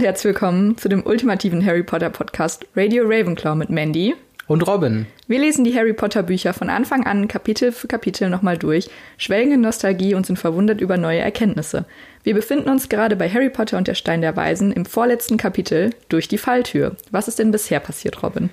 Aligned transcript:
Und 0.00 0.06
herzlich 0.06 0.32
willkommen 0.32 0.78
zu 0.78 0.88
dem 0.88 1.04
ultimativen 1.04 1.62
Harry 1.62 1.82
Potter 1.82 2.08
Podcast 2.08 2.64
Radio 2.74 3.04
Ravenclaw 3.04 3.54
mit 3.54 3.68
Mandy 3.68 4.14
und 4.46 4.66
Robin. 4.66 5.04
Wir 5.28 5.40
lesen 5.40 5.62
die 5.62 5.74
Harry 5.76 5.92
Potter 5.92 6.22
Bücher 6.22 6.54
von 6.54 6.70
Anfang 6.70 7.04
an 7.04 7.28
Kapitel 7.28 7.70
für 7.70 7.86
Kapitel 7.86 8.30
nochmal 8.30 8.56
durch, 8.56 8.88
schwelgen 9.18 9.52
in 9.52 9.60
Nostalgie 9.60 10.14
und 10.14 10.24
sind 10.24 10.38
verwundert 10.38 10.80
über 10.80 10.96
neue 10.96 11.18
Erkenntnisse. 11.18 11.84
Wir 12.22 12.32
befinden 12.32 12.70
uns 12.70 12.88
gerade 12.88 13.14
bei 13.14 13.28
Harry 13.28 13.50
Potter 13.50 13.76
und 13.76 13.88
der 13.88 13.94
Stein 13.94 14.22
der 14.22 14.36
Weisen 14.36 14.72
im 14.72 14.86
vorletzten 14.86 15.36
Kapitel 15.36 15.90
durch 16.08 16.28
die 16.28 16.38
Falltür. 16.38 16.96
Was 17.10 17.28
ist 17.28 17.38
denn 17.38 17.50
bisher 17.50 17.80
passiert, 17.80 18.22
Robin? 18.22 18.48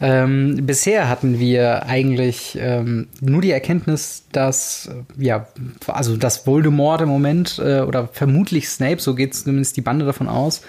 Ähm, 0.00 0.66
bisher 0.66 1.08
hatten 1.08 1.38
wir 1.38 1.86
eigentlich 1.86 2.58
ähm, 2.60 3.08
nur 3.20 3.42
die 3.42 3.52
Erkenntnis, 3.52 4.24
dass 4.32 4.90
ja, 5.16 5.46
also 5.86 6.16
dass 6.16 6.46
Voldemort 6.46 7.00
im 7.02 7.08
Moment 7.08 7.60
äh, 7.64 7.80
oder 7.80 8.08
vermutlich 8.12 8.68
Snape, 8.68 9.00
so 9.00 9.14
geht 9.14 9.34
zumindest 9.34 9.76
die 9.76 9.82
Bande 9.82 10.04
davon 10.04 10.28
aus, 10.28 10.62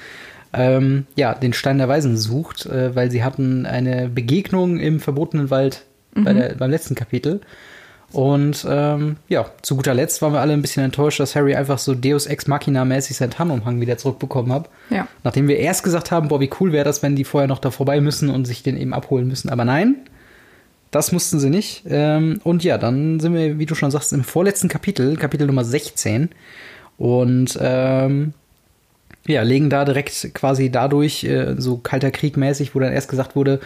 ähm, 0.54 1.06
ja, 1.16 1.34
den 1.34 1.54
Stein 1.54 1.80
der 1.80 1.90
Weisen 1.90 2.18
sucht, 2.18 2.66
äh, 2.68 2.96
weil 2.96 3.12
sie 3.12 3.24
hatten 3.24 3.66
eine 3.66 4.10
Begegnung 4.10 4.80
im 4.80 5.00
verbotenen 5.00 5.50
Wald 5.50 5.86
mhm. 6.14 6.24
bei 6.24 6.34
der, 6.34 6.56
beim 6.56 6.72
letzten 6.72 6.96
Kapitel. 6.96 7.42
Und 8.12 8.66
ähm, 8.70 9.18
ja, 9.28 9.46
zu 9.62 9.76
guter 9.76 9.94
Letzt 9.94 10.22
waren 10.22 10.34
wir 10.34 10.40
alle 10.40 10.54
ein 10.54 10.62
bisschen 10.62 10.84
enttäuscht, 10.84 11.20
dass 11.20 11.36
Harry 11.36 11.56
einfach 11.56 11.80
so 11.80 11.94
Deus 11.94 12.28
Ex 12.28 12.48
Machina-mäßig 12.48 13.18
seinen 13.18 13.32
Tarnumhang 13.32 13.82
wieder 13.82 13.98
zurückbekommen 13.98 14.54
hat. 14.54 14.70
Ja. 14.90 15.08
Nachdem 15.24 15.48
wir 15.48 15.58
erst 15.58 15.84
gesagt 15.84 16.12
haben, 16.12 16.30
boah, 16.30 16.40
wie 16.40 16.50
cool 16.60 16.72
wäre 16.72 16.86
das, 16.86 17.04
wenn 17.04 17.16
die 17.16 17.24
vorher 17.26 17.48
noch 17.48 17.60
da 17.60 17.72
vorbei 17.72 18.00
müssen 18.02 18.30
und 18.30 18.46
sich 18.46 18.64
den 18.64 18.78
eben 18.78 18.94
abholen 18.94 19.28
müssen. 19.28 19.50
Aber 19.50 19.66
nein, 19.66 19.96
das 20.92 21.12
mussten 21.12 21.40
sie 21.40 21.50
nicht. 21.50 21.84
Ähm, 21.90 22.40
und 22.44 22.64
ja, 22.64 22.78
dann 22.78 23.20
sind 23.20 23.34
wir, 23.34 23.60
wie 23.60 23.66
du 23.66 23.76
schon 23.76 23.92
sagst, 23.92 24.14
im 24.14 24.24
vorletzten 24.24 24.70
Kapitel, 24.70 25.18
Kapitel 25.18 25.48
Nummer 25.48 25.66
16. 25.66 26.30
Und 26.98 27.58
ähm, 27.60 28.34
ja, 29.28 29.42
legen 29.42 29.70
da 29.70 29.84
direkt 29.84 30.34
quasi 30.34 30.72
dadurch, 30.72 31.24
äh, 31.26 31.56
so 31.58 31.78
kalter 31.78 32.12
Krieg 32.12 32.38
mäßig, 32.38 32.76
wo 32.76 32.80
dann 32.80 32.94
erst 32.94 33.10
gesagt 33.10 33.36
wurde, 33.36 33.60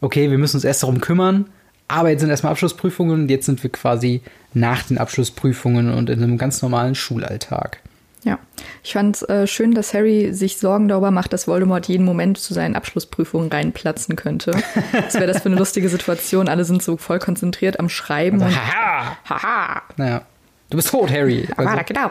okay, 0.00 0.30
wir 0.30 0.38
müssen 0.38 0.56
uns 0.56 0.64
erst 0.64 0.82
darum 0.82 1.00
kümmern, 1.00 1.46
aber 1.88 2.10
jetzt 2.10 2.20
sind 2.20 2.30
erstmal 2.30 2.52
Abschlussprüfungen 2.52 3.22
und 3.22 3.30
jetzt 3.30 3.46
sind 3.46 3.62
wir 3.62 3.70
quasi 3.70 4.22
nach 4.54 4.82
den 4.82 4.98
Abschlussprüfungen 4.98 5.92
und 5.92 6.10
in 6.10 6.22
einem 6.22 6.38
ganz 6.38 6.62
normalen 6.62 6.94
Schulalltag. 6.94 7.78
Ja, 8.24 8.38
ich 8.84 8.92
fand 8.92 9.16
es 9.16 9.22
äh, 9.22 9.46
schön, 9.48 9.74
dass 9.74 9.94
Harry 9.94 10.32
sich 10.32 10.58
Sorgen 10.58 10.86
darüber 10.86 11.10
macht, 11.10 11.32
dass 11.32 11.48
Voldemort 11.48 11.88
jeden 11.88 12.04
Moment 12.04 12.38
zu 12.38 12.54
seinen 12.54 12.76
Abschlussprüfungen 12.76 13.50
reinplatzen 13.50 14.14
könnte. 14.14 14.52
Was 14.92 15.14
wäre 15.14 15.26
das 15.26 15.42
für 15.42 15.46
eine 15.46 15.56
lustige 15.56 15.88
Situation? 15.88 16.48
Alle 16.48 16.64
sind 16.64 16.82
so 16.82 16.96
voll 16.96 17.18
konzentriert 17.18 17.80
am 17.80 17.88
Schreiben. 17.88 18.40
Also, 18.40 18.56
haha! 18.56 19.16
Haha! 19.28 19.82
Naja. 19.96 20.22
Du 20.70 20.76
bist 20.76 20.88
tot, 20.88 21.10
Harry. 21.10 21.46
Also. 21.58 21.84
genau, 21.86 22.10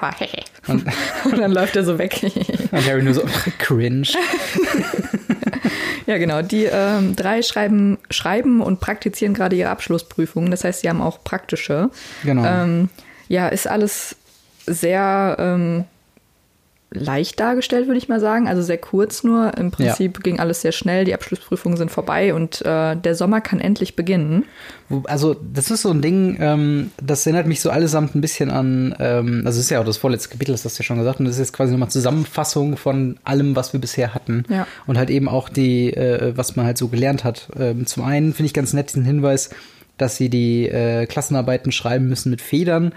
und, 0.67 0.85
und 1.25 1.39
dann 1.39 1.51
läuft 1.51 1.75
er 1.75 1.83
so 1.83 1.97
weg. 1.97 2.21
und 2.71 2.85
Harry 2.85 3.01
nur 3.01 3.15
so 3.15 3.23
cringe. 3.57 4.03
ja, 6.05 6.17
genau. 6.17 6.41
Die 6.41 6.65
ähm, 6.65 7.15
drei 7.15 7.41
schreiben, 7.41 7.97
schreiben 8.09 8.61
und 8.61 8.79
praktizieren 8.79 9.33
gerade 9.33 9.55
ihre 9.55 9.69
Abschlussprüfungen. 9.69 10.51
Das 10.51 10.63
heißt, 10.63 10.81
sie 10.81 10.89
haben 10.89 11.01
auch 11.01 11.23
praktische. 11.23 11.89
Genau. 12.23 12.45
Ähm, 12.45 12.89
ja, 13.27 13.47
ist 13.47 13.67
alles 13.67 14.15
sehr 14.65 15.35
ähm, 15.39 15.85
leicht 16.93 17.39
dargestellt, 17.39 17.87
würde 17.87 17.97
ich 17.97 18.09
mal 18.09 18.19
sagen. 18.19 18.47
Also 18.47 18.61
sehr 18.61 18.77
kurz 18.77 19.23
nur. 19.23 19.57
Im 19.57 19.71
Prinzip 19.71 20.17
ja. 20.17 20.21
ging 20.21 20.39
alles 20.39 20.61
sehr 20.61 20.73
schnell. 20.73 21.05
Die 21.05 21.13
Abschlussprüfungen 21.13 21.77
sind 21.77 21.89
vorbei 21.89 22.33
und 22.33 22.61
äh, 22.65 22.95
der 22.95 23.15
Sommer 23.15 23.39
kann 23.39 23.61
endlich 23.61 23.95
beginnen. 23.95 24.45
Also 25.05 25.33
das 25.33 25.71
ist 25.71 25.83
so 25.83 25.89
ein 25.91 26.01
Ding, 26.01 26.37
ähm, 26.41 26.91
das 27.01 27.25
erinnert 27.25 27.47
mich 27.47 27.61
so 27.61 27.69
allesamt 27.69 28.13
ein 28.13 28.19
bisschen 28.19 28.51
an, 28.51 28.93
ähm, 28.99 29.43
also 29.45 29.57
es 29.57 29.65
ist 29.65 29.69
ja 29.69 29.79
auch 29.79 29.85
das 29.85 29.95
vorletzte 29.95 30.27
Kapitel, 30.27 30.51
das 30.51 30.65
hast 30.65 30.77
du 30.77 30.83
ja 30.83 30.85
schon 30.85 30.97
gesagt, 30.97 31.19
und 31.19 31.25
das 31.25 31.35
ist 31.35 31.39
jetzt 31.39 31.53
quasi 31.53 31.71
nochmal 31.71 31.89
Zusammenfassung 31.89 32.75
von 32.75 33.17
allem, 33.23 33.55
was 33.55 33.71
wir 33.71 33.79
bisher 33.79 34.13
hatten. 34.13 34.43
Ja. 34.49 34.67
Und 34.87 34.97
halt 34.97 35.09
eben 35.09 35.29
auch 35.29 35.47
die, 35.47 35.93
äh, 35.93 36.33
was 36.35 36.57
man 36.57 36.65
halt 36.65 36.77
so 36.77 36.89
gelernt 36.89 37.23
hat. 37.23 37.47
Ähm, 37.57 37.85
zum 37.85 38.03
einen 38.03 38.33
finde 38.33 38.47
ich 38.47 38.53
ganz 38.53 38.73
nett 38.73 38.89
diesen 38.89 39.05
Hinweis, 39.05 39.51
dass 39.97 40.17
sie 40.17 40.29
die 40.29 40.67
äh, 40.67 41.05
Klassenarbeiten 41.05 41.71
schreiben 41.71 42.09
müssen 42.09 42.31
mit 42.31 42.41
Federn 42.41 42.91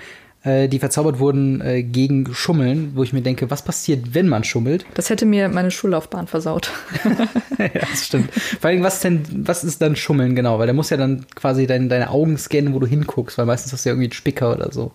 äh, 0.44 0.68
die 0.68 0.78
verzaubert 0.78 1.18
wurden 1.18 1.60
äh, 1.60 1.82
gegen 1.82 2.32
Schummeln, 2.34 2.92
wo 2.94 3.02
ich 3.02 3.12
mir 3.12 3.22
denke, 3.22 3.50
was 3.50 3.62
passiert, 3.62 4.14
wenn 4.14 4.28
man 4.28 4.44
schummelt? 4.44 4.84
Das 4.94 5.10
hätte 5.10 5.26
mir 5.26 5.48
meine 5.48 5.70
Schullaufbahn 5.70 6.26
versaut. 6.26 6.70
ja, 7.58 7.68
das 7.68 8.06
stimmt. 8.06 8.32
Vor 8.32 8.70
allem, 8.70 8.82
was 8.82 9.00
denn, 9.00 9.22
was 9.46 9.64
ist 9.64 9.82
dann 9.82 9.96
Schummeln 9.96 10.34
genau? 10.34 10.58
Weil 10.58 10.66
der 10.66 10.74
muss 10.74 10.90
ja 10.90 10.96
dann 10.96 11.26
quasi 11.34 11.66
dein, 11.66 11.88
deine 11.88 12.10
Augen 12.10 12.38
scannen, 12.38 12.74
wo 12.74 12.78
du 12.78 12.86
hinguckst, 12.86 13.36
weil 13.36 13.46
meistens 13.46 13.72
hast 13.72 13.84
du 13.84 13.88
ja 13.88 13.92
irgendwie 13.92 14.06
einen 14.06 14.12
Spicker 14.12 14.52
oder 14.52 14.72
so. 14.72 14.92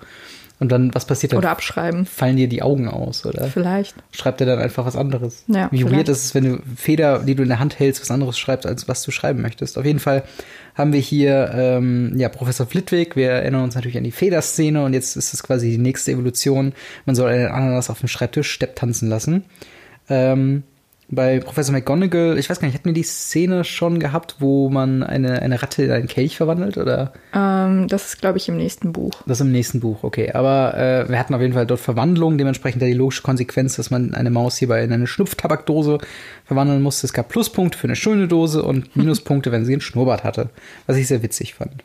Und 0.59 0.74
dann, 0.74 0.94
was 0.94 1.06
passiert 1.06 1.31
dann? 1.31 1.40
Oder 1.40 1.52
abschreiben. 1.52 2.06
Fallen 2.06 2.36
dir 2.36 2.50
die 2.50 2.62
Augen 2.62 2.90
aus, 2.90 3.25
oder? 3.25 3.46
Vielleicht. 3.46 3.96
Schreibt 4.12 4.42
er 4.42 4.47
dann 4.47 4.59
einfach 4.59 4.86
was 4.86 4.97
anderes. 4.97 5.46
Ja, 5.47 5.70
Wie 5.72 5.90
weird 5.90 6.09
ist 6.09 6.25
es, 6.25 6.36
wenn 6.36 6.44
du 6.44 6.62
Feder, 6.75 7.20
die 7.20 7.36
du 7.36 7.44
in 7.44 7.50
der 7.50 7.59
Hand 7.59 7.80
hältst, 7.80 8.02
was 8.02 8.12
anderes 8.12 8.38
schreibst, 8.38 8.68
als 8.68 8.90
was 8.90 9.02
du 9.03 9.12
schreiben 9.12 9.42
möchtest. 9.42 9.78
Auf 9.78 9.86
jeden 9.86 10.00
Fall 10.00 10.24
haben 10.75 10.92
wir 10.92 11.00
hier 11.00 11.52
ähm, 11.53 12.14
ja, 12.18 12.28
Professor 12.28 12.66
Flitwick. 12.66 13.16
Wir 13.16 13.30
erinnern 13.30 13.64
uns 13.64 13.75
natürlich 13.75 13.97
an 13.97 14.03
die 14.03 14.12
Federszene 14.12 14.84
und 14.84 14.94
jetzt 14.94 15.16
ist 15.16 15.34
es 15.34 15.44
quasi 15.44 15.72
die 15.72 15.78
nächste 15.78 16.12
Evolution. 16.12 16.74
Man 17.06 17.16
soll 17.16 17.31
einen 17.31 17.47
Ananas 17.47 17.90
auf 17.90 18.00
dem 18.00 18.09
Schreibtisch 18.09 18.52
Stepp 18.52 18.76
tanzen 18.76 19.08
lassen. 19.08 19.46
Ähm, 20.09 20.64
bei 21.12 21.40
Professor 21.40 21.74
McGonagall, 21.74 22.38
ich 22.38 22.50
weiß 22.50 22.59
gar 22.59 22.68
nicht, 22.68 22.75
hatten 22.75 22.86
wir 22.86 22.94
die 22.94 23.03
Szene 23.03 23.64
schon 23.64 24.00
gehabt, 24.00 24.36
wo 24.40 24.70
man 24.70 25.02
eine, 25.02 25.42
eine 25.42 25.62
Ratte 25.62 25.84
in 25.84 25.92
einen 25.92 26.08
Kelch 26.08 26.38
verwandelt, 26.38 26.78
oder? 26.78 27.14
Ähm, 27.34 27.88
das 27.88 28.09
ist, 28.09 28.22
glaube 28.22 28.38
ich, 28.38 28.47
im 28.47 28.58
nächsten 28.58 28.94
Buch. 28.94 29.12
Das 29.25 29.40
ist 29.40 29.46
im 29.46 29.52
nächsten 29.52 29.80
Buch, 29.80 30.03
okay. 30.03 30.31
Aber 30.34 30.78
äh, 30.78 31.09
wir 31.09 31.18
hatten 31.18 31.34
auf 31.34 31.42
jeden 31.42 31.53
Fall 31.53 31.66
dort 31.66 31.80
Verwandlungen, 31.80 32.38
dementsprechend 32.38 32.84
die 32.84 32.94
logische 32.94 33.24
Konsequenz, 33.24 33.75
dass 33.75 33.90
man 33.90 34.14
eine 34.14 34.30
Maus 34.30 34.58
hierbei 34.58 34.84
in 34.84 34.94
eine 34.94 35.08
Schnupftabakdose 35.08 35.97
verwandeln 36.46 36.84
musste. 36.84 37.08
Es 37.08 37.14
gab 37.14 37.30
Pluspunkte 37.30 37.78
für 37.78 37.88
eine 37.88 37.96
schöne 37.96 38.28
Dose 38.28 38.62
und 38.62 38.96
Minuspunkte, 38.96 39.52
wenn 39.52 39.66
sie 39.66 39.74
einen 39.74 39.81
Schnurrbart 39.81 40.24
hatte, 40.24 40.50
was 40.86 40.97
ich 40.97 41.08
sehr 41.08 41.24
witzig 41.24 41.56
fand. 41.56 41.84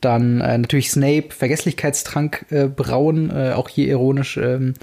Dann 0.00 0.40
äh, 0.40 0.56
natürlich 0.56 0.90
Snape, 0.90 1.30
Vergesslichkeitstrank 1.30 2.46
äh, 2.50 2.66
brauen, 2.66 3.30
äh, 3.30 3.52
auch 3.52 3.68
hier 3.68 3.88
ironisch. 3.88 4.38
Ähm, 4.38 4.74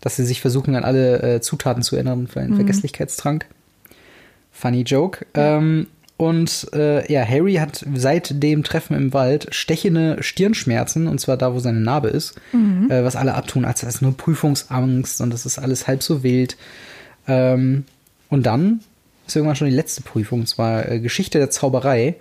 dass 0.00 0.16
sie 0.16 0.24
sich 0.24 0.40
versuchen, 0.40 0.74
an 0.74 0.84
alle 0.84 1.22
äh, 1.22 1.40
Zutaten 1.40 1.82
zu 1.82 1.96
erinnern 1.96 2.26
für 2.26 2.40
einen 2.40 2.52
mhm. 2.52 2.56
Vergesslichkeitstrank. 2.56 3.46
Funny 4.50 4.82
Joke. 4.82 5.26
Ähm, 5.34 5.86
und 6.16 6.68
äh, 6.74 7.10
ja, 7.10 7.24
Harry 7.26 7.54
hat 7.54 7.84
seit 7.94 8.42
dem 8.42 8.62
Treffen 8.62 8.94
im 8.94 9.14
Wald 9.14 9.54
stechende 9.54 10.22
Stirnschmerzen, 10.22 11.06
und 11.06 11.18
zwar 11.18 11.38
da, 11.38 11.54
wo 11.54 11.60
seine 11.60 11.80
Narbe 11.80 12.08
ist, 12.08 12.38
mhm. 12.52 12.90
äh, 12.90 13.02
was 13.04 13.16
alle 13.16 13.34
abtun, 13.34 13.64
als 13.64 13.80
das 13.80 13.96
ist 13.96 14.02
nur 14.02 14.16
Prüfungsangst 14.16 15.20
und 15.22 15.32
das 15.32 15.46
ist 15.46 15.58
alles 15.58 15.86
halb 15.86 16.02
so 16.02 16.22
wild. 16.22 16.56
Ähm, 17.26 17.84
und 18.28 18.44
dann 18.44 18.80
ist 19.26 19.36
irgendwann 19.36 19.56
schon 19.56 19.68
die 19.68 19.74
letzte 19.74 20.02
Prüfung, 20.02 20.40
und 20.40 20.46
zwar 20.46 20.90
äh, 20.90 21.00
Geschichte 21.00 21.38
der 21.38 21.50
Zauberei 21.50 22.16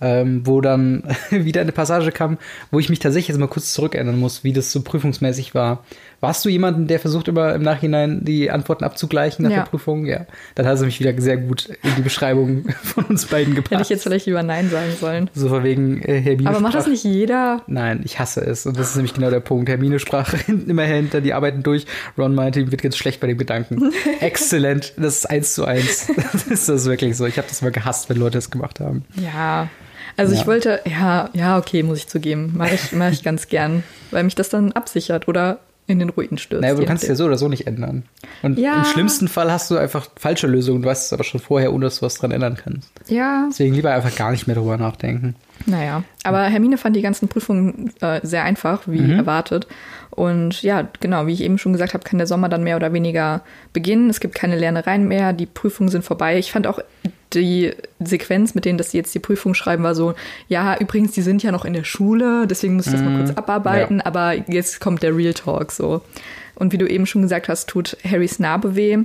ähm, 0.00 0.46
wo 0.46 0.60
dann 0.60 1.02
wieder 1.30 1.60
eine 1.60 1.72
Passage 1.72 2.12
kam, 2.12 2.38
wo 2.70 2.78
ich 2.78 2.88
mich 2.88 2.98
tatsächlich 2.98 3.28
jetzt 3.28 3.38
mal 3.38 3.48
kurz 3.48 3.72
zurückerinnern 3.72 4.18
muss, 4.18 4.44
wie 4.44 4.52
das 4.52 4.70
so 4.72 4.82
prüfungsmäßig 4.82 5.54
war. 5.54 5.84
Warst 6.24 6.42
du 6.42 6.48
jemanden, 6.48 6.86
der 6.86 7.00
versucht 7.00 7.28
immer 7.28 7.54
im 7.54 7.60
Nachhinein 7.60 8.24
die 8.24 8.50
Antworten 8.50 8.82
abzugleichen 8.82 9.42
nach 9.42 9.50
ja. 9.50 9.56
der 9.58 9.64
Prüfung? 9.64 10.06
Ja. 10.06 10.24
Dann 10.54 10.66
hast 10.66 10.80
du 10.80 10.86
mich 10.86 10.98
wieder 10.98 11.12
sehr 11.20 11.36
gut 11.36 11.68
in 11.82 11.94
die 11.98 12.00
Beschreibung 12.00 12.64
von 12.82 13.04
uns 13.04 13.26
beiden 13.26 13.54
gepasst. 13.54 13.72
Hätte 13.72 13.82
ich 13.82 13.88
jetzt 13.90 14.04
vielleicht 14.04 14.24
lieber 14.24 14.42
Nein 14.42 14.70
sagen 14.70 14.90
sollen. 14.98 15.28
So 15.34 15.50
von 15.50 15.62
wegen 15.64 16.00
äh, 16.00 16.22
Hermine 16.22 16.48
Aber 16.48 16.60
macht 16.60 16.76
das 16.76 16.86
nicht 16.86 17.04
jeder? 17.04 17.60
Nein, 17.66 18.00
ich 18.04 18.18
hasse 18.20 18.40
es. 18.40 18.64
Und 18.64 18.78
das 18.78 18.88
ist 18.88 18.96
nämlich 18.96 19.12
genau 19.12 19.28
der 19.28 19.40
Punkt. 19.40 19.68
Hermine 19.68 19.98
sprach 19.98 20.32
immer 20.46 20.84
hinter 20.84 21.20
die 21.20 21.34
Arbeiten 21.34 21.62
durch. 21.62 21.84
Ron 22.16 22.34
meinte, 22.34 22.60
ihm 22.60 22.70
wird 22.70 22.82
jetzt 22.82 22.96
schlecht 22.96 23.20
bei 23.20 23.26
den 23.26 23.36
Gedanken. 23.36 23.92
Exzellent. 24.20 24.94
Das 24.96 25.16
ist 25.16 25.26
eins 25.26 25.52
zu 25.52 25.66
eins. 25.66 26.08
Das 26.32 26.44
ist 26.44 26.70
das 26.70 26.86
wirklich 26.86 27.18
so. 27.18 27.26
Ich 27.26 27.36
habe 27.36 27.48
das 27.48 27.60
mal 27.60 27.70
gehasst, 27.70 28.08
wenn 28.08 28.16
Leute 28.16 28.38
das 28.38 28.50
gemacht 28.50 28.80
haben. 28.80 29.04
Ja, 29.16 29.68
also 30.16 30.34
ja. 30.34 30.40
ich 30.40 30.46
wollte, 30.46 30.80
ja, 30.86 31.28
ja, 31.34 31.58
okay, 31.58 31.82
muss 31.82 31.98
ich 31.98 32.06
zugeben. 32.06 32.54
Mache 32.56 32.76
ich, 32.76 32.92
mach 32.92 33.10
ich 33.10 33.22
ganz 33.22 33.48
gern, 33.48 33.82
weil 34.10 34.24
mich 34.24 34.34
das 34.34 34.48
dann 34.48 34.72
absichert 34.72 35.28
oder 35.28 35.58
in 35.86 35.98
den 35.98 36.08
Ruin 36.10 36.38
stürzt. 36.38 36.62
Naja, 36.62 36.72
aber 36.72 36.82
du 36.82 36.86
kannst 36.86 37.02
es 37.02 37.08
ja 37.08 37.14
so 37.14 37.26
oder 37.26 37.36
so 37.36 37.48
nicht 37.48 37.66
ändern. 37.66 38.04
Und 38.42 38.58
ja. 38.58 38.78
im 38.78 38.84
schlimmsten 38.84 39.28
Fall 39.28 39.52
hast 39.52 39.70
du 39.70 39.76
einfach 39.76 40.08
falsche 40.16 40.46
Lösungen. 40.46 40.82
Du 40.82 40.88
weißt 40.88 41.06
es 41.06 41.12
aber 41.12 41.24
schon 41.24 41.40
vorher, 41.40 41.72
ohne 41.72 41.84
dass 41.84 41.96
du 42.00 42.02
was 42.06 42.14
dran 42.14 42.30
ändern 42.30 42.56
kannst. 42.56 42.90
Ja. 43.08 43.46
Deswegen 43.50 43.74
lieber 43.74 43.92
einfach 43.92 44.14
gar 44.16 44.30
nicht 44.30 44.46
mehr 44.46 44.56
drüber 44.56 44.78
nachdenken. 44.78 45.34
Naja, 45.66 46.04
aber 46.24 46.42
Hermine 46.44 46.76
fand 46.76 46.94
die 46.96 47.02
ganzen 47.02 47.28
Prüfungen 47.28 47.90
äh, 48.00 48.20
sehr 48.22 48.44
einfach, 48.44 48.82
wie 48.86 49.00
mhm. 49.00 49.18
erwartet. 49.18 49.66
Und 50.10 50.62
ja, 50.62 50.88
genau, 51.00 51.26
wie 51.26 51.32
ich 51.32 51.42
eben 51.42 51.58
schon 51.58 51.72
gesagt 51.72 51.94
habe, 51.94 52.04
kann 52.04 52.18
der 52.18 52.26
Sommer 52.26 52.48
dann 52.48 52.62
mehr 52.62 52.76
oder 52.76 52.92
weniger 52.92 53.42
beginnen. 53.72 54.10
Es 54.10 54.20
gibt 54.20 54.34
keine 54.34 54.56
Lernereien 54.56 55.08
mehr, 55.08 55.32
die 55.32 55.46
Prüfungen 55.46 55.90
sind 55.90 56.04
vorbei. 56.04 56.38
Ich 56.38 56.52
fand 56.52 56.66
auch 56.66 56.80
die 57.32 57.72
Sequenz, 57.98 58.54
mit 58.54 58.64
denen 58.64 58.78
dass 58.78 58.92
sie 58.92 58.98
jetzt 58.98 59.14
die 59.14 59.18
Prüfung 59.18 59.54
schreiben, 59.54 59.82
war 59.82 59.94
so, 59.94 60.14
ja, 60.48 60.76
übrigens, 60.78 61.12
die 61.12 61.22
sind 61.22 61.42
ja 61.42 61.50
noch 61.50 61.64
in 61.64 61.72
der 61.72 61.84
Schule, 61.84 62.46
deswegen 62.46 62.76
muss 62.76 62.86
ich 62.86 62.92
das 62.92 63.02
mhm. 63.02 63.12
mal 63.12 63.24
kurz 63.24 63.36
abarbeiten, 63.36 63.98
ja. 63.98 64.06
aber 64.06 64.34
jetzt 64.48 64.80
kommt 64.80 65.02
der 65.02 65.16
Real 65.16 65.34
Talk 65.34 65.72
so. 65.72 66.02
Und 66.54 66.72
wie 66.72 66.78
du 66.78 66.88
eben 66.88 67.06
schon 67.06 67.22
gesagt 67.22 67.48
hast, 67.48 67.68
tut 67.68 67.96
Harrys 68.08 68.38
Narbe 68.38 68.76
weh. 68.76 68.98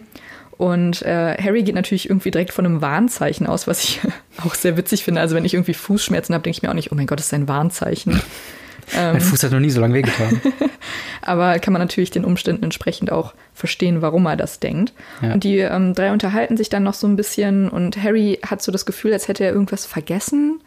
Und 0.59 1.03
äh, 1.03 1.37
Harry 1.41 1.63
geht 1.63 1.75
natürlich 1.75 2.09
irgendwie 2.09 2.31
direkt 2.31 2.51
von 2.51 2.65
einem 2.65 2.81
Warnzeichen 2.81 3.47
aus, 3.47 3.65
was 3.65 3.81
ich 3.81 4.01
auch 4.45 4.55
sehr 4.55 4.75
witzig 4.75 5.05
finde. 5.05 5.21
Also 5.21 5.33
wenn 5.33 5.45
ich 5.45 5.53
irgendwie 5.53 5.73
Fußschmerzen 5.73 6.35
habe, 6.35 6.43
denke 6.43 6.57
ich 6.57 6.61
mir 6.61 6.69
auch 6.69 6.73
nicht, 6.73 6.91
oh 6.91 6.95
mein 6.95 7.07
Gott, 7.07 7.17
das 7.17 7.27
ist 7.27 7.33
ein 7.33 7.47
Warnzeichen. 7.47 8.21
mein 8.93 9.21
Fuß 9.21 9.41
hat 9.41 9.53
noch 9.53 9.61
nie 9.61 9.69
so 9.69 9.79
lange 9.79 9.93
wehgetan. 9.93 10.41
Aber 11.21 11.59
kann 11.59 11.71
man 11.71 11.81
natürlich 11.81 12.11
den 12.11 12.25
Umständen 12.25 12.65
entsprechend 12.65 13.09
auch 13.09 13.35
verstehen, 13.53 14.01
warum 14.01 14.25
er 14.25 14.35
das 14.35 14.59
denkt. 14.59 14.91
Ja. 15.21 15.31
Und 15.31 15.45
die 15.45 15.59
ähm, 15.59 15.93
drei 15.93 16.11
unterhalten 16.11 16.57
sich 16.57 16.67
dann 16.67 16.83
noch 16.83 16.93
so 16.93 17.07
ein 17.07 17.15
bisschen 17.15 17.69
und 17.69 17.95
Harry 18.03 18.37
hat 18.45 18.61
so 18.61 18.73
das 18.73 18.85
Gefühl, 18.85 19.13
als 19.13 19.29
hätte 19.29 19.45
er 19.45 19.53
irgendwas 19.53 19.85
vergessen. 19.85 20.59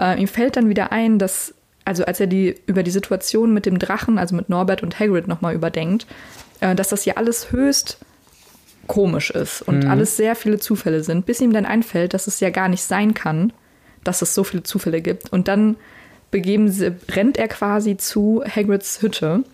Äh, 0.00 0.20
ihm 0.20 0.26
fällt 0.26 0.56
dann 0.56 0.68
wieder 0.68 0.90
ein, 0.90 1.20
dass, 1.20 1.54
also 1.84 2.04
als 2.04 2.18
er 2.18 2.26
die 2.26 2.56
über 2.66 2.82
die 2.82 2.90
Situation 2.90 3.54
mit 3.54 3.66
dem 3.66 3.78
Drachen, 3.78 4.18
also 4.18 4.34
mit 4.34 4.48
Norbert 4.48 4.82
und 4.82 4.98
Hagrid 4.98 5.28
nochmal 5.28 5.54
überdenkt, 5.54 6.08
äh, 6.58 6.74
dass 6.74 6.88
das 6.88 7.04
ja 7.04 7.14
alles 7.14 7.52
höchst 7.52 7.98
komisch 8.88 9.30
ist 9.30 9.62
und 9.62 9.84
mhm. 9.84 9.90
alles 9.90 10.16
sehr 10.16 10.34
viele 10.34 10.58
Zufälle 10.58 11.04
sind, 11.04 11.26
bis 11.26 11.40
ihm 11.40 11.52
dann 11.52 11.66
einfällt, 11.66 12.14
dass 12.14 12.26
es 12.26 12.40
ja 12.40 12.50
gar 12.50 12.68
nicht 12.68 12.82
sein 12.82 13.14
kann, 13.14 13.52
dass 14.02 14.22
es 14.22 14.34
so 14.34 14.42
viele 14.42 14.64
Zufälle 14.64 15.00
gibt. 15.00 15.32
Und 15.32 15.46
dann 15.46 15.76
begeben 16.30 16.68
sie, 16.68 16.92
rennt 17.10 17.36
er 17.36 17.48
quasi 17.48 17.96
zu 17.96 18.42
Hagrids 18.44 19.00
Hütte, 19.00 19.44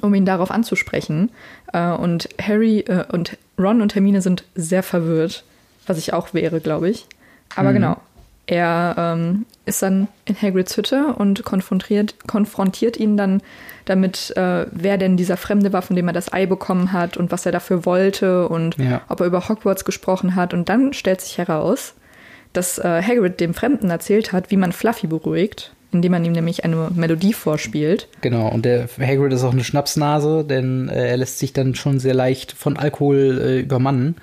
um 0.00 0.14
ihn 0.14 0.24
darauf 0.24 0.50
anzusprechen. 0.50 1.30
Äh, 1.72 1.92
und 1.92 2.28
Harry 2.40 2.80
äh, 2.80 3.04
und 3.12 3.38
Ron 3.58 3.80
und 3.80 3.94
Hermine 3.94 4.22
sind 4.22 4.44
sehr 4.54 4.82
verwirrt, 4.82 5.44
was 5.86 5.98
ich 5.98 6.12
auch 6.12 6.34
wäre, 6.34 6.60
glaube 6.60 6.88
ich. 6.88 7.06
Aber 7.54 7.70
mhm. 7.70 7.74
genau, 7.74 7.96
er 8.46 8.94
ähm, 8.98 9.46
ist 9.66 9.82
dann 9.82 10.08
in 10.24 10.40
Hagrids 10.40 10.76
Hütte 10.76 11.14
und 11.16 11.44
konfrontiert, 11.44 12.16
konfrontiert 12.26 12.96
ihn 12.96 13.16
dann 13.16 13.40
damit, 13.84 14.36
äh, 14.36 14.66
wer 14.70 14.98
denn 14.98 15.16
dieser 15.16 15.36
Fremde 15.36 15.72
war, 15.72 15.82
von 15.82 15.96
dem 15.96 16.08
er 16.08 16.12
das 16.12 16.32
Ei 16.32 16.46
bekommen 16.46 16.92
hat 16.92 17.16
und 17.16 17.30
was 17.30 17.46
er 17.46 17.52
dafür 17.52 17.84
wollte 17.84 18.48
und 18.48 18.76
ja. 18.78 19.02
ob 19.08 19.20
er 19.20 19.26
über 19.26 19.48
Hogwarts 19.48 19.84
gesprochen 19.84 20.34
hat. 20.34 20.54
Und 20.54 20.68
dann 20.68 20.92
stellt 20.92 21.20
sich 21.20 21.38
heraus, 21.38 21.94
dass 22.52 22.78
äh, 22.78 23.02
Hagrid 23.02 23.40
dem 23.40 23.54
Fremden 23.54 23.90
erzählt 23.90 24.32
hat, 24.32 24.50
wie 24.50 24.56
man 24.56 24.72
Fluffy 24.72 25.06
beruhigt, 25.06 25.72
indem 25.92 26.12
man 26.12 26.24
ihm 26.24 26.32
nämlich 26.32 26.64
eine 26.64 26.90
Melodie 26.94 27.32
vorspielt. 27.32 28.08
Genau, 28.20 28.48
und 28.48 28.64
der 28.64 28.88
Hagrid 28.98 29.32
ist 29.32 29.44
auch 29.44 29.52
eine 29.52 29.64
Schnapsnase, 29.64 30.44
denn 30.44 30.88
äh, 30.88 31.10
er 31.10 31.16
lässt 31.16 31.38
sich 31.38 31.52
dann 31.52 31.74
schon 31.74 32.00
sehr 32.00 32.14
leicht 32.14 32.52
von 32.52 32.76
Alkohol 32.76 33.40
äh, 33.40 33.60
übermannen. 33.60 34.16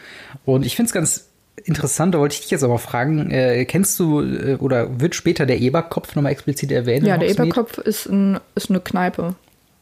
Und 0.45 0.65
ich 0.65 0.75
finde 0.75 0.87
es 0.87 0.93
ganz 0.93 1.28
interessant, 1.65 2.15
da 2.15 2.19
wollte 2.19 2.33
ich 2.33 2.41
dich 2.41 2.51
jetzt 2.51 2.63
aber 2.63 2.79
fragen, 2.79 3.31
äh, 3.31 3.65
kennst 3.65 3.99
du 3.99 4.21
äh, 4.21 4.55
oder 4.59 4.99
wird 4.99 5.15
später 5.15 5.45
der 5.45 5.59
Eberkopf 5.59 6.15
nochmal 6.15 6.31
explizit 6.31 6.71
erwähnt? 6.71 7.05
Ja, 7.05 7.17
der 7.17 7.29
Eberkopf 7.29 7.77
ist, 7.77 8.07
ein, 8.07 8.39
ist 8.55 8.69
eine 8.69 8.79
Kneipe. 8.79 9.35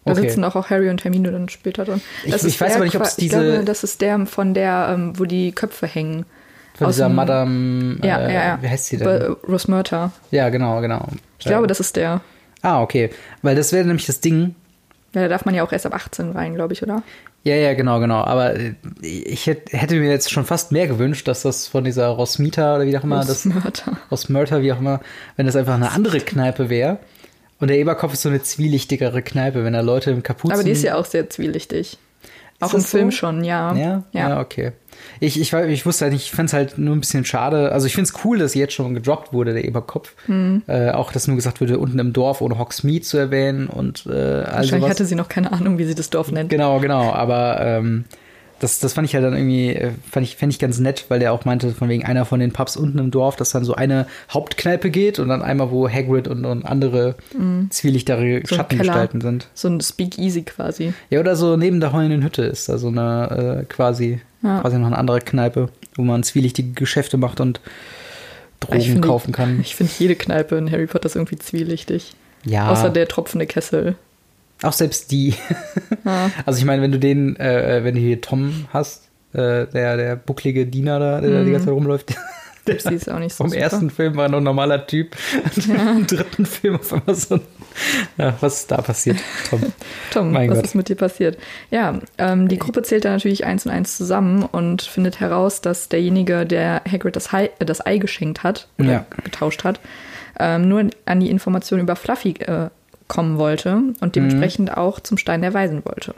Da 0.06 0.14
okay. 0.14 0.22
sitzen 0.22 0.44
auch, 0.44 0.56
auch 0.56 0.70
Harry 0.70 0.90
und 0.90 1.04
Hermine 1.04 1.32
dann 1.32 1.50
später 1.50 1.84
drin. 1.84 2.02
Das 2.28 2.44
ich, 2.44 2.54
ich 2.54 2.62
weiß 2.62 2.76
aber 2.76 2.86
nicht, 2.86 2.96
ob 2.96 3.02
es 3.02 3.18
diese. 3.18 3.36
Ich 3.36 3.52
glaube, 3.52 3.66
das 3.66 3.84
ist 3.84 4.02
der 4.02 4.26
von 4.26 4.54
der, 4.54 4.90
ähm, 4.94 5.20
wo 5.20 5.26
die 5.26 5.52
Köpfe 5.52 5.86
hängen. 5.86 6.26
Von 6.78 6.88
dieser 6.88 7.10
dem, 7.10 7.16
Madame. 7.16 7.98
Ja, 8.04 8.20
äh, 8.20 8.34
ja, 8.34 8.46
ja. 8.46 8.60
Wie 8.62 8.70
heißt 8.70 8.86
sie 8.86 8.98
denn? 8.98 9.36
Rosmerta. 9.48 10.12
Ja, 10.32 10.50
genau, 10.50 10.80
genau. 10.80 11.08
Ich 11.40 11.46
ja. 11.46 11.52
glaube, 11.52 11.68
das 11.68 11.80
ist 11.80 11.96
der. 11.98 12.22
Ah, 12.62 12.82
okay. 12.82 13.10
Weil 13.42 13.56
das 13.56 13.74
wäre 13.74 13.86
nämlich 13.86 14.06
das 14.06 14.22
Ding. 14.22 14.56
Ja, 15.14 15.24
da 15.24 15.28
darf 15.28 15.46
man 15.46 15.56
ja 15.56 15.64
auch 15.64 15.72
erst 15.72 15.86
ab 15.86 15.94
18 15.94 16.32
rein, 16.32 16.56
glaube 16.56 16.74
ich, 16.74 16.84
oder? 16.84 17.04
Ja, 17.48 17.56
ja, 17.56 17.74
genau, 17.76 18.02
genau. 18.02 18.26
Aber 18.26 18.58
äh, 18.58 18.74
ich 19.02 19.48
hätte 19.48 19.96
mir 19.96 20.10
jetzt 20.10 20.30
schon 20.30 20.44
fast 20.44 20.74
mehr 20.74 20.86
gewünscht, 20.86 21.30
dass 21.30 21.44
das 21.44 21.66
von 21.66 21.86
dieser 21.86 22.08
Rosmita 22.10 22.76
oder 22.76 22.86
wie 22.86 22.98
auch 22.98 23.06
immer. 23.06 23.26
Rosmörter. 23.26 23.98
Rosmörter, 24.12 24.62
wie 24.62 24.74
auch 24.74 24.80
immer, 24.80 25.00
wenn 25.38 25.46
das 25.46 25.56
einfach 25.56 25.76
eine 25.76 25.92
andere 25.92 26.20
Kneipe 26.20 26.70
wäre. 26.70 27.00
Und 27.62 27.70
der 27.70 27.78
Eberkopf 27.78 28.12
ist 28.12 28.24
so 28.24 28.30
eine 28.30 28.42
zwielichtigere 28.44 29.22
Kneipe, 29.22 29.64
wenn 29.64 29.72
da 29.72 29.80
Leute 29.80 30.12
im 30.12 30.24
Kapuzen... 30.24 30.54
Aber 30.54 30.64
die 30.66 30.72
ist 30.72 30.84
ja 30.84 30.96
auch 30.96 31.06
sehr 31.06 31.30
zwielichtig. 31.30 31.98
Auch 32.60 32.74
im 32.74 32.82
Film 32.82 33.12
so? 33.12 33.18
schon, 33.18 33.44
ja. 33.44 33.76
ja. 33.76 34.04
Ja? 34.12 34.30
Ja, 34.30 34.40
okay. 34.40 34.72
Ich, 35.20 35.40
ich, 35.40 35.54
ich 35.54 35.86
wusste 35.86 36.06
halt 36.06 36.14
nicht, 36.14 36.26
ich 36.26 36.32
fand 36.32 36.50
es 36.50 36.54
halt 36.54 36.78
nur 36.80 36.96
ein 36.96 37.00
bisschen 37.00 37.24
schade. 37.24 37.72
Also 37.72 37.86
ich 37.86 37.94
finde 37.94 38.10
es 38.10 38.26
cool, 38.26 38.40
dass 38.40 38.56
jetzt 38.56 38.74
schon 38.74 38.96
gedroppt 38.96 39.32
wurde, 39.32 39.54
der 39.54 39.64
Eberkopf. 39.64 40.16
Mhm. 40.28 40.64
Äh, 40.66 40.90
auch, 40.90 41.12
dass 41.12 41.28
nur 41.28 41.36
gesagt 41.36 41.62
wurde, 41.62 41.78
unten 41.78 42.00
im 42.00 42.14
Dorf 42.14 42.42
ohne 42.42 42.58
Hogsmeade 42.58 43.02
zu 43.02 43.18
erwähnen 43.18 43.68
und 43.68 44.08
äh, 44.08 44.12
also 44.12 44.56
Wahrscheinlich 44.56 44.90
hatte 44.90 45.06
sie 45.06 45.16
noch 45.16 45.30
keine 45.30 45.52
Ahnung, 45.52 45.78
wie 45.78 45.86
sie 45.86 45.94
das 45.94 46.10
Dorf 46.10 46.32
nennt. 46.32 46.50
Genau, 46.50 46.80
genau. 46.80 47.12
Aber 47.14 47.60
ähm, 47.62 48.06
das, 48.60 48.80
das 48.80 48.94
fand 48.94 49.08
ich 49.08 49.14
halt 49.14 49.24
dann 49.24 49.34
irgendwie, 49.34 49.70
äh, 49.70 49.92
fand 50.10 50.26
ich, 50.26 50.36
fand 50.36 50.52
ich 50.52 50.60
ganz 50.60 50.80
nett, 50.80 51.06
weil 51.10 51.20
der 51.20 51.34
auch 51.34 51.46
meinte, 51.46 51.72
von 51.72 51.90
wegen 51.90 52.06
einer 52.06 52.26
von 52.26 52.40
den 52.40 52.52
Pubs 52.52 52.76
unten 52.76 52.98
im 52.98 53.12
Dorf, 53.12 53.36
dass 53.36 53.52
dann 53.52 53.64
so 53.64 53.76
eine 53.76 54.08
Hauptkneipe 54.32 54.90
geht 54.90 55.20
und 55.20 55.30
dann 55.30 55.42
einmal, 55.42 55.72
wo 55.72 55.90
Hagrid 55.90 56.28
und, 56.28 56.46
und 56.46 56.66
andere 56.66 57.16
mm. 57.38 57.70
zwielichtere 57.70 58.42
so 58.46 58.56
Schattengestalten 58.56 59.22
sind. 59.22 59.48
So 59.54 59.68
ein 59.68 59.82
Speakeasy 59.82 60.44
quasi. 60.44 60.94
Ja, 61.10 61.20
oder 61.20 61.36
so 61.36 61.56
neben 61.58 61.80
der 61.80 61.94
heulenden 61.94 62.24
Hütte 62.24 62.44
ist 62.44 62.68
da 62.70 62.78
so 62.78 62.88
eine 62.88 63.62
äh, 63.62 63.66
quasi, 63.66 64.22
ja. 64.42 64.62
quasi 64.62 64.78
noch 64.78 64.88
eine 64.88 64.98
andere 64.98 65.20
Kneipe, 65.20 65.70
wo 65.96 66.04
man 66.04 66.24
zwielichtige 66.24 66.72
Geschäfte 66.72 67.18
macht 67.18 67.40
und 67.40 67.62
Drogen 68.60 69.02
kaufen 69.02 69.28
die, 69.28 69.34
kann. 69.34 69.60
Ich 69.62 69.76
finde 69.76 69.94
jede 70.00 70.16
Kneipe 70.16 70.56
in 70.56 70.72
Harry 70.72 70.88
Potter 70.88 71.06
ist 71.06 71.16
irgendwie 71.16 71.38
zwielichtig. 71.38 72.16
Ja. 72.44 72.72
Außer 72.72 72.90
der 72.90 73.08
tropfende 73.08 73.46
Kessel. 73.46 73.96
Auch 74.64 74.74
selbst 74.74 75.12
die. 75.12 75.36
Ja. 76.04 76.32
Also 76.46 76.60
ich 76.60 76.66
meine, 76.66 76.82
wenn 76.82 76.92
du 76.92 77.00
den, 77.00 77.36
äh, 77.38 77.84
wenn 77.84 77.96
du 77.96 78.02
hier 78.02 78.22
Tom 78.22 78.66
hast, 78.74 79.10
äh, 79.34 79.68
der, 79.68 79.98
der 79.98 80.16
bucklige 80.16 80.66
Diener 80.66 81.00
da, 81.00 81.22
der 81.22 81.30
mhm. 81.30 81.34
da 81.34 81.44
die 81.44 81.52
ganze 81.52 81.66
Zeit 81.68 81.76
rumläuft. 81.76 82.16
Der 82.68 82.76
ist 82.76 83.10
auch 83.10 83.20
nicht 83.20 83.34
so 83.34 83.46
Vom 83.46 83.50
super. 83.50 83.62
ersten 83.62 83.90
Film 83.90 84.18
war 84.18 84.26
er 84.26 84.30
noch 84.30 84.40
ein 84.40 84.44
normaler 84.44 84.86
Typ. 84.88 85.16
Ja. 85.68 85.92
Im 85.92 86.06
dritten 86.06 86.46
Film 86.46 86.76
auf 86.76 86.92
einmal 86.92 87.16
so 87.16 87.40
ja, 88.18 88.34
was 88.40 88.62
ist 88.62 88.72
da 88.72 88.82
passiert, 88.82 89.18
Tom? 89.50 89.62
Tom, 90.12 90.32
mein 90.32 90.50
was 90.50 90.58
Gott. 90.58 90.66
ist 90.66 90.76
mit 90.76 90.90
dir 90.90 90.96
passiert? 90.96 91.38
Ja, 91.70 92.00
ähm, 92.18 92.48
die 92.48 92.58
Gruppe 92.58 92.82
zählt 92.82 93.06
da 93.06 93.12
natürlich 93.12 93.46
eins 93.46 93.66
und 93.66 93.72
eins 93.72 93.98
zusammen 93.98 94.44
und 94.44 94.82
findet 94.82 95.20
heraus, 95.20 95.62
dass 95.62 95.90
derjenige, 95.90 96.46
der 96.46 96.82
Hagrid 96.90 97.16
das, 97.16 97.34
Ei, 97.34 97.52
das 97.60 97.86
Ei 97.86 97.98
geschenkt 97.98 98.44
hat 98.44 98.68
oder 98.80 98.92
ja. 98.92 99.06
getauscht 99.24 99.64
hat, 99.64 99.80
ähm, 100.40 100.68
nur 100.68 100.90
an 101.06 101.20
die 101.20 101.30
Information 101.30 101.80
über 101.80 101.96
Fluffy 101.96 102.32
äh, 102.40 102.70
kommen 103.08 103.38
wollte 103.38 103.82
und 104.00 104.16
dementsprechend 104.16 104.70
mhm. 104.70 104.76
auch 104.76 105.00
zum 105.00 105.18
Stein 105.18 105.42
der 105.42 105.54
Weisen 105.54 105.84
wollte. 105.86 106.14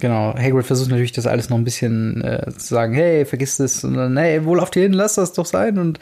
Genau, 0.00 0.34
Hagrid 0.34 0.64
versucht 0.64 0.90
natürlich 0.90 1.12
das 1.12 1.26
alles 1.26 1.50
noch 1.50 1.58
ein 1.58 1.64
bisschen 1.64 2.22
äh, 2.24 2.50
zu 2.56 2.74
sagen, 2.74 2.94
hey, 2.94 3.26
vergiss 3.26 3.58
das 3.58 3.84
und 3.84 3.94
dann, 3.94 4.16
hey, 4.16 4.44
wo 4.44 4.54
lauft 4.54 4.74
ihr 4.76 4.82
hin, 4.82 4.94
lass 4.94 5.14
das 5.14 5.34
doch 5.34 5.44
sein 5.44 5.78
und 5.78 6.00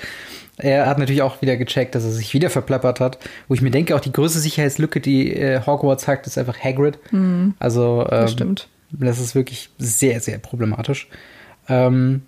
er 0.56 0.86
hat 0.86 0.98
natürlich 0.98 1.22
auch 1.22 1.40
wieder 1.42 1.56
gecheckt, 1.56 1.94
dass 1.94 2.04
er 2.04 2.10
sich 2.10 2.34
wieder 2.34 2.50
verplappert 2.50 3.00
hat, 3.00 3.18
wo 3.48 3.54
ich 3.54 3.62
mir 3.62 3.70
denke, 3.70 3.94
auch 3.94 4.00
die 4.00 4.12
größte 4.12 4.38
Sicherheitslücke, 4.40 5.00
die 5.00 5.34
äh, 5.34 5.60
Hogwarts 5.64 6.08
hat, 6.08 6.26
ist 6.26 6.38
einfach 6.38 6.58
Hagrid. 6.58 6.98
Mhm. 7.12 7.54
Also, 7.58 8.02
ähm, 8.02 8.08
das 8.08 8.32
stimmt. 8.32 8.68
Das 8.90 9.20
ist 9.20 9.34
wirklich 9.34 9.70
sehr, 9.78 10.20
sehr 10.20 10.38
problematisch. 10.38 11.08
Ähm, 11.68 12.22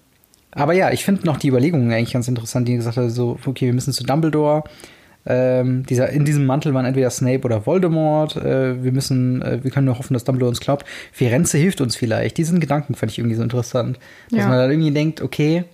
aber 0.53 0.73
ja, 0.75 0.91
ich 0.91 1.05
finde 1.05 1.25
noch 1.27 1.39
die 1.39 1.49
Überlegungen 1.49 1.93
eigentlich 1.93 2.13
ganz 2.13 2.29
interessant, 2.29 2.69
die 2.69 2.77
gesagt 2.77 2.97
hat, 2.97 3.11
so, 3.11 3.39
okay, 3.47 3.67
wir 3.67 3.73
müssen 3.73 3.93
zu 3.93 4.05
Dumbledore 4.05 4.65
ähm, 5.31 5.87
dieser, 5.87 6.11
in 6.11 6.25
diesem 6.25 6.47
Mantel 6.47 6.75
waren 6.75 6.85
entweder 6.85 7.11
Snape 7.11 7.45
oder 7.45 7.67
Voldemort. 7.67 8.37
Äh, 8.37 8.83
wir 8.83 8.93
müssen, 8.93 9.41
äh, 9.43 9.63
wir 9.63 9.71
können 9.71 9.87
nur 9.87 9.99
hoffen, 9.99 10.15
dass 10.15 10.25
Dumbledore 10.25 10.51
uns 10.51 10.61
glaubt. 10.61 10.87
Firenze 11.13 11.59
hilft 11.59 11.81
uns 11.81 11.97
vielleicht. 11.97 12.37
Diesen 12.37 12.61
Gedanken 12.61 12.95
fand 12.95 13.13
ich 13.13 13.19
irgendwie 13.19 13.37
so 13.37 13.43
interessant. 13.43 13.99
Dass 14.31 14.41
ja. 14.41 14.49
man 14.49 14.59
dann 14.59 14.71
irgendwie 14.71 14.91
denkt, 14.91 15.21
okay, 15.21 15.65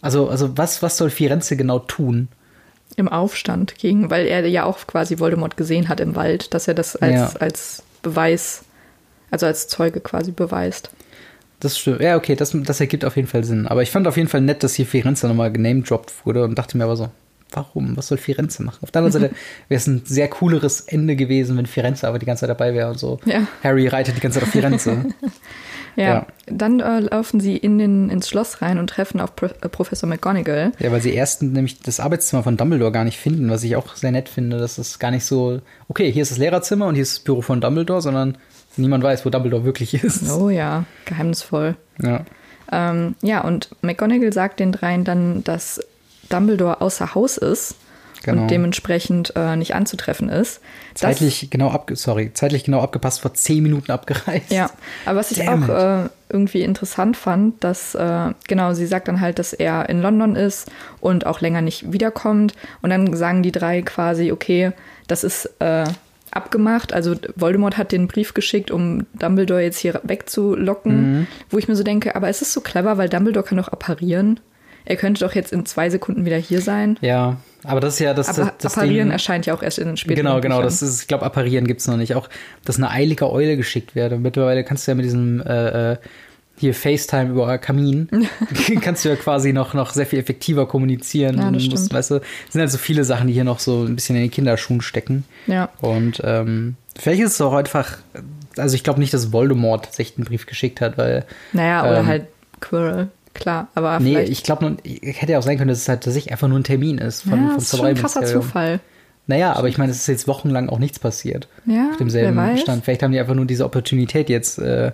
also, 0.00 0.28
also 0.28 0.56
was, 0.56 0.82
was 0.82 0.96
soll 0.96 1.10
Firenze 1.10 1.56
genau 1.56 1.78
tun? 1.78 2.28
Im 2.96 3.08
Aufstand 3.08 3.76
gegen, 3.76 4.10
weil 4.10 4.26
er 4.26 4.46
ja 4.46 4.64
auch 4.64 4.86
quasi 4.86 5.18
Voldemort 5.18 5.56
gesehen 5.56 5.88
hat 5.88 6.00
im 6.00 6.16
Wald, 6.16 6.54
dass 6.54 6.66
er 6.68 6.74
das 6.74 6.96
als, 6.96 7.14
ja. 7.14 7.32
als 7.40 7.82
Beweis, 8.02 8.64
also 9.30 9.46
als 9.46 9.68
Zeuge 9.68 10.00
quasi 10.00 10.32
beweist. 10.32 10.90
Das 11.60 11.78
stimmt. 11.78 12.00
Ja, 12.00 12.16
okay, 12.16 12.36
das, 12.36 12.52
das 12.54 12.80
ergibt 12.80 13.04
auf 13.04 13.16
jeden 13.16 13.28
Fall 13.28 13.44
Sinn. 13.44 13.66
Aber 13.66 13.82
ich 13.82 13.90
fand 13.90 14.06
auf 14.06 14.16
jeden 14.16 14.28
Fall 14.28 14.40
nett, 14.40 14.62
dass 14.62 14.74
hier 14.74 14.86
Firenze 14.86 15.26
nochmal 15.26 15.52
genamedroppt 15.52 16.24
wurde 16.24 16.44
und 16.44 16.56
dachte 16.56 16.78
mir 16.78 16.84
aber 16.84 16.96
so, 16.96 17.10
warum? 17.52 17.96
Was 17.96 18.08
soll 18.08 18.18
Firenze 18.18 18.62
machen? 18.62 18.78
Auf 18.82 18.90
der 18.90 19.02
anderen 19.02 19.22
Seite 19.22 19.34
wäre 19.68 19.78
es 19.78 19.86
ein 19.86 20.02
sehr 20.04 20.28
cooleres 20.28 20.80
Ende 20.80 21.16
gewesen, 21.16 21.56
wenn 21.56 21.66
Firenze 21.66 22.06
aber 22.06 22.18
die 22.18 22.26
ganze 22.26 22.40
Zeit 22.40 22.50
dabei 22.50 22.74
wäre 22.74 22.90
und 22.90 22.98
so. 22.98 23.18
Ja. 23.24 23.46
Harry 23.62 23.88
reitet 23.88 24.16
die 24.16 24.20
ganze 24.20 24.38
Zeit 24.38 24.48
auf 24.48 24.52
Firenze. 24.52 25.06
ja. 25.96 26.04
ja. 26.04 26.26
dann 26.46 26.80
äh, 26.80 27.00
laufen 27.00 27.40
sie 27.40 27.56
in 27.56 27.78
den, 27.78 28.10
ins 28.10 28.28
Schloss 28.28 28.62
rein 28.62 28.78
und 28.78 28.88
treffen 28.88 29.20
auf 29.20 29.34
Pro 29.36 29.46
äh, 29.46 29.68
Professor 29.68 30.08
McGonagall. 30.08 30.72
Ja, 30.78 30.92
weil 30.92 31.00
sie 31.00 31.12
erst 31.12 31.42
nämlich 31.42 31.80
das 31.80 32.00
Arbeitszimmer 32.00 32.42
von 32.42 32.56
Dumbledore 32.56 32.92
gar 32.92 33.04
nicht 33.04 33.18
finden, 33.18 33.50
was 33.50 33.64
ich 33.64 33.76
auch 33.76 33.96
sehr 33.96 34.12
nett 34.12 34.28
finde. 34.28 34.58
Das 34.58 34.78
ist 34.78 34.98
gar 34.98 35.10
nicht 35.10 35.24
so, 35.24 35.60
okay, 35.88 36.10
hier 36.10 36.22
ist 36.22 36.30
das 36.30 36.38
Lehrerzimmer 36.38 36.86
und 36.86 36.94
hier 36.94 37.02
ist 37.02 37.18
das 37.18 37.24
Büro 37.24 37.42
von 37.42 37.60
Dumbledore, 37.60 38.02
sondern 38.02 38.38
niemand 38.76 39.02
weiß, 39.04 39.24
wo 39.26 39.30
Dumbledore 39.30 39.64
wirklich 39.64 39.94
ist. 40.02 40.30
Oh 40.30 40.50
ja, 40.50 40.84
geheimnisvoll. 41.04 41.76
Ja. 42.02 42.24
Ähm, 42.70 43.14
ja, 43.22 43.42
und 43.42 43.70
McGonagall 43.82 44.32
sagt 44.32 44.60
den 44.60 44.72
dreien 44.72 45.04
dann, 45.04 45.42
dass 45.44 45.80
Dumbledore 46.28 46.80
außer 46.80 47.14
Haus 47.14 47.36
ist 47.36 47.76
genau. 48.22 48.42
und 48.42 48.50
dementsprechend 48.50 49.32
äh, 49.36 49.56
nicht 49.56 49.74
anzutreffen 49.74 50.28
ist. 50.28 50.60
Zeitlich 50.94 51.40
das, 51.40 51.50
genau 51.50 51.70
ab, 51.70 51.90
sorry, 51.94 52.32
zeitlich 52.32 52.64
genau 52.64 52.80
abgepasst, 52.80 53.20
vor 53.20 53.34
zehn 53.34 53.62
Minuten 53.62 53.90
abgereist. 53.90 54.50
Ja, 54.50 54.70
aber 55.04 55.18
was 55.18 55.30
ich 55.30 55.38
Damn 55.38 55.64
auch 55.64 55.68
äh, 55.68 56.08
irgendwie 56.28 56.62
interessant 56.62 57.16
fand, 57.16 57.62
dass 57.64 57.94
äh, 57.94 58.32
genau 58.46 58.74
sie 58.74 58.86
sagt 58.86 59.08
dann 59.08 59.20
halt, 59.20 59.38
dass 59.38 59.52
er 59.52 59.88
in 59.88 60.00
London 60.00 60.36
ist 60.36 60.70
und 61.00 61.26
auch 61.26 61.40
länger 61.40 61.62
nicht 61.62 61.92
wiederkommt 61.92 62.54
und 62.82 62.90
dann 62.90 63.14
sagen 63.14 63.42
die 63.42 63.52
drei 63.52 63.82
quasi, 63.82 64.32
okay, 64.32 64.72
das 65.06 65.24
ist 65.24 65.50
äh, 65.60 65.84
abgemacht. 66.30 66.92
Also 66.92 67.14
Voldemort 67.36 67.78
hat 67.78 67.92
den 67.92 68.06
Brief 68.08 68.34
geschickt, 68.34 68.70
um 68.70 69.06
Dumbledore 69.14 69.62
jetzt 69.62 69.78
hier 69.78 70.00
wegzulocken, 70.04 71.20
mhm. 71.20 71.26
wo 71.50 71.58
ich 71.58 71.68
mir 71.68 71.76
so 71.76 71.82
denke, 71.82 72.14
aber 72.14 72.28
es 72.28 72.42
ist 72.42 72.52
so 72.52 72.60
clever, 72.60 72.98
weil 72.98 73.08
Dumbledore 73.08 73.46
kann 73.46 73.56
doch 73.56 73.68
apparieren 73.68 74.40
er 74.88 74.96
könnte 74.96 75.20
doch 75.20 75.34
jetzt 75.34 75.52
in 75.52 75.66
zwei 75.66 75.90
Sekunden 75.90 76.24
wieder 76.24 76.38
hier 76.38 76.62
sein. 76.62 76.98
Ja, 77.02 77.36
aber 77.62 77.80
das 77.80 77.94
ist 77.94 78.00
ja 78.00 78.14
das, 78.14 78.38
Aber 78.38 78.54
das, 78.56 78.72
Apparieren 78.72 79.08
Ding. 79.08 79.12
erscheint 79.12 79.44
ja 79.44 79.52
auch 79.52 79.62
erst 79.62 79.78
in 79.78 79.86
den 79.86 79.96
späteren 79.98 80.24
Genau, 80.24 80.40
genau. 80.40 80.62
Das 80.62 80.80
ist, 80.80 81.02
ich 81.02 81.08
glaube, 81.08 81.26
Apparieren 81.26 81.66
gibt's 81.66 81.86
noch 81.86 81.98
nicht. 81.98 82.14
Auch, 82.14 82.30
dass 82.64 82.76
eine 82.76 82.88
eilige 82.88 83.30
Eule 83.30 83.58
geschickt 83.58 83.94
werde. 83.94 84.16
Mittlerweile 84.16 84.64
kannst 84.64 84.86
du 84.86 84.92
ja 84.92 84.94
mit 84.94 85.04
diesem 85.04 85.42
äh, 85.42 85.92
äh, 85.92 85.96
hier 86.56 86.72
FaceTime 86.72 87.28
über 87.30 87.58
Kamin, 87.58 88.08
kannst 88.80 89.04
du 89.04 89.10
ja 89.10 89.16
quasi 89.16 89.52
noch, 89.52 89.74
noch 89.74 89.92
sehr 89.92 90.06
viel 90.06 90.20
effektiver 90.20 90.66
kommunizieren. 90.66 91.36
Ja, 91.36 91.50
das 91.50 91.68
musst, 91.68 91.92
weißt 91.92 92.12
du, 92.12 92.14
es 92.16 92.52
sind 92.52 92.62
halt 92.62 92.70
so 92.70 92.78
viele 92.78 93.04
Sachen, 93.04 93.26
die 93.26 93.34
hier 93.34 93.44
noch 93.44 93.58
so 93.58 93.84
ein 93.84 93.94
bisschen 93.94 94.16
in 94.16 94.22
den 94.22 94.30
Kinderschuhen 94.30 94.80
stecken. 94.80 95.24
Ja. 95.46 95.68
Und 95.82 96.22
ähm, 96.24 96.76
vielleicht 96.98 97.20
ist 97.20 97.34
es 97.34 97.40
auch 97.42 97.52
einfach, 97.52 97.98
also 98.56 98.74
ich 98.74 98.84
glaube 98.84 99.00
nicht, 99.00 99.12
dass 99.12 99.32
Voldemort 99.34 99.84
tatsächlich 99.84 100.16
einen 100.16 100.24
Brief 100.24 100.46
geschickt 100.46 100.80
hat, 100.80 100.96
weil 100.96 101.26
Naja, 101.52 101.82
oder 101.82 102.00
Ähm, 102.00 102.06
halt 102.06 102.26
Quirrell, 102.60 103.08
klar. 103.34 103.68
Aber 103.74 104.00
Nee, 104.00 104.22
ich 104.22 104.42
glaube, 104.42 104.76
hätte 104.84 105.32
ja 105.32 105.38
auch 105.38 105.42
sein 105.42 105.58
können, 105.58 105.68
dass 105.68 105.78
es 105.78 105.88
halt 105.88 106.02
tatsächlich 106.02 106.32
einfach 106.32 106.48
nur 106.48 106.58
ein 106.58 106.64
Termin 106.64 106.98
ist 106.98 107.22
von, 107.22 107.32
ja, 107.32 107.46
vom 107.48 107.54
das 107.56 107.64
ist 107.64 107.76
schon 107.76 107.86
ein 107.86 107.94
krasser. 107.94 108.24
Zufall. 108.24 108.80
Naja, 109.26 109.52
aber 109.54 109.68
ich 109.68 109.76
meine, 109.76 109.92
es 109.92 109.98
ist 109.98 110.06
jetzt 110.06 110.26
wochenlang 110.26 110.70
auch 110.70 110.78
nichts 110.78 110.98
passiert. 110.98 111.48
Ja, 111.66 111.90
Auf 111.90 111.98
demselben. 111.98 112.58
Stand. 112.58 112.84
Vielleicht 112.84 113.02
haben 113.02 113.12
die 113.12 113.20
einfach 113.20 113.34
nur 113.34 113.44
diese 113.44 113.66
Opportunität 113.66 114.30
jetzt 114.30 114.58
äh, 114.58 114.92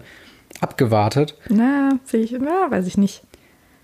abgewartet. 0.60 1.36
Na, 1.48 1.98
sehe 2.04 2.20
ich, 2.22 2.32
ja, 2.32 2.66
weiß 2.68 2.86
ich 2.86 2.98
nicht. 2.98 3.22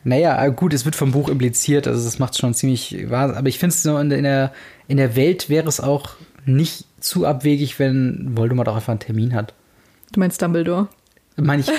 Naja, 0.03 0.45
äh, 0.45 0.51
gut, 0.51 0.73
es 0.73 0.85
wird 0.85 0.97
vom 0.97 1.13
Buch 1.13 1.29
impliziert, 1.29 1.87
also 1.87 2.03
das 2.03 2.19
macht 2.19 2.37
schon 2.37 2.55
ziemlich 2.55 3.11
wahr. 3.11 3.37
Aber 3.37 3.49
ich 3.49 3.59
finde 3.59 3.75
es 3.75 3.83
so 3.83 3.97
in, 3.99 4.09
der, 4.11 4.53
in 4.89 4.97
der 4.97 5.15
Welt 5.15 5.49
wäre 5.49 5.69
es 5.69 5.81
auch 5.81 6.15
nicht 6.47 6.87
zu 7.01 7.27
abwegig, 7.27 7.79
wenn 7.79 8.37
Voldemort 8.37 8.69
auch 8.69 8.77
einfach 8.77 8.91
einen 8.91 9.01
Termin 9.01 9.35
hat. 9.35 9.55
Du 10.13 10.21
meinst 10.21 10.43
Dumbledore? 10.43 10.89
Meine 11.41 11.63
ich, 11.63 11.69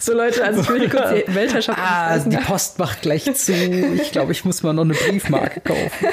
so 0.00 0.14
Leute, 0.14 0.44
also 0.44 0.62
ich 0.62 0.68
will 0.68 0.88
kurz 0.88 1.10
die 1.10 1.24
Weltherrschaft 1.34 1.78
ah, 1.78 2.18
die 2.18 2.36
Post 2.36 2.78
macht 2.78 3.02
gleich 3.02 3.32
zu. 3.34 3.52
Ich 3.52 4.12
glaube, 4.12 4.32
ich 4.32 4.44
muss 4.44 4.62
mal 4.62 4.72
noch 4.72 4.84
eine 4.84 4.94
Briefmarke 4.94 5.60
kaufen. 5.60 6.06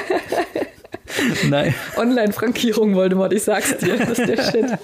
Nein. 1.48 1.74
Online-Frankierung 1.96 2.94
Voldemort, 2.94 3.32
ich 3.32 3.42
sag's 3.42 3.76
dir, 3.78 3.96
das 3.96 4.18
ist 4.18 4.28
der 4.28 4.42
Shit. 4.42 4.78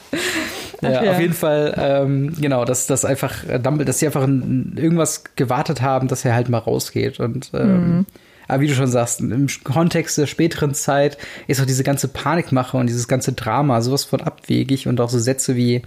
Ja, 0.83 1.05
ja. 1.05 1.13
auf 1.13 1.21
jeden 1.21 1.33
Fall, 1.33 1.75
ähm, 1.79 2.35
genau, 2.39 2.65
dass 2.65 2.87
das 2.87 3.05
einfach, 3.05 3.49
äh, 3.49 3.59
Dumbledore, 3.59 3.87
dass 3.87 4.01
sie 4.01 4.07
einfach 4.07 4.25
ein, 4.25 4.77
irgendwas 4.77 5.25
gewartet 5.37 5.83
haben, 5.83 6.09
dass 6.09 6.25
er 6.25 6.35
halt 6.35 6.49
mal 6.49 6.59
rausgeht. 6.59 7.21
Und 7.21 7.51
ähm, 7.55 8.07
aber 8.49 8.61
wie 8.61 8.69
du 8.69 8.75
schon 8.75 8.87
sagst, 8.87 9.21
im 9.21 9.49
Kontext 9.65 10.19
der 10.19 10.27
späteren 10.27 10.75
Zeit 10.75 11.19
ist 11.47 11.61
auch 11.61 11.67
diese 11.67 11.83
ganze 11.83 12.09
Panikmache 12.09 12.77
und 12.77 12.87
dieses 12.87 13.09
ganze 13.09 13.33
Drama 13.33 13.81
sowas 13.81 14.05
von 14.05 14.21
abwegig 14.21 14.87
und 14.87 15.01
auch 15.01 15.11
so 15.11 15.19
Sätze 15.19 15.57
wie, 15.57 15.83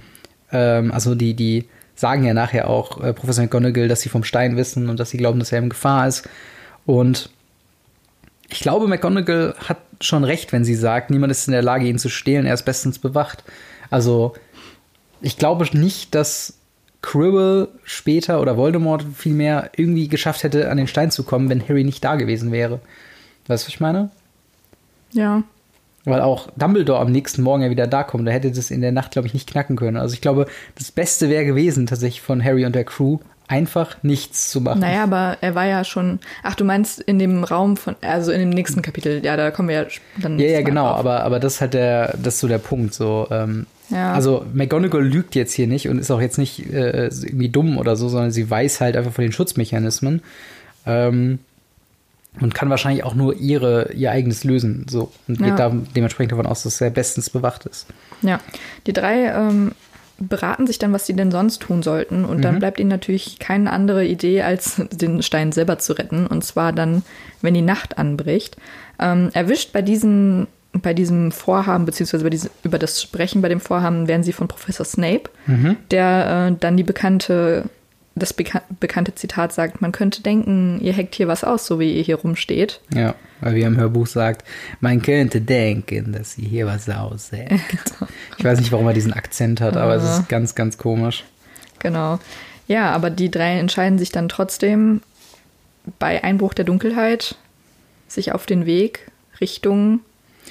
ähm, 0.52 0.92
also 0.92 1.16
die, 1.16 1.34
die 1.34 1.66
sagen 1.96 2.24
ja 2.24 2.34
nachher 2.34 2.70
auch 2.70 3.02
äh, 3.04 3.14
Professor 3.14 3.44
McGonagall, 3.44 3.88
dass 3.88 4.02
sie 4.02 4.10
vom 4.10 4.24
Stein 4.24 4.56
wissen 4.56 4.90
und 4.90 5.00
dass 5.00 5.10
sie 5.10 5.18
glauben, 5.18 5.40
dass 5.40 5.52
er 5.52 5.60
in 5.60 5.70
Gefahr 5.70 6.08
ist. 6.08 6.28
Und 6.86 7.30
ich 8.50 8.62
glaube, 8.62 8.88
McGonagall 8.88 9.56
hat 9.68 9.78
schon 10.02 10.24
recht, 10.24 10.52
wenn 10.54 10.64
sie 10.64 10.76
sagt, 10.76 11.10
niemand 11.10 11.32
ist 11.32 11.48
in 11.48 11.52
der 11.52 11.62
Lage, 11.62 11.86
ihn 11.86 12.00
zu 12.00 12.10
stehlen, 12.10 12.46
er 12.46 12.54
ist 12.54 12.66
bestens 12.66 13.00
bewacht. 13.00 13.44
Also, 13.90 14.34
ich 15.22 15.38
glaube 15.38 15.66
nicht, 15.78 16.16
dass 16.16 16.56
Quirrell 17.02 17.68
später 17.84 18.42
oder 18.42 18.58
Voldemort 18.58 19.06
vielmehr 19.16 19.70
irgendwie 19.76 20.08
geschafft 20.08 20.44
hätte, 20.44 20.70
an 20.72 20.78
den 20.78 20.88
Stein 20.88 21.12
zu 21.12 21.24
kommen, 21.24 21.50
wenn 21.50 21.68
Harry 21.68 21.84
nicht 21.84 22.04
da 22.04 22.16
gewesen 22.16 22.52
wäre. 22.52 22.80
Weißt 23.48 23.64
du, 23.64 23.68
was 23.68 23.74
ich 23.74 23.80
meine? 23.80 24.10
Ja, 25.12 25.44
Weil 26.06 26.22
auch 26.22 26.50
Dumbledore 26.56 27.00
am 27.00 27.12
nächsten 27.12 27.42
Morgen 27.42 27.62
ja 27.62 27.70
wieder 27.70 27.88
da 27.88 28.04
kommt. 28.04 28.28
Da 28.28 28.32
hätte 28.32 28.52
das 28.52 28.72
in 28.72 28.82
der 28.82 28.92
Nacht, 28.92 29.12
glaube 29.12 29.28
ich, 29.28 29.34
nicht 29.34 29.50
knacken 29.50 29.76
können. 29.76 29.98
Also 29.98 30.14
ich 30.14 30.22
glaube, 30.22 30.48
das 30.78 30.92
Beste 30.92 31.30
wäre 31.30 31.46
gewesen, 31.46 31.88
tatsächlich 31.88 32.22
von 32.22 32.44
Harry 32.44 32.66
und 32.66 32.74
der 32.74 32.86
Crew, 32.86 33.20
einfach 33.50 33.98
nichts 34.04 34.50
zu 34.52 34.62
machen. 34.62 34.80
naja, 34.80 35.04
aber 35.04 35.38
er 35.42 35.56
war 35.56 35.66
ja 35.66 35.84
schon. 35.84 36.20
Ach, 36.44 36.56
du 36.56 36.64
meinst 36.64 37.02
in 37.02 37.18
dem 37.18 37.44
Raum 37.44 37.78
von, 37.78 37.96
also 38.02 38.32
in 38.32 38.40
dem 38.40 38.50
nächsten 38.52 38.82
Kapitel, 38.82 39.26
ja, 39.26 39.36
da 39.36 39.52
kommen 39.52 39.70
wir 39.70 39.76
ja 39.76 39.86
dann. 40.22 40.40
Ja, 40.40 40.48
ja, 40.48 40.62
genau, 40.62 40.86
aber, 40.86 41.24
aber 41.24 41.40
das 41.40 41.56
ist 41.56 41.62
halt 41.62 41.74
der, 41.74 42.16
das 42.22 42.36
ist 42.36 42.40
so 42.42 42.48
der 42.48 42.60
Punkt. 42.60 42.94
So, 42.94 43.28
ähm, 43.32 43.66
Ja. 43.90 44.14
Also 44.14 44.46
McGonagall 44.54 45.04
lügt 45.04 45.34
jetzt 45.34 45.54
hier 45.54 45.66
nicht 45.68 45.90
und 45.90 45.98
ist 45.98 46.12
auch 46.12 46.22
jetzt 46.22 46.38
nicht 46.38 46.72
äh, 46.72 47.08
irgendwie 47.08 47.50
dumm 47.50 47.80
oder 47.80 47.96
so, 47.96 48.08
sondern 48.08 48.32
sie 48.32 48.50
weiß 48.50 48.82
halt 48.82 48.96
einfach 48.96 49.14
von 49.14 49.24
den 49.24 49.32
Schutzmechanismen 49.32 50.22
ähm, 50.86 51.40
und 52.40 52.54
kann 52.56 52.70
wahrscheinlich 52.70 53.04
auch 53.04 53.16
nur 53.16 53.36
ihre, 53.36 53.92
ihr 53.94 54.12
eigenes 54.12 54.44
lösen. 54.44 54.86
So 54.90 55.12
und 55.28 55.40
Ja. 55.40 55.48
geht 55.48 55.60
da 55.60 55.70
dementsprechend 55.96 56.32
davon 56.32 56.46
aus, 56.46 56.64
dass 56.64 56.80
er 56.82 56.90
bestens 56.90 57.30
bewacht 57.30 57.66
ist. 57.66 57.88
Ja, 58.22 58.40
die 58.88 58.94
drei 58.94 59.26
ähm, 59.28 59.72
beraten 60.20 60.68
sich 60.68 60.78
dann, 60.80 60.92
was 60.94 61.06
sie 61.06 61.16
denn 61.16 61.32
sonst 61.32 61.62
tun 61.62 61.82
sollten. 61.82 62.26
Und 62.26 62.38
Mhm. 62.38 62.42
dann 62.42 62.60
bleibt 62.60 62.80
ihnen 62.80 62.90
natürlich 62.90 63.40
keine 63.40 63.72
andere 63.72 64.06
Idee, 64.06 64.42
als 64.44 64.76
den 64.92 65.24
Stein 65.24 65.52
selber 65.52 65.80
zu 65.80 65.94
retten. 65.94 66.28
Und 66.28 66.44
zwar 66.44 66.74
dann, 66.74 67.04
wenn 67.42 67.54
die 67.54 67.62
Nacht 67.62 67.98
anbricht. 67.98 68.58
Ähm, 69.00 69.30
erwischt 69.34 69.72
bei 69.74 69.82
diesen 69.82 70.48
bei 70.72 70.94
diesem 70.94 71.32
Vorhaben, 71.32 71.86
beziehungsweise 71.86 72.24
bei 72.24 72.30
diese, 72.30 72.52
über 72.62 72.78
das 72.78 73.02
Sprechen 73.02 73.42
bei 73.42 73.50
dem 73.50 73.60
Vorhaben, 73.60 74.08
werden 74.08 74.22
sie 74.22 74.34
von 74.34 74.48
Professor 74.48 74.86
Snape, 74.86 75.24
Mhm. 75.48 75.78
der 75.90 76.52
äh, 76.52 76.56
dann 76.60 76.78
die 76.78 76.84
bekannte, 76.84 77.64
das 78.20 78.34
beka 78.34 78.62
bekannte 78.80 79.16
Zitat 79.16 79.52
sagt, 79.54 79.82
man 79.82 79.92
könnte 79.92 80.22
denken, 80.22 80.80
ihr 80.82 80.96
hackt 80.96 81.16
hier 81.16 81.28
was 81.28 81.44
aus, 81.44 81.66
so 81.66 81.80
wie 81.80 81.96
ihr 81.98 82.04
hier 82.04 82.18
rumsteht. 82.18 82.82
Ja, 82.94 83.16
weil 83.42 83.56
wie 83.56 83.62
im 83.62 83.78
Hörbuch 83.78 84.06
sagt, 84.08 84.46
man 84.80 85.02
könnte 85.02 85.42
denken, 85.42 86.12
dass 86.14 86.34
sie 86.34 86.44
hier 86.44 86.68
was 86.68 86.88
aushält. 86.90 87.52
Ich 88.38 88.46
weiß 88.46 88.60
nicht, 88.60 88.72
warum 88.72 88.88
er 88.88 88.94
diesen 88.94 89.14
Akzent 89.14 89.60
hat, 89.62 89.76
aber 89.76 89.96
es 89.96 90.04
Ah. 90.04 90.20
ist 90.20 90.30
ganz, 90.30 90.56
ganz 90.56 90.78
komisch. 90.78 91.24
Genau. 91.80 92.20
Ja, 92.68 92.92
aber 92.92 93.10
die 93.10 93.32
drei 93.32 93.58
entscheiden 93.60 93.98
sich 94.00 94.12
dann 94.12 94.30
trotzdem 94.30 95.02
bei 95.98 96.24
Einbruch 96.24 96.54
der 96.54 96.66
Dunkelheit 96.66 97.36
sich 98.08 98.32
auf 98.34 98.46
den 98.46 98.66
Weg 98.66 99.10
Richtung 99.42 100.00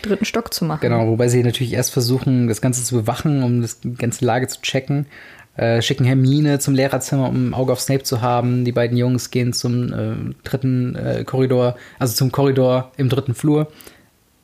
dritten 0.02 0.24
Stock 0.24 0.52
zu 0.54 0.64
machen. 0.64 0.80
Genau, 0.80 1.06
wobei 1.08 1.28
sie 1.28 1.42
natürlich 1.42 1.72
erst 1.72 1.92
versuchen, 1.92 2.46
das 2.48 2.60
Ganze 2.60 2.84
zu 2.84 2.94
bewachen, 2.94 3.42
um 3.42 3.62
das 3.62 3.80
die 3.80 3.94
ganze 3.94 4.24
Lage 4.24 4.46
zu 4.48 4.60
checken. 4.62 5.06
Äh, 5.58 5.82
schicken 5.82 6.04
Hermine 6.04 6.60
zum 6.60 6.74
Lehrerzimmer, 6.74 7.28
um 7.28 7.48
ein 7.48 7.54
Auge 7.54 7.72
auf 7.72 7.80
Snape 7.80 8.04
zu 8.04 8.22
haben. 8.22 8.64
Die 8.64 8.70
beiden 8.70 8.96
Jungs 8.96 9.32
gehen 9.32 9.52
zum 9.52 9.92
äh, 9.92 10.34
dritten 10.44 10.94
äh, 10.94 11.24
Korridor, 11.24 11.74
also 11.98 12.14
zum 12.14 12.30
Korridor 12.30 12.92
im 12.96 13.08
dritten 13.08 13.34
Flur. 13.34 13.66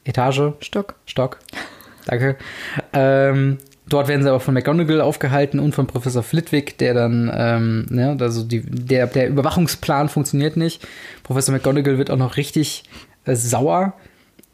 Etage, 0.03 0.55
Stock. 0.59 0.97
Stock. 1.07 1.39
Danke. 2.07 2.37
Ähm, 2.93 3.59
dort 3.89 4.09
werden 4.09 4.25
sie 4.25 4.29
aber 4.29 4.41
von 4.41 4.55
McGonagall 4.55 5.01
aufgehalten 5.01 5.61
und 5.61 5.73
von 5.73 5.87
Professor 5.87 6.25
Flitwick, 6.25 6.79
der 6.79 6.95
dann, 6.95 7.31
ähm, 7.33 7.87
ne, 7.91 8.17
also 8.19 8.43
die, 8.43 8.63
der, 8.63 9.07
der 9.07 9.29
Überwachungsplan 9.29 10.09
funktioniert 10.09 10.57
nicht. 10.57 10.85
Professor 11.23 11.55
McGonagall 11.55 11.97
wird 11.97 12.11
auch 12.11 12.17
noch 12.17 12.37
richtig 12.37 12.83
äh, 13.25 13.37
sauer. 13.37 13.95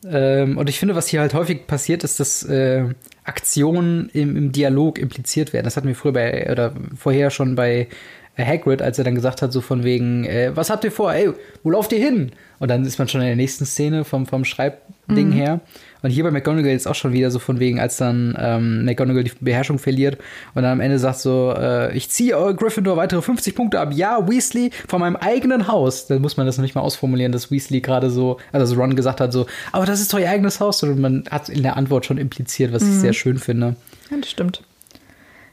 Ähm, 0.04 0.58
und 0.58 0.68
ich 0.68 0.78
finde, 0.78 0.94
was 0.94 1.08
hier 1.08 1.20
halt 1.20 1.32
häufig 1.32 1.66
passiert, 1.66 2.04
ist, 2.04 2.20
dass 2.20 2.42
äh, 2.42 2.84
Aktionen 3.30 4.10
im, 4.12 4.36
im 4.36 4.52
Dialog 4.52 4.98
impliziert 4.98 5.52
werden. 5.52 5.64
Das 5.64 5.76
hatten 5.76 5.86
wir 5.86 5.94
früher 5.94 6.12
bei, 6.12 6.50
oder 6.50 6.74
vorher 6.98 7.30
schon 7.30 7.54
bei 7.54 7.86
Hagrid, 8.38 8.82
als 8.82 8.98
er 8.98 9.04
dann 9.04 9.14
gesagt 9.14 9.42
hat, 9.42 9.52
so 9.52 9.60
von 9.60 9.84
wegen, 9.84 10.24
äh, 10.24 10.52
was 10.54 10.70
habt 10.70 10.84
ihr 10.84 10.92
vor? 10.92 11.12
Ey, 11.12 11.30
wo 11.62 11.70
lauft 11.70 11.92
ihr 11.92 11.98
hin? 11.98 12.32
Und 12.58 12.70
dann 12.70 12.84
ist 12.84 12.98
man 12.98 13.08
schon 13.08 13.20
in 13.22 13.26
der 13.26 13.36
nächsten 13.36 13.64
Szene 13.64 14.04
vom, 14.04 14.26
vom 14.26 14.44
Schreibding 14.44 15.32
her. 15.32 15.60
Und 16.02 16.10
hier 16.10 16.24
bei 16.24 16.30
McGonagall 16.30 16.74
ist 16.74 16.86
auch 16.86 16.94
schon 16.94 17.12
wieder 17.12 17.30
so 17.30 17.38
von 17.38 17.58
wegen, 17.58 17.80
als 17.80 17.96
dann 17.96 18.36
ähm, 18.38 18.84
McGonagall 18.84 19.24
die 19.24 19.32
Beherrschung 19.40 19.78
verliert 19.78 20.18
und 20.54 20.62
dann 20.62 20.72
am 20.72 20.80
Ende 20.80 20.98
sagt 20.98 21.18
so, 21.18 21.54
äh, 21.56 21.94
ich 21.96 22.10
ziehe 22.10 22.36
eure 22.36 22.54
Gryffindor 22.54 22.96
weitere 22.96 23.22
50 23.22 23.54
Punkte 23.54 23.80
ab. 23.80 23.92
Ja, 23.94 24.28
Weasley, 24.28 24.70
von 24.88 25.00
meinem 25.00 25.16
eigenen 25.16 25.68
Haus. 25.68 26.06
Dann 26.06 26.22
muss 26.22 26.36
man 26.36 26.46
das 26.46 26.56
noch 26.56 26.62
nicht 26.62 26.74
mal 26.74 26.80
ausformulieren, 26.82 27.32
dass 27.32 27.50
Weasley 27.50 27.80
gerade 27.80 28.10
so, 28.10 28.38
also 28.52 28.74
Ron 28.76 28.96
gesagt 28.96 29.20
hat 29.20 29.32
so, 29.32 29.46
aber 29.72 29.86
das 29.86 30.00
ist 30.00 30.12
doch 30.12 30.18
ihr 30.18 30.30
eigenes 30.30 30.60
Haus. 30.60 30.82
Und 30.82 30.98
man 31.00 31.24
hat 31.30 31.48
in 31.48 31.62
der 31.62 31.76
Antwort 31.76 32.06
schon 32.06 32.18
impliziert, 32.18 32.72
was 32.72 32.82
ich 32.82 32.94
sehr 32.94 33.12
schön 33.12 33.38
finde. 33.38 33.76
Ja, 34.10 34.16
das 34.18 34.30
stimmt. 34.30 34.62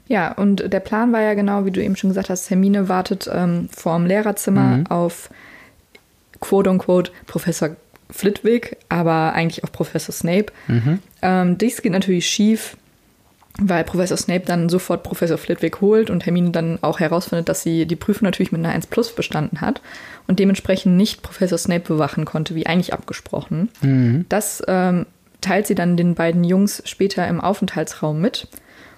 Ja, 0.08 0.32
und 0.34 0.72
der 0.72 0.80
Plan 0.80 1.12
war 1.12 1.22
ja 1.22 1.34
genau, 1.34 1.66
wie 1.66 1.72
du 1.72 1.84
eben 1.84 1.96
schon 1.96 2.10
gesagt 2.10 2.30
hast, 2.30 2.50
Hermine 2.50 2.88
wartet 2.90 3.30
ähm, 3.34 3.70
vorm 3.76 4.06
Lehrerzimmer 4.06 4.84
auf 4.90 5.30
quote 6.40 6.70
unquote 6.70 7.12
Professor 7.26 7.76
Flitwick, 8.10 8.78
aber 8.90 9.34
eigentlich 9.34 9.64
auch 9.64 9.72
Professor 9.72 10.14
Snape. 10.14 10.48
Ähm, 11.22 11.58
dies 11.58 11.82
geht 11.82 11.92
natürlich 11.92 12.28
schief, 12.28 12.78
weil 13.60 13.84
Professor 13.84 14.16
Snape 14.18 14.46
dann 14.46 14.70
sofort 14.70 15.04
Professor 15.04 15.38
Flitwick 15.38 15.82
holt 15.82 16.10
und 16.10 16.26
Hermine 16.26 16.52
dann 16.52 16.80
auch 16.82 17.00
herausfindet, 17.00 17.50
dass 17.50 17.64
sie 17.64 17.86
die 17.86 17.96
Prüfung 17.96 18.26
natürlich 18.26 18.52
mit 18.52 18.64
einer 18.64 18.74
1 18.74 18.88
Plus 18.88 19.14
bestanden 19.14 19.60
hat 19.62 19.82
und 20.28 20.40
dementsprechend 20.40 20.96
nicht 20.96 21.22
Professor 21.22 21.58
Snape 21.58 21.86
bewachen 21.88 22.24
konnte, 22.24 22.56
wie 22.56 22.66
eigentlich 22.68 22.94
abgesprochen. 22.94 23.70
Das 24.30 24.64
ähm, 24.68 25.06
teilt 25.42 25.68
sie 25.68 25.76
dann 25.76 25.98
den 25.98 26.16
beiden 26.16 26.44
Jungs 26.44 26.82
später 26.86 27.28
im 27.28 27.42
Aufenthaltsraum 27.42 28.22
mit. 28.22 28.48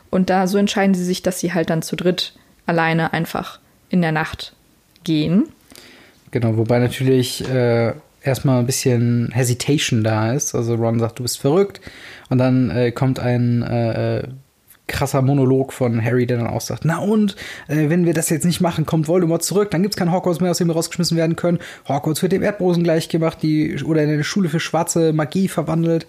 Und 0.10 0.30
da 0.30 0.48
so 0.48 0.58
entscheiden 0.58 0.96
sie 0.96 1.04
sich, 1.04 1.22
dass 1.22 1.40
sie 1.40 1.54
halt 1.54 1.70
dann 1.70 1.82
zu 1.82 1.96
dritt 1.96 2.34
alleine 2.66 3.14
einfach 3.14 3.60
in 3.90 4.02
der 4.02 4.12
Nacht 4.12 4.54
gehen. 5.04 5.50
Genau, 6.32 6.58
wobei 6.58 6.80
natürlich 6.80 7.48
äh, 7.50 7.94
erstmal 8.22 8.60
ein 8.60 8.66
bisschen 8.66 9.30
Hesitation 9.32 10.04
da 10.04 10.34
ist. 10.34 10.56
Also 10.56 10.76
Ron 10.76 11.00
sagt, 11.00 11.20
du 11.20 11.24
bist 11.24 11.40
verrückt. 11.40 11.82
Und 12.30 12.38
dann 12.38 12.70
äh, 12.70 12.92
kommt 12.92 13.20
ein 13.20 13.64
äh, 13.64 14.28
krasser 14.90 15.22
Monolog 15.22 15.72
von 15.72 16.04
Harry, 16.04 16.26
der 16.26 16.38
dann 16.38 16.48
auch 16.48 16.62
sagt, 16.62 16.84
na 16.84 16.98
und, 16.98 17.36
äh, 17.68 17.90
wenn 17.90 18.06
wir 18.06 18.14
das 18.14 18.30
jetzt 18.30 18.46
nicht 18.46 18.60
machen, 18.60 18.86
kommt 18.86 19.08
Voldemort 19.08 19.44
zurück, 19.44 19.72
dann 19.72 19.82
gibt's 19.82 19.98
kein 19.98 20.12
Hogwarts 20.12 20.42
mehr, 20.42 20.52
aus 20.52 20.58
dem 20.58 20.68
wir 20.68 20.76
rausgeschmissen 20.76 21.16
werden 21.16 21.36
können. 21.36 21.60
Hogwarts 21.88 22.22
wird 22.22 22.34
dem 22.34 22.44
Erdboden 22.44 22.84
gleich 22.84 23.08
gemacht, 23.08 23.40
die, 23.42 23.82
oder 23.84 24.04
in 24.04 24.10
eine 24.10 24.24
Schule 24.24 24.50
für 24.50 24.60
schwarze 24.60 25.14
Magie 25.14 25.48
verwandelt. 25.48 26.06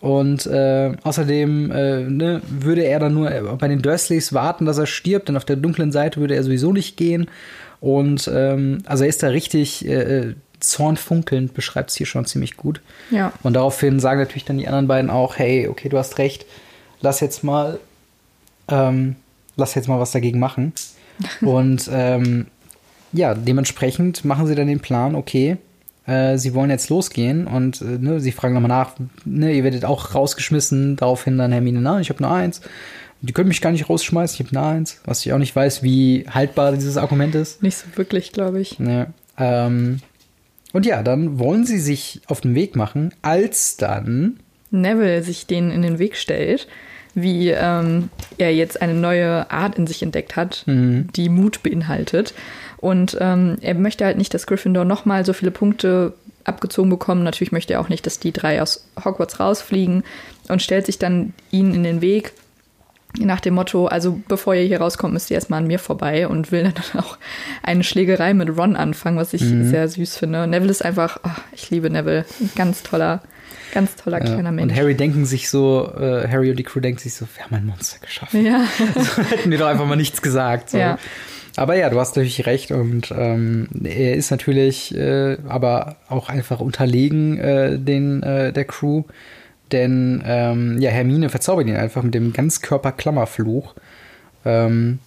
Und 0.00 0.46
äh, 0.46 0.92
außerdem 1.02 1.70
äh, 1.70 2.00
ne, 2.04 2.40
würde 2.48 2.84
er 2.84 3.00
dann 3.00 3.14
nur 3.14 3.30
bei 3.58 3.68
den 3.68 3.82
Dursleys 3.82 4.32
warten, 4.32 4.64
dass 4.64 4.78
er 4.78 4.86
stirbt, 4.86 5.28
denn 5.28 5.36
auf 5.36 5.44
der 5.44 5.56
dunklen 5.56 5.92
Seite 5.92 6.20
würde 6.20 6.34
er 6.34 6.42
sowieso 6.42 6.72
nicht 6.72 6.96
gehen. 6.96 7.28
Und 7.80 8.30
ähm, 8.32 8.82
also 8.86 9.04
er 9.04 9.10
ist 9.10 9.22
da 9.22 9.28
richtig 9.28 9.86
äh, 9.86 10.34
zornfunkelnd, 10.60 11.54
beschreibt 11.54 11.90
es 11.90 11.96
hier 11.96 12.06
schon 12.06 12.24
ziemlich 12.24 12.56
gut. 12.56 12.80
Ja. 13.10 13.32
Und 13.42 13.54
daraufhin 13.54 14.00
sagen 14.00 14.20
natürlich 14.20 14.44
dann 14.44 14.58
die 14.58 14.68
anderen 14.68 14.88
beiden 14.88 15.10
auch, 15.10 15.36
hey, 15.36 15.68
okay, 15.68 15.88
du 15.88 15.98
hast 15.98 16.18
recht, 16.18 16.46
lass 17.00 17.20
jetzt 17.20 17.44
mal, 17.44 17.78
ähm, 18.68 19.16
lass 19.56 19.74
jetzt 19.74 19.88
mal 19.88 20.00
was 20.00 20.12
dagegen 20.12 20.38
machen. 20.38 20.72
Und 21.42 21.90
ähm, 21.92 22.46
ja, 23.12 23.34
dementsprechend 23.34 24.24
machen 24.24 24.46
sie 24.46 24.54
dann 24.54 24.66
den 24.66 24.80
Plan, 24.80 25.14
okay, 25.14 25.58
äh, 26.06 26.36
sie 26.38 26.54
wollen 26.54 26.70
jetzt 26.70 26.88
losgehen 26.90 27.46
und 27.46 27.80
äh, 27.80 27.84
ne, 27.98 28.20
sie 28.20 28.32
fragen 28.32 28.54
nochmal 28.54 28.68
nach, 28.68 28.92
ne, 29.24 29.52
ihr 29.52 29.64
werdet 29.64 29.84
auch 29.84 30.14
rausgeschmissen, 30.14 30.96
daraufhin 30.96 31.38
dann 31.38 31.52
Hermine, 31.52 31.80
nein, 31.80 32.02
ich 32.02 32.10
habe 32.10 32.22
nur 32.22 32.32
eins. 32.32 32.60
Die 33.22 33.32
können 33.34 33.48
mich 33.48 33.60
gar 33.60 33.70
nicht 33.70 33.90
rausschmeißen, 33.90 34.34
ich 34.34 34.46
habe 34.46 34.54
nur 34.54 34.64
eins, 34.66 35.00
was 35.04 35.24
ich 35.26 35.32
auch 35.32 35.38
nicht 35.38 35.54
weiß, 35.54 35.82
wie 35.82 36.24
haltbar 36.30 36.72
dieses 36.72 36.96
Argument 36.96 37.34
ist. 37.34 37.62
Nicht 37.62 37.76
so 37.76 37.84
wirklich, 37.96 38.32
glaube 38.32 38.60
ich. 38.60 38.78
Ne, 38.78 39.08
ähm, 39.38 40.00
und 40.72 40.86
ja, 40.86 41.02
dann 41.02 41.38
wollen 41.38 41.66
sie 41.66 41.78
sich 41.80 42.22
auf 42.28 42.40
den 42.40 42.54
Weg 42.54 42.76
machen, 42.76 43.12
als 43.22 43.76
dann 43.76 44.38
Neville 44.70 45.22
sich 45.22 45.46
denen 45.46 45.70
in 45.72 45.82
den 45.82 45.98
Weg 45.98 46.16
stellt, 46.16 46.68
wie 47.14 47.48
ähm, 47.50 48.08
er 48.38 48.54
jetzt 48.54 48.80
eine 48.80 48.94
neue 48.94 49.50
Art 49.50 49.76
in 49.76 49.88
sich 49.88 50.02
entdeckt 50.02 50.36
hat, 50.36 50.62
Mhm. 50.66 51.08
die 51.16 51.28
Mut 51.28 51.62
beinhaltet. 51.64 52.34
Und 52.80 53.16
ähm, 53.20 53.56
er 53.60 53.74
möchte 53.74 54.04
halt 54.04 54.16
nicht, 54.16 54.32
dass 54.32 54.46
Gryffindor 54.46 54.84
nochmal 54.84 55.26
so 55.26 55.32
viele 55.32 55.50
Punkte 55.50 56.14
abgezogen 56.44 56.88
bekommen. 56.90 57.22
Natürlich 57.22 57.52
möchte 57.52 57.74
er 57.74 57.80
auch 57.80 57.90
nicht, 57.90 58.06
dass 58.06 58.18
die 58.18 58.32
drei 58.32 58.62
aus 58.62 58.86
Hogwarts 59.04 59.38
rausfliegen 59.38 60.02
und 60.48 60.62
stellt 60.62 60.86
sich 60.86 60.98
dann 60.98 61.34
ihnen 61.50 61.74
in 61.74 61.82
den 61.82 62.00
Weg 62.00 62.32
nach 63.18 63.40
dem 63.40 63.54
Motto, 63.54 63.86
also 63.86 64.20
bevor 64.28 64.54
ihr 64.54 64.62
hier 64.62 64.80
rauskommt, 64.80 65.12
müsst 65.12 65.30
ihr 65.30 65.34
erstmal 65.34 65.60
an 65.60 65.66
mir 65.66 65.78
vorbei 65.80 66.28
und 66.28 66.52
will 66.52 66.62
dann 66.62 66.74
auch 67.02 67.18
eine 67.62 67.82
Schlägerei 67.82 68.34
mit 68.34 68.56
Ron 68.56 68.76
anfangen, 68.76 69.18
was 69.18 69.32
ich 69.32 69.42
sehr 69.42 69.88
süß 69.88 70.16
finde. 70.16 70.46
Neville 70.46 70.70
ist 70.70 70.84
einfach, 70.84 71.18
ach, 71.22 71.40
ich 71.52 71.70
liebe 71.70 71.90
Neville, 71.90 72.24
ein 72.40 72.50
ganz 72.54 72.82
toller, 72.84 73.20
ganz 73.74 73.96
toller 73.96 74.20
kleiner 74.20 74.52
Mensch. 74.52 74.72
Und 74.72 74.78
Harry 74.78 74.94
denken 74.94 75.26
sich 75.26 75.50
so, 75.50 75.92
äh, 75.98 76.28
Harry 76.28 76.50
und 76.50 76.56
die 76.56 76.62
Crew 76.62 76.80
denken 76.80 77.00
sich 77.00 77.14
so, 77.14 77.26
wir 77.36 77.44
haben 77.44 77.54
ein 77.56 77.66
Monster 77.66 77.98
geschaffen. 77.98 78.44
ja, 78.46 78.64
So 78.94 79.22
hätten 79.30 79.50
wir 79.50 79.58
doch 79.58 79.66
einfach 79.66 79.86
mal 79.86 79.96
nichts 79.96 80.22
gesagt. 80.22 80.70
So. 80.70 80.78
Ja. 80.78 80.96
Aber 81.60 81.76
ja, 81.76 81.90
du 81.90 82.00
hast 82.00 82.16
natürlich 82.16 82.46
recht 82.46 82.70
und 82.70 83.12
ähm, 83.14 83.68
er 83.84 84.14
ist 84.14 84.30
natürlich 84.30 84.96
äh, 84.96 85.36
aber 85.46 85.96
auch 86.08 86.30
einfach 86.30 86.58
unterlegen 86.58 87.36
äh, 87.36 87.78
den 87.78 88.22
äh, 88.22 88.50
der 88.50 88.64
Crew, 88.64 89.02
denn 89.70 90.22
ähm, 90.24 90.80
ja 90.80 90.88
Hermine 90.88 91.28
verzaubert 91.28 91.66
ihn 91.66 91.76
einfach 91.76 92.02
mit 92.02 92.14
dem 92.14 92.32
Ganzkörper-Klammerfluch 92.32 93.74
ähm, 94.46 95.00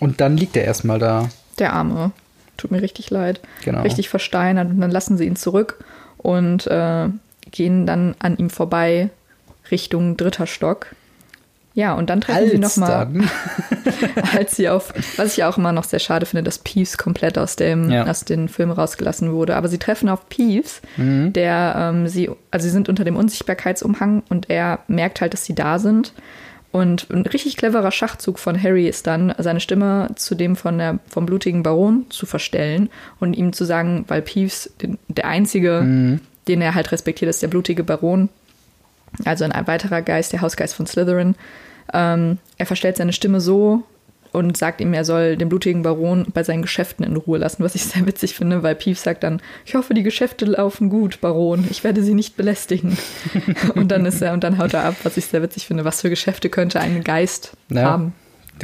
und 0.00 0.22
dann 0.22 0.38
liegt 0.38 0.56
er 0.56 0.64
erstmal 0.64 0.98
da. 0.98 1.28
der 1.58 1.74
Arme. 1.74 2.12
Tut 2.56 2.70
mir 2.70 2.80
richtig 2.80 3.10
leid. 3.10 3.42
Genau. 3.66 3.82
Richtig 3.82 4.08
versteinert 4.08 4.70
und 4.70 4.80
dann 4.80 4.90
lassen 4.90 5.18
sie 5.18 5.26
ihn 5.26 5.36
zurück 5.36 5.84
und 6.16 6.66
äh, 6.66 7.08
gehen 7.50 7.84
dann 7.84 8.14
an 8.20 8.38
ihm 8.38 8.48
vorbei 8.48 9.10
Richtung 9.70 10.16
dritter 10.16 10.46
Stock. 10.46 10.94
Ja, 11.74 11.94
und 11.94 12.10
dann 12.10 12.20
treffen 12.20 12.50
sie 12.50 12.58
nochmal, 12.58 13.08
als 14.36 14.56
sie 14.56 14.68
auf, 14.68 14.92
was 15.16 15.36
ich 15.38 15.44
auch 15.44 15.56
immer 15.56 15.72
noch 15.72 15.84
sehr 15.84 16.00
schade 16.00 16.26
finde, 16.26 16.42
dass 16.42 16.58
Peeves 16.58 16.98
komplett 16.98 17.38
aus 17.38 17.56
dem, 17.56 17.90
Ja. 17.90 18.06
aus 18.06 18.24
den 18.24 18.48
Filmen 18.48 18.72
rausgelassen 18.72 19.32
wurde. 19.32 19.56
Aber 19.56 19.68
sie 19.68 19.78
treffen 19.78 20.08
auf 20.08 20.28
Peeves, 20.28 20.82
Mhm. 20.96 21.32
der 21.32 21.74
ähm, 21.78 22.08
sie, 22.08 22.30
also 22.50 22.64
sie 22.64 22.70
sind 22.70 22.88
unter 22.88 23.04
dem 23.04 23.16
Unsichtbarkeitsumhang 23.16 24.22
und 24.28 24.50
er 24.50 24.80
merkt 24.88 25.20
halt, 25.20 25.32
dass 25.32 25.44
sie 25.44 25.54
da 25.54 25.78
sind. 25.78 26.12
Und 26.72 27.08
ein 27.10 27.22
richtig 27.26 27.56
cleverer 27.56 27.90
Schachzug 27.90 28.38
von 28.38 28.60
Harry 28.60 28.86
ist 28.88 29.06
dann, 29.08 29.34
seine 29.38 29.58
Stimme 29.58 30.10
zu 30.14 30.36
dem 30.36 30.54
von 30.54 30.78
der, 30.78 30.98
vom 31.08 31.26
blutigen 31.26 31.64
Baron 31.64 32.06
zu 32.10 32.26
verstellen 32.26 32.90
und 33.18 33.34
ihm 33.34 33.52
zu 33.52 33.64
sagen, 33.64 34.04
weil 34.06 34.22
Peeves 34.22 34.72
den, 34.80 34.98
der 35.08 35.26
einzige, 35.26 35.80
Mhm. 35.82 36.20
den 36.46 36.62
er 36.62 36.74
halt 36.76 36.92
respektiert, 36.92 37.28
ist 37.28 37.42
der 37.42 37.48
blutige 37.48 37.82
Baron. 37.84 38.28
Also 39.24 39.44
ein 39.44 39.66
weiterer 39.66 40.02
Geist, 40.02 40.32
der 40.32 40.40
Hausgeist 40.40 40.74
von 40.74 40.86
Slytherin. 40.86 41.34
Ähm, 41.92 42.38
er 42.58 42.66
verstellt 42.66 42.96
seine 42.96 43.12
Stimme 43.12 43.40
so 43.40 43.82
und 44.32 44.56
sagt 44.56 44.80
ihm, 44.80 44.94
er 44.94 45.04
soll 45.04 45.36
den 45.36 45.48
blutigen 45.48 45.82
Baron 45.82 46.26
bei 46.32 46.44
seinen 46.44 46.62
Geschäften 46.62 47.04
in 47.04 47.16
Ruhe 47.16 47.38
lassen, 47.38 47.64
was 47.64 47.74
ich 47.74 47.84
sehr 47.84 48.06
witzig 48.06 48.34
finde, 48.36 48.62
weil 48.62 48.76
Peeves 48.76 49.02
sagt 49.02 49.24
dann, 49.24 49.42
ich 49.66 49.74
hoffe, 49.74 49.92
die 49.92 50.04
Geschäfte 50.04 50.44
laufen 50.44 50.88
gut, 50.88 51.20
Baron, 51.20 51.66
ich 51.68 51.82
werde 51.82 52.04
sie 52.04 52.14
nicht 52.14 52.36
belästigen. 52.36 52.96
und 53.74 53.88
dann 53.90 54.06
ist 54.06 54.22
er, 54.22 54.32
und 54.32 54.44
dann 54.44 54.58
haut 54.58 54.72
er 54.72 54.84
ab, 54.84 54.94
was 55.02 55.16
ich 55.16 55.26
sehr 55.26 55.42
witzig 55.42 55.66
finde, 55.66 55.84
was 55.84 56.00
für 56.02 56.10
Geschäfte 56.10 56.48
könnte 56.48 56.78
ein 56.78 57.02
Geist 57.02 57.52
Ja. 57.70 57.82
haben. 57.82 58.14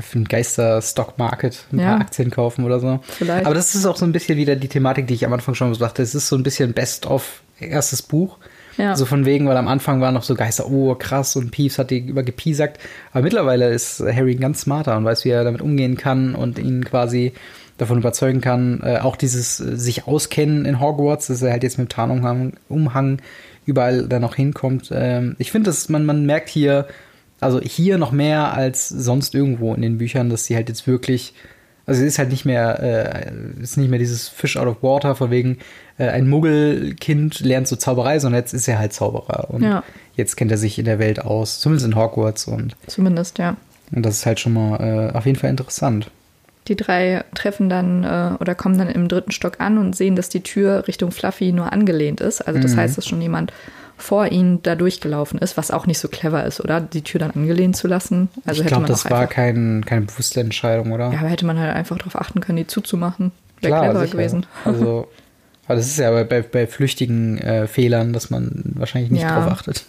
für 0.00 0.16
einen 0.16 0.26
Geister-Stock-Market 0.28 1.64
ein 1.72 1.78
Ja. 1.80 1.86
paar 1.92 2.00
Aktien 2.02 2.30
kaufen 2.30 2.64
oder 2.64 2.78
so. 2.80 3.00
Vielleicht. 3.02 3.46
Aber 3.46 3.54
das 3.54 3.74
ist 3.74 3.86
auch 3.86 3.96
so 3.96 4.04
ein 4.04 4.12
bisschen 4.12 4.36
wieder 4.38 4.54
die 4.54 4.68
Thematik, 4.68 5.06
die 5.08 5.14
ich 5.14 5.24
am 5.26 5.32
Anfang 5.32 5.54
schon 5.54 5.74
sagte. 5.74 6.02
Es 6.02 6.14
ist 6.14 6.28
so 6.28 6.36
ein 6.36 6.42
bisschen 6.42 6.74
Best-of 6.74 7.42
erstes 7.58 8.02
Buch. 8.02 8.38
Ja. 8.76 8.94
So 8.94 9.06
von 9.06 9.24
wegen, 9.24 9.48
weil 9.48 9.56
am 9.56 9.68
Anfang 9.68 10.00
waren 10.00 10.14
noch 10.14 10.22
so 10.22 10.34
Geister, 10.34 10.70
oh 10.70 10.94
krass, 10.94 11.36
und 11.36 11.50
Peeves 11.50 11.78
hat 11.78 11.90
die 11.90 11.98
über 11.98 12.22
gepiesackt. 12.22 12.78
Aber 13.12 13.22
mittlerweile 13.22 13.70
ist 13.70 14.00
Harry 14.00 14.34
ganz 14.34 14.60
smarter 14.62 14.96
und 14.96 15.04
weiß, 15.04 15.24
wie 15.24 15.30
er 15.30 15.44
damit 15.44 15.62
umgehen 15.62 15.96
kann 15.96 16.34
und 16.34 16.58
ihn 16.58 16.84
quasi 16.84 17.32
davon 17.78 17.98
überzeugen 17.98 18.40
kann, 18.40 18.80
äh, 18.82 18.98
auch 18.98 19.16
dieses 19.16 19.60
äh, 19.60 19.76
sich 19.76 20.06
auskennen 20.06 20.64
in 20.64 20.80
Hogwarts, 20.80 21.26
dass 21.26 21.42
er 21.42 21.52
halt 21.52 21.62
jetzt 21.62 21.78
mit 21.78 21.90
Tarnumhang 21.90 22.54
Umhang 22.68 23.18
überall 23.66 24.08
da 24.08 24.18
noch 24.18 24.34
hinkommt. 24.34 24.90
Ähm, 24.92 25.36
ich 25.38 25.50
finde, 25.50 25.68
dass 25.68 25.88
man, 25.88 26.06
man 26.06 26.24
merkt 26.24 26.48
hier, 26.48 26.86
also 27.40 27.60
hier 27.60 27.98
noch 27.98 28.12
mehr 28.12 28.54
als 28.54 28.88
sonst 28.88 29.34
irgendwo 29.34 29.74
in 29.74 29.82
den 29.82 29.98
Büchern, 29.98 30.30
dass 30.30 30.46
sie 30.46 30.56
halt 30.56 30.68
jetzt 30.68 30.86
wirklich, 30.86 31.34
also 31.86 32.00
es 32.02 32.06
ist 32.08 32.18
halt 32.18 32.30
nicht 32.30 32.44
mehr, 32.44 32.80
äh, 33.30 33.62
ist 33.62 33.76
nicht 33.76 33.88
mehr 33.90 33.98
dieses 33.98 34.28
Fish 34.28 34.56
out 34.56 34.66
of 34.66 34.82
water, 34.82 35.14
von 35.14 35.30
wegen 35.30 35.58
äh, 35.98 36.08
ein 36.08 36.28
Muggelkind 36.28 37.40
lernt 37.40 37.68
so 37.68 37.76
Zauberei, 37.76 38.18
sondern 38.18 38.40
jetzt 38.40 38.52
ist 38.54 38.68
er 38.68 38.78
halt 38.78 38.92
Zauberer 38.92 39.50
und 39.50 39.62
Ja. 39.62 39.82
jetzt 40.14 40.36
kennt 40.36 40.50
er 40.50 40.58
sich 40.58 40.78
in 40.78 40.84
der 40.84 40.98
Welt 40.98 41.20
aus, 41.20 41.60
zumindest 41.60 41.86
in 41.86 41.96
Hogwarts 41.96 42.46
und, 42.46 42.76
Zumindest, 42.86 43.38
ja. 43.38 43.56
und 43.92 44.04
das 44.04 44.16
ist 44.18 44.26
halt 44.26 44.40
schon 44.40 44.52
mal 44.52 45.10
äh, 45.12 45.16
auf 45.16 45.26
jeden 45.26 45.38
Fall 45.38 45.50
interessant. 45.50 46.10
Die 46.68 46.74
drei 46.76 47.22
treffen 47.34 47.68
dann 47.68 48.02
äh, 48.02 48.32
oder 48.40 48.56
kommen 48.56 48.76
dann 48.76 48.88
im 48.88 49.06
dritten 49.06 49.30
Stock 49.30 49.60
an 49.60 49.78
und 49.78 49.94
sehen, 49.94 50.16
dass 50.16 50.28
die 50.28 50.42
Tür 50.42 50.88
Richtung 50.88 51.12
Fluffy 51.12 51.52
nur 51.52 51.72
angelehnt 51.72 52.20
ist. 52.20 52.40
Also 52.40 52.58
das 52.60 52.76
heißt, 52.76 52.98
dass 52.98 53.06
schon 53.06 53.22
jemand 53.22 53.52
vor 53.98 54.26
ihnen 54.30 54.62
da 54.62 54.74
durchgelaufen 54.74 55.38
ist, 55.38 55.56
was 55.56 55.70
auch 55.70 55.86
nicht 55.86 55.98
so 55.98 56.08
clever 56.08 56.44
ist, 56.44 56.60
oder? 56.60 56.80
Die 56.80 57.02
Tür 57.02 57.18
dann 57.20 57.30
angelehnt 57.30 57.76
zu 57.76 57.88
lassen. 57.88 58.28
Also 58.44 58.60
ich 58.60 58.66
hätte 58.66 58.74
glaube, 58.76 58.86
das 58.88 59.08
war 59.10 59.20
einfach, 59.20 59.34
kein, 59.34 59.84
keine 59.86 60.02
bewusste 60.06 60.40
Entscheidung, 60.40 60.92
oder? 60.92 61.10
ja, 61.12 61.18
aber 61.20 61.28
hätte 61.28 61.46
man 61.46 61.58
halt 61.58 61.74
einfach 61.74 61.96
darauf 61.96 62.16
achten 62.16 62.40
können, 62.40 62.56
die 62.58 62.66
zuzumachen. 62.66 63.32
Wäre 63.60 63.72
Klar, 63.72 63.84
clever 63.84 64.00
sicher. 64.00 64.12
gewesen. 64.12 64.46
Also, 64.66 65.08
aber 65.66 65.76
das 65.76 65.86
ist 65.86 65.98
ja 65.98 66.10
bei, 66.10 66.24
bei, 66.24 66.42
bei 66.42 66.66
flüchtigen 66.66 67.38
äh, 67.38 67.66
Fehlern, 67.66 68.12
dass 68.12 68.28
man 68.30 68.62
wahrscheinlich 68.74 69.10
nicht 69.10 69.22
Ja. 69.22 69.34
drauf 69.40 69.50
achtet. 69.50 69.84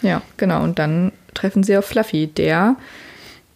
Ja, 0.00 0.22
genau. 0.38 0.62
Und 0.62 0.78
dann 0.78 1.12
treffen 1.34 1.62
sie 1.62 1.76
auf 1.76 1.84
Fluffy, 1.84 2.26
der 2.28 2.76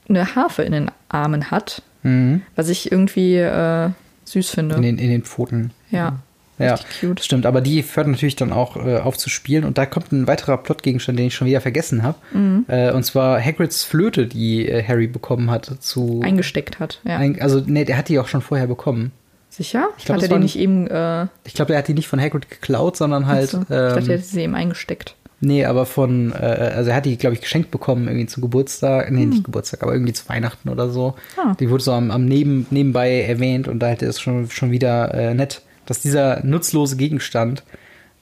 eine 0.08 0.34
Harfe 0.34 0.62
in 0.62 0.72
den 0.72 0.90
Armen 1.08 1.50
hat, 1.50 1.82
Mhm. 2.02 2.42
was 2.54 2.68
ich 2.68 2.92
irgendwie 2.92 3.36
äh, 3.36 3.90
süß 4.24 4.50
finde. 4.50 4.76
In, 4.76 4.82
den, 4.82 4.98
in 4.98 5.10
den 5.10 5.22
Pfoten. 5.24 5.72
ja, 5.90 6.18
Ja, 6.58 6.78
cute. 7.00 7.22
stimmt. 7.22 7.46
Aber 7.46 7.60
die 7.60 7.82
hört 7.94 8.06
natürlich 8.06 8.36
dann 8.36 8.52
auch 8.52 8.76
äh, 8.76 8.96
auf 8.98 9.16
zu 9.16 9.30
spielen. 9.30 9.64
Und 9.64 9.78
da 9.78 9.86
kommt 9.86 10.12
ein 10.12 10.26
weiterer 10.26 10.56
Plotgegenstand, 10.58 11.18
den 11.18 11.26
ich 11.26 11.34
schon 11.34 11.46
wieder 11.46 11.60
vergessen 11.60 12.02
habe. 12.02 12.18
Mhm. 12.32 12.64
Äh, 12.68 12.92
und 12.92 13.04
zwar 13.04 13.40
Hagrids 13.42 13.84
Flöte, 13.84 14.26
die 14.26 14.68
äh, 14.68 14.82
Harry 14.82 15.06
bekommen 15.06 15.50
hat. 15.50 15.70
Zu 15.80 16.20
Eingesteckt 16.24 16.80
hat. 16.80 17.00
Ja. 17.04 17.18
Ein, 17.18 17.40
also, 17.40 17.62
nee, 17.64 17.84
der 17.84 17.96
hat 17.96 18.08
die 18.08 18.18
auch 18.18 18.28
schon 18.28 18.40
vorher 18.42 18.66
bekommen. 18.66 19.12
Sicher? 19.50 19.88
Ich 19.98 20.04
glaub, 20.04 20.16
hat 20.18 20.22
er 20.30 20.36
die 20.36 20.42
nicht 20.42 20.58
eben. 20.58 20.86
Äh, 20.88 21.26
Ich 21.44 21.54
glaube, 21.54 21.72
er 21.72 21.78
hat 21.78 21.88
die 21.88 21.94
nicht 21.94 22.06
von 22.08 22.20
Hagrid 22.20 22.50
geklaut, 22.50 22.96
sondern 22.96 23.26
halt. 23.26 23.50
so. 23.50 23.60
ich 23.62 23.66
dachte, 23.68 23.74
er 23.74 23.96
ähm, 23.98 24.06
hätte 24.06 24.22
sie 24.22 24.42
eben 24.42 24.54
eingesteckt. 24.54 25.14
nee, 25.40 25.64
aber 25.64 25.86
von. 25.86 26.32
Äh, 26.32 26.36
also, 26.76 26.90
er 26.90 26.96
hat 26.96 27.06
die, 27.06 27.16
glaube 27.16 27.34
ich, 27.34 27.40
geschenkt 27.40 27.70
bekommen, 27.70 28.06
irgendwie 28.08 28.26
zu 28.26 28.40
Geburtstag. 28.40 29.10
Nee, 29.10 29.26
nicht 29.26 29.44
Geburtstag, 29.44 29.82
aber 29.82 29.94
irgendwie 29.94 30.12
zu 30.12 30.28
Weihnachten 30.28 30.68
oder 30.68 30.90
so. 30.90 31.14
Hm. 31.36 31.48
Ah. 31.50 31.56
Die 31.58 31.70
wurde 31.70 31.82
so 31.82 31.92
am, 31.92 32.10
am 32.10 32.26
Neben, 32.26 32.66
nebenbei 32.70 33.22
erwähnt 33.22 33.68
und 33.68 33.78
da 33.80 33.88
hätte 33.88 34.06
es 34.06 34.20
schon, 34.20 34.50
schon 34.50 34.70
wieder 34.70 35.14
äh, 35.14 35.34
nett, 35.34 35.62
dass 35.88 36.00
dieser 36.00 36.44
nutzlose 36.44 36.96
Gegenstand 36.96 37.62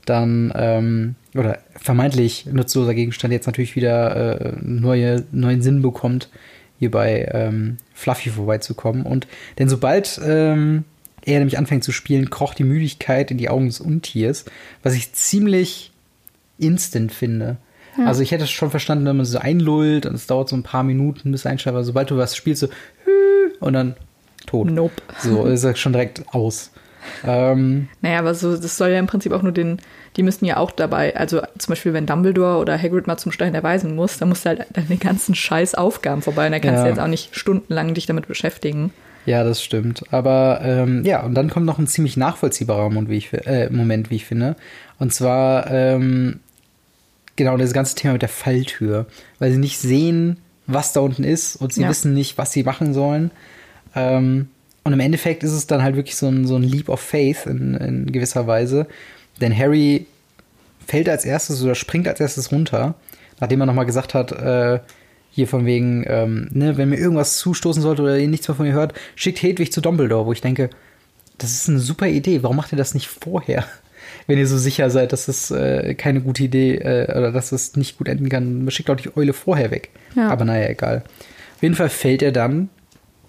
dann, 0.04 0.52
ähm, 0.54 1.16
oder 1.34 1.58
vermeintlich 1.74 2.46
nutzloser 2.46 2.94
Gegenstand 2.94 3.32
jetzt 3.32 3.46
natürlich 3.46 3.74
wieder 3.74 4.40
äh, 4.40 4.52
neue, 4.62 5.24
neuen 5.32 5.62
Sinn 5.62 5.82
bekommt, 5.82 6.30
hier 6.78 6.92
bei 6.92 7.28
ähm, 7.32 7.78
Fluffy 7.92 8.30
vorbeizukommen. 8.30 9.02
Und 9.02 9.26
denn 9.58 9.68
sobald 9.68 10.20
ähm, 10.24 10.84
er 11.24 11.38
nämlich 11.40 11.58
anfängt 11.58 11.82
zu 11.82 11.90
spielen, 11.90 12.30
krocht 12.30 12.58
die 12.60 12.64
Müdigkeit 12.64 13.32
in 13.32 13.38
die 13.38 13.48
Augen 13.48 13.66
des 13.66 13.80
Untiers, 13.80 14.44
was 14.84 14.94
ich 14.94 15.12
ziemlich 15.12 15.90
instant 16.58 17.12
finde. 17.12 17.56
Ja. 17.98 18.06
Also 18.06 18.22
ich 18.22 18.30
hätte 18.30 18.46
schon 18.46 18.70
verstanden, 18.70 19.06
wenn 19.06 19.16
man 19.16 19.26
so 19.26 19.38
einlullt 19.38 20.06
und 20.06 20.14
es 20.14 20.28
dauert 20.28 20.48
so 20.48 20.56
ein 20.56 20.62
paar 20.62 20.84
Minuten 20.84 21.32
bis 21.32 21.46
einschaltet, 21.46 21.78
aber 21.78 21.84
sobald 21.84 22.12
du 22.12 22.16
was 22.16 22.36
spielst, 22.36 22.60
so 22.60 22.68
und 23.60 23.72
dann 23.72 23.96
tot. 24.46 24.70
Nope. 24.70 25.02
So 25.18 25.46
ist 25.46 25.64
er 25.64 25.74
schon 25.74 25.92
direkt 25.92 26.22
aus. 26.32 26.70
Ähm, 27.24 27.88
naja, 28.02 28.18
aber 28.18 28.34
so, 28.34 28.56
das 28.56 28.76
soll 28.76 28.90
ja 28.90 28.98
im 28.98 29.06
Prinzip 29.06 29.32
auch 29.32 29.42
nur 29.42 29.52
den, 29.52 29.78
die 30.16 30.22
müssen 30.22 30.44
ja 30.44 30.56
auch 30.56 30.70
dabei, 30.70 31.16
also 31.16 31.42
zum 31.58 31.72
Beispiel, 31.72 31.92
wenn 31.92 32.06
Dumbledore 32.06 32.58
oder 32.58 32.80
Hagrid 32.80 33.06
mal 33.06 33.16
zum 33.16 33.32
Stein 33.32 33.52
der 33.52 33.62
Weisen 33.62 33.94
muss, 33.94 34.18
dann 34.18 34.28
musst 34.28 34.44
du 34.44 34.50
halt 34.50 34.66
deine 34.72 34.96
ganzen 34.96 35.34
scheiß 35.34 35.74
Aufgaben 35.74 36.22
vorbei 36.22 36.46
und 36.46 36.52
da 36.52 36.58
kannst 36.58 36.78
ja. 36.78 36.82
du 36.84 36.88
jetzt 36.88 37.00
auch 37.00 37.08
nicht 37.08 37.34
stundenlang 37.36 37.94
dich 37.94 38.06
damit 38.06 38.28
beschäftigen. 38.28 38.92
Ja, 39.26 39.42
das 39.42 39.62
stimmt. 39.62 40.04
Aber 40.12 40.60
ähm, 40.62 41.04
ja, 41.04 41.24
und 41.24 41.34
dann 41.34 41.50
kommt 41.50 41.66
noch 41.66 41.78
ein 41.78 41.88
ziemlich 41.88 42.16
nachvollziehbarer 42.16 42.84
Moment, 42.84 43.08
wie 43.10 43.16
ich, 43.16 43.32
äh, 43.32 43.68
Moment, 43.70 44.10
wie 44.10 44.16
ich 44.16 44.24
finde. 44.24 44.54
Und 45.00 45.12
zwar 45.12 45.68
ähm, 45.70 46.40
genau 47.34 47.56
das 47.56 47.72
ganze 47.72 47.96
Thema 47.96 48.12
mit 48.12 48.22
der 48.22 48.28
Falltür, 48.28 49.06
weil 49.40 49.50
sie 49.50 49.58
nicht 49.58 49.78
sehen, 49.78 50.38
was 50.66 50.92
da 50.92 51.00
unten 51.00 51.24
ist 51.24 51.56
und 51.56 51.72
sie 51.72 51.82
ja. 51.82 51.88
wissen 51.88 52.14
nicht, 52.14 52.38
was 52.38 52.52
sie 52.52 52.62
machen 52.62 52.94
sollen. 52.94 53.30
Ähm, 53.94 54.48
und 54.86 54.92
im 54.92 55.00
Endeffekt 55.00 55.42
ist 55.42 55.50
es 55.50 55.66
dann 55.66 55.82
halt 55.82 55.96
wirklich 55.96 56.14
so 56.14 56.28
ein, 56.28 56.46
so 56.46 56.54
ein 56.54 56.62
Leap 56.62 56.88
of 56.88 57.00
Faith 57.00 57.46
in, 57.46 57.74
in 57.74 58.12
gewisser 58.12 58.46
Weise. 58.46 58.86
Denn 59.40 59.56
Harry 59.56 60.06
fällt 60.86 61.08
als 61.08 61.24
erstes 61.24 61.60
oder 61.64 61.74
springt 61.74 62.06
als 62.06 62.20
erstes 62.20 62.52
runter, 62.52 62.94
nachdem 63.40 63.60
er 63.60 63.66
nochmal 63.66 63.84
gesagt 63.84 64.14
hat, 64.14 64.30
äh, 64.30 64.78
hier 65.32 65.48
von 65.48 65.66
wegen, 65.66 66.04
ähm, 66.06 66.50
ne, 66.52 66.76
wenn 66.76 66.90
mir 66.90 66.98
irgendwas 66.98 67.36
zustoßen 67.38 67.82
sollte 67.82 68.02
oder 68.02 68.16
ihr 68.16 68.28
nichts 68.28 68.46
mehr 68.46 68.54
von 68.54 68.64
mir 68.64 68.74
hört, 68.74 68.94
schickt 69.16 69.42
Hedwig 69.42 69.72
zu 69.72 69.80
Dumbledore, 69.80 70.24
wo 70.24 70.32
ich 70.32 70.40
denke, 70.40 70.70
das 71.38 71.50
ist 71.50 71.68
eine 71.68 71.80
super 71.80 72.06
Idee, 72.06 72.44
warum 72.44 72.56
macht 72.56 72.72
ihr 72.72 72.78
das 72.78 72.94
nicht 72.94 73.08
vorher? 73.08 73.64
Wenn 74.28 74.38
ihr 74.38 74.46
so 74.46 74.56
sicher 74.56 74.88
seid, 74.88 75.12
dass 75.12 75.26
es 75.26 75.50
äh, 75.50 75.94
keine 75.94 76.20
gute 76.20 76.44
Idee 76.44 76.76
äh, 76.76 77.10
oder 77.10 77.32
dass 77.32 77.50
es 77.50 77.74
nicht 77.74 77.98
gut 77.98 78.06
enden 78.06 78.28
kann, 78.28 78.70
schickt 78.70 78.88
auch 78.88 78.94
die 78.94 79.16
Eule 79.16 79.32
vorher 79.32 79.72
weg. 79.72 79.90
Ja. 80.14 80.28
Aber 80.28 80.44
naja, 80.44 80.68
egal. 80.68 81.02
Auf 81.56 81.62
jeden 81.62 81.74
Fall 81.74 81.88
fällt 81.88 82.22
er 82.22 82.30
dann 82.30 82.68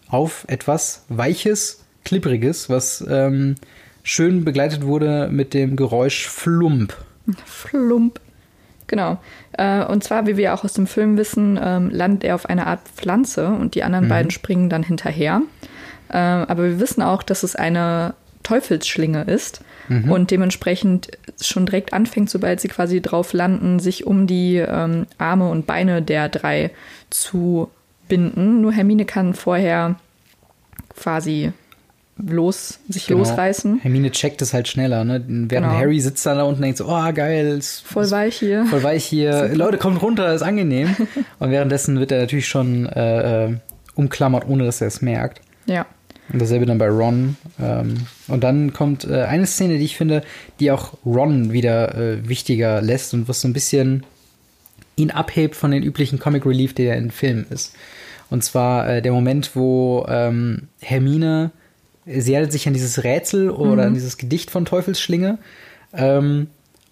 auf 0.10 0.46
etwas 0.48 1.06
Weiches, 1.10 1.84
Klippriges, 2.04 2.70
was 2.70 3.06
ähm, 3.10 3.56
schön 4.04 4.46
begleitet 4.46 4.86
wurde 4.86 5.28
mit 5.32 5.54
dem 5.54 5.76
Geräusch 5.76 6.28
Flump. 6.28 6.96
Flump. 7.46 8.20
Genau. 8.88 9.20
Äh, 9.54 9.84
und 9.84 10.04
zwar, 10.04 10.28
wie 10.28 10.38
wir 10.38 10.54
auch 10.54 10.64
aus 10.64 10.74
dem 10.74 10.88
Film 10.88 11.18
wissen, 11.18 11.60
ähm, 11.62 11.90
landet 11.90 12.24
er 12.24 12.36
auf 12.36 12.46
einer 12.46 12.68
Art 12.68 12.88
Pflanze 12.96 13.48
und 13.48 13.76
die 13.76 13.84
anderen 13.84 14.06
mhm. 14.06 14.10
beiden 14.10 14.32
springen 14.32 14.70
dann 14.70 14.84
hinterher. 14.84 15.42
Äh, 16.10 16.18
aber 16.18 16.64
wir 16.64 16.80
wissen 16.80 17.02
auch, 17.02 17.22
dass 17.22 17.44
es 17.44 17.56
eine 17.56 18.14
Teufelsschlinge 18.44 19.24
ist 19.24 19.62
mhm. 19.90 20.10
und 20.10 20.32
dementsprechend 20.32 21.10
schon 21.42 21.66
direkt 21.66 21.92
anfängt, 21.92 22.30
sobald 22.30 22.62
sie 22.62 22.70
quasi 22.70 23.02
drauf 23.02 23.34
landen, 23.34 23.80
sich 23.80 24.08
um 24.08 24.26
die 24.26 24.56
ähm, 24.56 25.06
Arme 25.18 25.50
und 25.50 25.68
Beine 25.68 26.02
der 26.02 26.30
drei 26.30 26.72
zu 27.10 27.70
binden. 28.08 28.62
Nur 28.62 28.72
Hermine 28.72 29.06
kann 29.06 29.34
vorher 29.34 29.96
quasi 30.96 31.52
los, 32.18 32.80
sich 32.90 33.08
genau. 33.08 33.20
losreißen. 33.20 33.80
Hermine 33.82 34.12
checkt 34.12 34.42
es 34.42 34.54
halt 34.54 34.68
schneller, 34.68 35.04
ne? 35.04 35.24
Während 35.28 35.50
genau. 35.50 35.70
Harry 35.70 36.00
sitzt 36.00 36.26
da 36.26 36.42
unten 36.44 36.56
und 36.58 36.62
denkt 36.62 36.78
so, 36.78 36.88
oh 36.88 37.14
geil, 37.14 37.58
ist, 37.58 37.82
voll 37.82 38.10
weich 38.10 38.38
hier. 38.38 38.66
Voll 38.66 38.84
weich 38.84 39.06
hier. 39.06 39.50
Leute, 39.54 39.78
kommt 39.78 40.02
runter, 40.02 40.34
ist 40.34 40.42
angenehm. 40.42 40.96
und 41.40 41.52
währenddessen 41.52 42.00
wird 42.00 42.12
er 42.12 42.22
natürlich 42.22 42.48
schon 42.48 42.88
äh, 42.88 43.46
äh, 43.46 43.56
umklammert, 43.96 44.48
ohne 44.48 44.66
dass 44.66 44.82
er 44.82 44.88
es 44.88 45.02
merkt. 45.02 45.42
Ja. 45.66 45.86
Und 46.32 46.42
dasselbe 46.42 46.66
dann 46.66 46.78
bei 46.78 46.90
Ron. 46.90 47.38
Ähm, 47.60 48.08
und 48.28 48.44
dann 48.44 48.74
kommt 48.74 49.06
äh, 49.06 49.24
eine 49.24 49.46
Szene, 49.46 49.78
die 49.78 49.86
ich 49.86 49.96
finde, 49.96 50.24
die 50.60 50.72
auch 50.72 50.94
Ron 51.06 51.54
wieder 51.54 51.96
äh, 51.96 52.28
wichtiger 52.28 52.82
lässt 52.82 53.14
und 53.14 53.30
was 53.30 53.42
so 53.42 53.48
ein 53.48 53.54
bisschen 53.54 54.06
ihn 54.98 55.12
abhebt 55.12 55.56
von 55.56 55.72
den 55.72 55.84
üblichen 55.84 56.20
Comic 56.20 56.46
Relief, 56.46 56.74
der 56.74 56.98
in 56.98 57.12
Filmen 57.12 57.46
ist. 57.50 57.76
Und 58.30 58.44
zwar 58.44 58.90
äh, 58.90 59.02
der 59.02 59.12
Moment, 59.12 59.56
wo 59.56 60.06
ähm, 60.10 60.68
Hermine, 60.82 61.52
sie 62.06 62.34
erinnert 62.34 62.52
sich 62.52 62.68
an 62.68 62.74
dieses 62.74 63.04
Rätsel 63.04 63.50
oder 63.50 63.84
mhm. 63.84 63.88
an 63.88 63.94
dieses 63.94 64.18
Gedicht 64.18 64.52
von 64.52 64.66
Teufelsschlinge 64.66 65.38
ähm, 65.94 66.48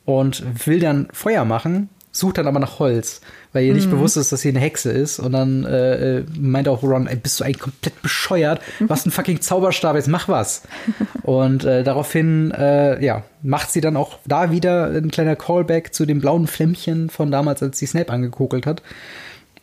und 0.05 0.43
will 0.65 0.79
dann 0.79 1.07
Feuer 1.11 1.45
machen, 1.45 1.89
sucht 2.11 2.37
dann 2.37 2.47
aber 2.47 2.59
nach 2.59 2.79
Holz, 2.79 3.19
weil 3.51 3.65
ihr 3.65 3.71
mhm. 3.71 3.77
nicht 3.77 3.89
bewusst 3.89 4.15
ist, 4.15 4.31
dass 4.31 4.41
sie 4.41 4.49
eine 4.49 4.59
Hexe 4.59 4.91
ist. 4.91 5.19
Und 5.19 5.33
dann 5.33 5.65
äh, 5.65 6.19
äh, 6.19 6.25
meint 6.39 6.69
auch 6.69 6.81
Ron, 6.81 7.07
ey, 7.07 7.17
bist 7.17 7.39
du 7.39 7.43
eigentlich 7.43 7.59
komplett 7.59 8.01
bescheuert? 8.01 8.61
Was 8.79 9.05
ein 9.05 9.11
fucking 9.11 9.41
Zauberstab, 9.41 9.95
jetzt 9.95 10.07
mach 10.07 10.29
was. 10.29 10.63
und 11.23 11.65
äh, 11.65 11.83
daraufhin, 11.83 12.51
äh, 12.51 13.03
ja, 13.03 13.23
macht 13.43 13.71
sie 13.71 13.81
dann 13.81 13.97
auch 13.97 14.19
da 14.25 14.51
wieder 14.51 14.85
ein 14.85 15.11
kleiner 15.11 15.35
Callback 15.35 15.93
zu 15.93 16.05
dem 16.05 16.21
blauen 16.21 16.47
Flämmchen 16.47 17.09
von 17.09 17.31
damals, 17.31 17.61
als 17.61 17.79
sie 17.79 17.85
Snape 17.85 18.11
angekokelt 18.11 18.65
hat. 18.65 18.81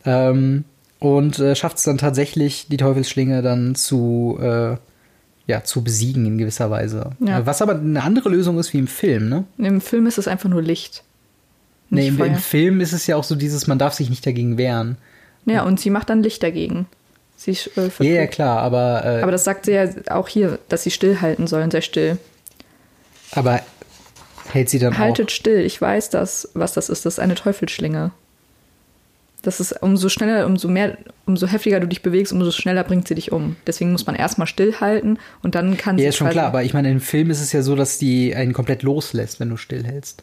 Ähm, 0.04 0.64
und 1.02 1.40
äh, 1.40 1.56
schafft 1.56 1.78
es 1.78 1.82
dann 1.82 1.98
tatsächlich, 1.98 2.68
die 2.68 2.76
Teufelsschlinge 2.76 3.42
dann 3.42 3.74
zu, 3.74 4.38
äh, 4.40 4.76
ja, 5.48 5.64
zu 5.64 5.82
besiegen 5.82 6.24
in 6.24 6.38
gewisser 6.38 6.70
Weise. 6.70 7.10
Ja. 7.18 7.44
Was 7.44 7.60
aber 7.60 7.74
eine 7.74 8.04
andere 8.04 8.28
Lösung 8.28 8.56
ist 8.60 8.72
wie 8.72 8.78
im 8.78 8.86
Film, 8.86 9.28
ne? 9.28 9.44
Im 9.58 9.80
Film 9.80 10.06
ist 10.06 10.18
es 10.18 10.28
einfach 10.28 10.48
nur 10.48 10.62
Licht. 10.62 11.02
Nee, 11.90 12.06
im, 12.06 12.22
im, 12.22 12.36
Film 12.36 12.80
ist 12.80 12.92
es 12.92 13.08
ja 13.08 13.16
auch 13.16 13.24
so 13.24 13.34
dieses, 13.34 13.66
man 13.66 13.80
darf 13.80 13.94
sich 13.94 14.10
nicht 14.10 14.24
dagegen 14.24 14.58
wehren. 14.58 14.96
Ja, 15.44 15.64
und 15.64 15.80
sie 15.80 15.90
macht 15.90 16.08
dann 16.08 16.22
Licht 16.22 16.40
dagegen. 16.40 16.86
Sie, 17.36 17.50
äh, 17.50 17.90
ja, 17.98 18.12
ja, 18.12 18.26
klar, 18.28 18.60
aber. 18.60 19.04
Äh, 19.04 19.22
aber 19.22 19.32
das 19.32 19.42
sagt 19.42 19.64
sie 19.64 19.72
ja 19.72 19.88
auch 20.08 20.28
hier, 20.28 20.60
dass 20.68 20.84
sie 20.84 20.92
stillhalten 20.92 21.48
sollen, 21.48 21.72
sehr 21.72 21.82
still. 21.82 22.18
Aber 23.32 23.60
hält 24.50 24.70
sie 24.70 24.78
dann 24.78 24.96
Haltet 24.98 25.26
auch? 25.26 25.34
still, 25.34 25.62
ich 25.62 25.80
weiß 25.80 26.10
das, 26.10 26.50
was 26.54 26.74
das 26.74 26.88
ist. 26.88 27.04
Das 27.04 27.14
ist 27.14 27.18
eine 27.18 27.34
Teufelsschlinge. 27.34 28.12
Das 29.42 29.59
ist 29.59 29.83
umso 29.83 30.09
schneller, 30.09 30.46
umso 30.46 30.68
mehr, 30.68 30.96
umso 31.26 31.48
heftiger 31.48 31.81
du 31.81 31.88
dich 31.88 32.02
bewegst, 32.02 32.33
umso 32.33 32.52
schneller 32.52 32.85
bringt 32.85 33.09
sie 33.09 33.16
dich 33.16 33.33
um. 33.33 33.57
Deswegen 33.66 33.92
muss 33.92 34.07
man 34.07 34.14
erstmal 34.14 34.46
stillhalten 34.46 35.18
und 35.42 35.57
dann 35.57 35.76
kann 35.76 35.96
ja, 35.96 35.98
sie. 35.98 36.05
Ja, 36.05 36.09
ist 36.11 36.16
schon 36.16 36.31
klar, 36.31 36.46
aber 36.46 36.62
ich 36.62 36.74
meine, 36.74 36.90
im 36.90 37.00
Film 37.00 37.31
ist 37.31 37.40
es 37.40 37.52
ja 37.52 37.62
so, 37.62 37.74
dass 37.74 37.98
die 37.98 38.35
einen 38.35 38.52
komplett 38.52 38.83
loslässt, 38.83 39.40
wenn 39.40 39.50
du 39.50 39.57
stillhältst. 39.57 40.22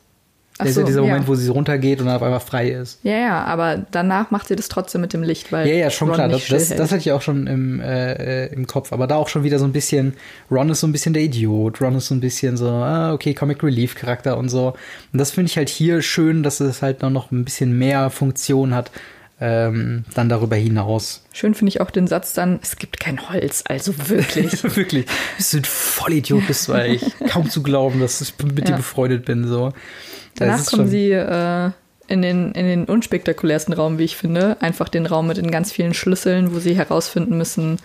Das 0.59 0.75
so, 0.75 0.83
dieser 0.83 1.01
Moment, 1.01 1.21
ja. 1.21 1.27
wo 1.27 1.35
sie 1.35 1.49
runtergeht 1.49 2.01
und 2.01 2.07
dann 2.07 2.17
auf 2.17 2.21
einmal 2.21 2.41
frei 2.41 2.69
ist. 2.69 2.99
Ja, 3.03 3.17
ja, 3.17 3.43
aber 3.45 3.85
danach 3.91 4.29
macht 4.29 4.49
sie 4.49 4.57
das 4.57 4.67
trotzdem 4.67 4.99
mit 4.99 5.13
dem 5.13 5.23
Licht, 5.23 5.53
weil. 5.53 5.67
Ja, 5.67 5.73
ja, 5.73 5.89
schon 5.89 6.09
Ron 6.09 6.15
klar. 6.15 6.27
Das, 6.27 6.47
das, 6.47 6.67
das, 6.67 6.91
hatte 6.91 6.97
ich 6.97 7.11
auch 7.13 7.21
schon 7.21 7.47
im, 7.47 7.79
äh, 7.79 8.47
im 8.47 8.67
Kopf. 8.67 8.91
Aber 8.91 9.07
da 9.07 9.15
auch 9.15 9.29
schon 9.29 9.43
wieder 9.43 9.57
so 9.57 9.65
ein 9.65 9.71
bisschen, 9.71 10.15
Ron 10.51 10.69
ist 10.69 10.81
so 10.81 10.87
ein 10.87 10.91
bisschen 10.91 11.13
der 11.13 11.23
Idiot, 11.23 11.79
Ron 11.81 11.95
ist 11.95 12.07
so 12.07 12.15
ein 12.15 12.19
bisschen 12.19 12.57
so, 12.57 12.67
ah, 12.67 13.13
okay, 13.13 13.33
Comic 13.33 13.63
Relief 13.63 13.95
Charakter 13.95 14.37
und 14.37 14.49
so. 14.49 14.73
Und 15.13 15.19
das 15.19 15.31
finde 15.31 15.49
ich 15.49 15.57
halt 15.57 15.69
hier 15.69 16.01
schön, 16.01 16.43
dass 16.43 16.59
es 16.59 16.81
halt 16.81 17.01
noch 17.03 17.31
ein 17.31 17.45
bisschen 17.45 17.77
mehr 17.77 18.09
Funktion 18.09 18.75
hat, 18.75 18.91
ähm, 19.41 20.03
dann 20.13 20.27
darüber 20.27 20.55
hinaus. 20.55 21.23
Schön 21.31 21.53
finde 21.53 21.69
ich 21.69 21.81
auch 21.81 21.91
den 21.91 22.07
Satz 22.07 22.33
dann, 22.33 22.59
es 22.61 22.75
gibt 22.75 22.99
kein 22.99 23.29
Holz, 23.29 23.63
also 23.67 23.93
wirklich. 24.09 24.63
wirklich. 24.75 25.05
Bist 25.37 25.53
du 25.53 25.57
ein 25.57 25.65
Vollidiot, 25.65 26.47
bist 26.47 26.67
du 26.67 26.73
eigentlich. 26.73 27.13
Kaum 27.29 27.49
zu 27.49 27.63
glauben, 27.63 27.99
dass 28.01 28.19
ich 28.21 28.33
mit 28.43 28.67
ja. 28.67 28.75
dir 28.75 28.77
befreundet 28.77 29.25
bin. 29.25 29.47
So. 29.47 29.71
Danach 30.35 30.65
kommen 30.65 30.89
sie 30.89 31.11
äh, 31.11 31.71
in, 32.07 32.21
den, 32.21 32.51
in 32.51 32.65
den 32.65 32.85
unspektakulärsten 32.85 33.73
Raum, 33.73 33.97
wie 33.97 34.03
ich 34.03 34.17
finde. 34.17 34.57
Einfach 34.61 34.89
den 34.89 35.05
Raum 35.05 35.27
mit 35.27 35.37
den 35.37 35.51
ganz 35.51 35.71
vielen 35.71 35.93
Schlüsseln, 35.93 36.53
wo 36.53 36.59
sie 36.59 36.75
herausfinden 36.75 37.37
müssen. 37.37 37.77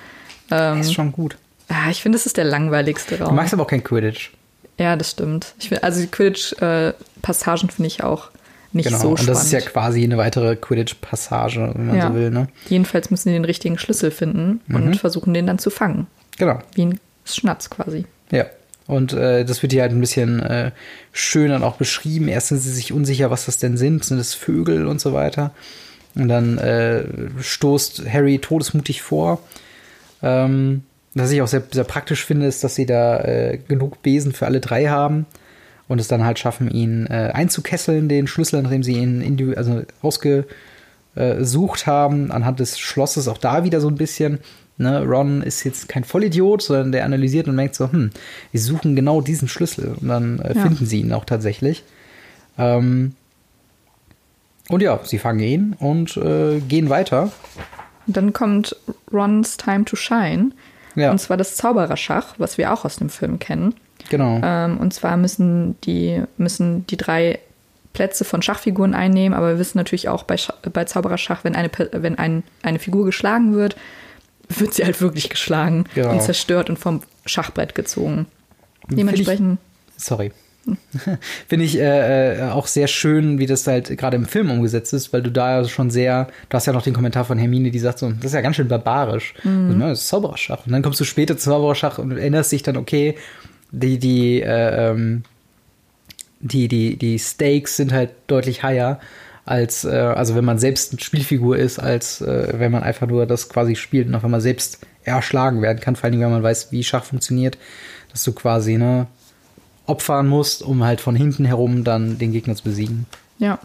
Ähm, 0.51 0.81
ist 0.81 0.93
schon 0.93 1.13
gut. 1.13 1.37
Ja, 1.71 1.91
ich 1.91 2.03
finde, 2.03 2.19
das 2.19 2.27
ist 2.27 2.37
der 2.37 2.45
langweiligste 2.45 3.19
Raum. 3.19 3.29
Du 3.29 3.35
magst 3.35 3.55
aber 3.55 3.63
auch 3.63 3.69
kein 3.69 3.85
Quidditch. 3.85 4.33
Ja, 4.79 4.97
das 4.97 5.13
stimmt. 5.13 5.55
Ich 5.61 5.69
find, 5.69 5.85
also 5.85 6.01
die 6.01 6.09
Quidditch-Passagen 6.09 7.69
äh, 7.69 7.73
finde 7.73 7.87
ich 7.87 8.03
auch 8.03 8.31
nicht 8.75 8.87
genau. 8.87 8.99
so 8.99 9.17
spannend. 9.17 9.21
Und 9.21 9.29
das 9.29 9.45
ist 9.45 9.53
ja 9.53 9.61
quasi 9.61 10.03
eine 10.03 10.17
weitere 10.17 10.57
Quidditch-Passage, 10.57 11.73
wenn 11.75 11.87
man 11.87 11.97
ja. 11.97 12.09
so 12.09 12.15
will. 12.15 12.31
Ne? 12.31 12.49
Jedenfalls 12.69 13.11
müssen 13.11 13.29
sie 13.29 13.35
den 13.35 13.45
richtigen 13.45 13.79
Schlüssel 13.79 14.11
finden 14.11 14.61
mhm. 14.67 14.77
und 14.77 14.97
versuchen, 14.97 15.35
den 15.35 15.47
dann 15.47 15.59
zu 15.59 15.71
fangen. 15.71 16.07
Genau. 16.39 16.59
Wie 16.75 16.87
ein 16.87 17.01
Schnatz 17.25 17.71
quasi. 17.71 18.07
Ja. 18.31 18.47
Und 18.87 19.15
äh, 19.15 19.45
das 19.45 19.63
wird 19.63 19.73
hier 19.73 19.83
halt 19.83 19.93
ein 19.93 20.01
bisschen 20.01 20.41
äh, 20.41 20.71
schön 21.13 21.49
dann 21.49 21.63
auch 21.63 21.77
beschrieben. 21.77 22.29
Erst 22.29 22.49
sind 22.49 22.59
sie 22.59 22.73
sich 22.73 22.93
unsicher, 22.93 23.31
was 23.31 23.47
das 23.47 23.57
denn 23.57 23.79
sind. 23.79 24.05
Sind 24.05 24.19
das 24.19 24.35
Vögel 24.35 24.87
und 24.87 25.01
so 25.01 25.15
weiter? 25.15 25.53
Und 26.15 26.29
dann 26.29 26.59
äh, 26.59 27.05
stoßt 27.41 28.03
Harry 28.13 28.39
todesmutig 28.41 29.01
vor. 29.01 29.41
Ähm, 30.23 30.83
was 31.15 31.31
ich 31.31 31.41
auch 31.41 31.49
sehr, 31.49 31.63
sehr 31.71 31.85
praktisch 31.85 32.25
finde, 32.25 32.47
ist, 32.47 32.63
dass 32.63 32.75
sie 32.75 32.87
da 32.87 33.21
äh, 33.21 33.59
genug 33.69 34.03
Besen 34.03 34.33
für 34.33 34.47
alle 34.47 34.61
drei 34.61 34.89
haben 34.89 35.27
und 35.89 36.01
es 36.01 36.09
dann 36.09 36.25
halt 36.25 36.39
schaffen, 36.39 36.71
ihn 36.71 37.07
äh, 37.07 37.31
einzukesseln, 37.33 38.09
den 38.09 38.27
Schlüssel, 38.27 38.63
nachdem 38.63 38.83
sie 38.83 38.95
ihn 38.95 39.55
also 39.57 39.83
ausgesucht 40.03 41.87
haben, 41.87 42.31
anhand 42.31 42.61
des 42.61 42.79
Schlosses 42.79 43.29
auch 43.29 43.39
da 43.39 43.65
wieder 43.65 43.81
so 43.81 43.89
ein 43.89 43.97
bisschen. 43.97 44.39
Ne, 44.77 45.05
Ron 45.05 45.43
ist 45.43 45.63
jetzt 45.63 45.89
kein 45.89 46.03
Vollidiot, 46.03 46.63
sondern 46.63 46.91
der 46.91 47.05
analysiert 47.05 47.47
und 47.47 47.55
merkt 47.55 47.77
so, 47.77 47.93
hm, 47.93 48.11
wir 48.51 48.61
suchen 48.61 48.97
genau 48.97 49.21
diesen 49.21 49.47
Schlüssel 49.47 49.95
und 50.01 50.09
dann 50.09 50.41
äh, 50.41 50.55
ja. 50.55 50.63
finden 50.63 50.87
sie 50.87 51.01
ihn 51.01 51.13
auch 51.13 51.25
tatsächlich. 51.25 51.85
Ähm, 52.59 53.15
und 54.69 54.83
ja, 54.83 54.99
sie 55.05 55.19
fangen 55.19 55.41
ihn 55.41 55.77
und 55.79 56.17
äh, 56.17 56.59
gehen 56.61 56.89
weiter. 56.89 57.31
dann 58.07 58.33
kommt 58.33 58.77
Rons 59.13 59.57
Time 59.57 59.85
to 59.85 59.95
Shine. 59.95 60.51
Ja. 60.97 61.11
Und 61.11 61.19
zwar 61.19 61.37
das 61.37 61.57
Zaubererschach, 61.57 62.35
was 62.39 62.59
wir 62.59 62.73
auch 62.73 62.85
aus 62.85 62.97
dem 62.97 63.11
Film 63.11 63.39
kennen. 63.39 63.75
Genau. 64.11 64.41
Ähm, 64.43 64.79
und 64.79 64.93
zwar 64.93 65.17
müssen 65.17 65.81
die, 65.83 66.23
müssen 66.37 66.87
die 66.87 66.97
drei 66.97 67.39
Plätze 67.93 68.25
von 68.25 68.43
Schachfiguren 68.43 68.95
einnehmen, 68.95 69.37
aber 69.37 69.51
wir 69.51 69.59
wissen 69.59 69.79
natürlich 69.79 70.09
auch 70.09 70.25
bei, 70.25 70.37
Sch 70.37 70.51
bei 70.73 70.85
Zaubererschach, 70.85 71.45
wenn, 71.45 71.55
eine, 71.55 71.71
wenn 71.93 72.19
ein, 72.19 72.43
eine 72.63 72.79
Figur 72.79 73.05
geschlagen 73.05 73.55
wird, 73.55 73.77
wird 74.49 74.75
sie 74.75 74.85
halt 74.85 75.01
wirklich 75.01 75.31
geschlagen 75.31 75.85
Genau. 75.95 76.11
und 76.11 76.23
zerstört 76.23 76.69
und 76.69 76.79
vom 76.79 77.03
Schachbrett 77.25 77.75
gezogen. 77.75 78.27
Dementsprechend, 78.91 79.59
Sorry. 79.97 80.33
Finde 81.49 81.65
ich 81.67 81.79
äh, 81.79 82.39
äh, 82.39 82.51
auch 82.51 82.67
sehr 82.67 82.87
schön, 82.87 83.39
wie 83.39 83.47
das 83.47 83.67
halt 83.67 83.97
gerade 83.99 84.17
im 84.17 84.25
Film 84.25 84.51
umgesetzt 84.51 84.95
ist, 84.95 85.13
weil 85.13 85.23
du 85.23 85.31
da 85.31 85.61
ja 85.61 85.69
schon 85.69 85.91
sehr, 85.91 86.29
du 86.49 86.55
hast 86.55 86.67
ja 86.67 86.73
noch 86.73 86.83
den 86.83 86.95
Kommentar 86.95 87.25
von 87.27 87.39
Hermine, 87.39 87.71
die 87.71 87.79
sagt 87.79 87.99
so, 87.99 88.11
das 88.11 88.27
ist 88.27 88.33
ja 88.35 88.41
ganz 88.41 88.57
schön 88.57 88.69
barbarisch. 88.69 89.35
Mhm. 89.45 89.71
So, 89.71 89.77
ne, 89.77 89.89
das 89.91 90.01
ist 90.01 90.09
Zaubererschach. 90.09 90.65
Und 90.67 90.73
dann 90.73 90.83
kommst 90.83 91.01
du 91.01 91.05
später 91.05 91.37
zu 91.37 91.51
Zaubererschach 91.51 91.99
und 91.99 92.13
erinnerst 92.13 92.51
dich 92.53 92.63
dann, 92.63 92.77
okay, 92.79 93.17
die, 93.81 93.99
die, 93.99 94.41
äh, 94.41 94.91
ähm, 94.91 95.25
die, 96.41 96.69
die, 96.69 96.97
die 96.97 97.19
Stakes 97.19 97.77
sind 97.77 97.93
halt 97.93 98.11
deutlich 98.27 98.63
higher 98.63 99.01
als, 99.45 99.85
äh, 99.85 99.91
also 99.91 100.35
wenn 100.35 100.45
man 100.45 100.59
selbst 100.59 100.93
eine 100.93 101.01
Spielfigur 101.01 101.57
ist, 101.57 101.79
als 101.79 102.21
äh, 102.21 102.55
wenn 102.55 102.73
man 102.73 102.83
einfach 102.83 103.07
nur 103.07 103.27
das 103.27 103.49
quasi 103.49 103.77
spielt 103.77 104.09
und 104.09 104.15
auf 104.15 104.25
einmal 104.25 104.41
selbst 104.41 104.79
erschlagen 105.05 105.61
werden 105.61 105.81
kann, 105.81 105.97
vor 105.97 106.05
allem 106.09 106.21
wenn 106.21 106.31
man 106.31 106.43
weiß, 106.43 106.73
wie 106.73 106.83
Schach 106.83 107.05
funktioniert, 107.05 107.59
dass 108.11 108.25
du 108.25 108.33
quasi, 108.33 108.79
ne, 108.79 109.07
opfern 109.87 110.27
musst, 110.29 110.63
um 110.63 110.83
halt 110.83 111.03
von 111.03 111.15
hinten 111.15 111.45
herum 111.45 111.85
dann 111.85 112.17
den 112.19 112.33
Gegner 112.33 112.55
zu 112.55 112.65
besiegen. 112.65 113.07
ja. 113.39 113.59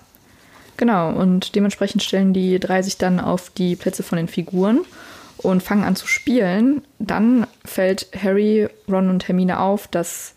Genau, 0.79 1.11
und 1.11 1.55
dementsprechend 1.55 2.03
stellen 2.03 2.31
die 2.31 2.57
drei 2.57 2.81
sich 2.83 2.97
dann 2.97 3.19
auf 3.19 3.49
die 3.49 3.75
Plätze 3.75 4.01
von 4.01 4.15
den 4.15 4.29
Figuren 4.29 4.79
und 5.41 5.63
fangen 5.63 5.83
an 5.83 5.95
zu 5.95 6.07
spielen. 6.07 6.81
Dann 6.99 7.47
fällt 7.65 8.07
Harry, 8.21 8.67
Ron 8.89 9.09
und 9.09 9.27
Hermine 9.27 9.59
auf, 9.59 9.87
dass 9.87 10.33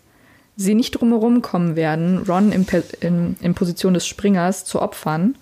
sie 0.55 0.75
nicht 0.75 0.91
drumherum 0.91 1.41
kommen 1.41 1.75
werden, 1.75 2.19
Ron 2.27 2.51
in, 2.51 2.65
in, 3.01 3.35
in 3.41 3.53
Position 3.55 3.93
des 3.93 4.05
Springers 4.07 4.65
zu 4.65 4.81
opfern. 4.81 5.35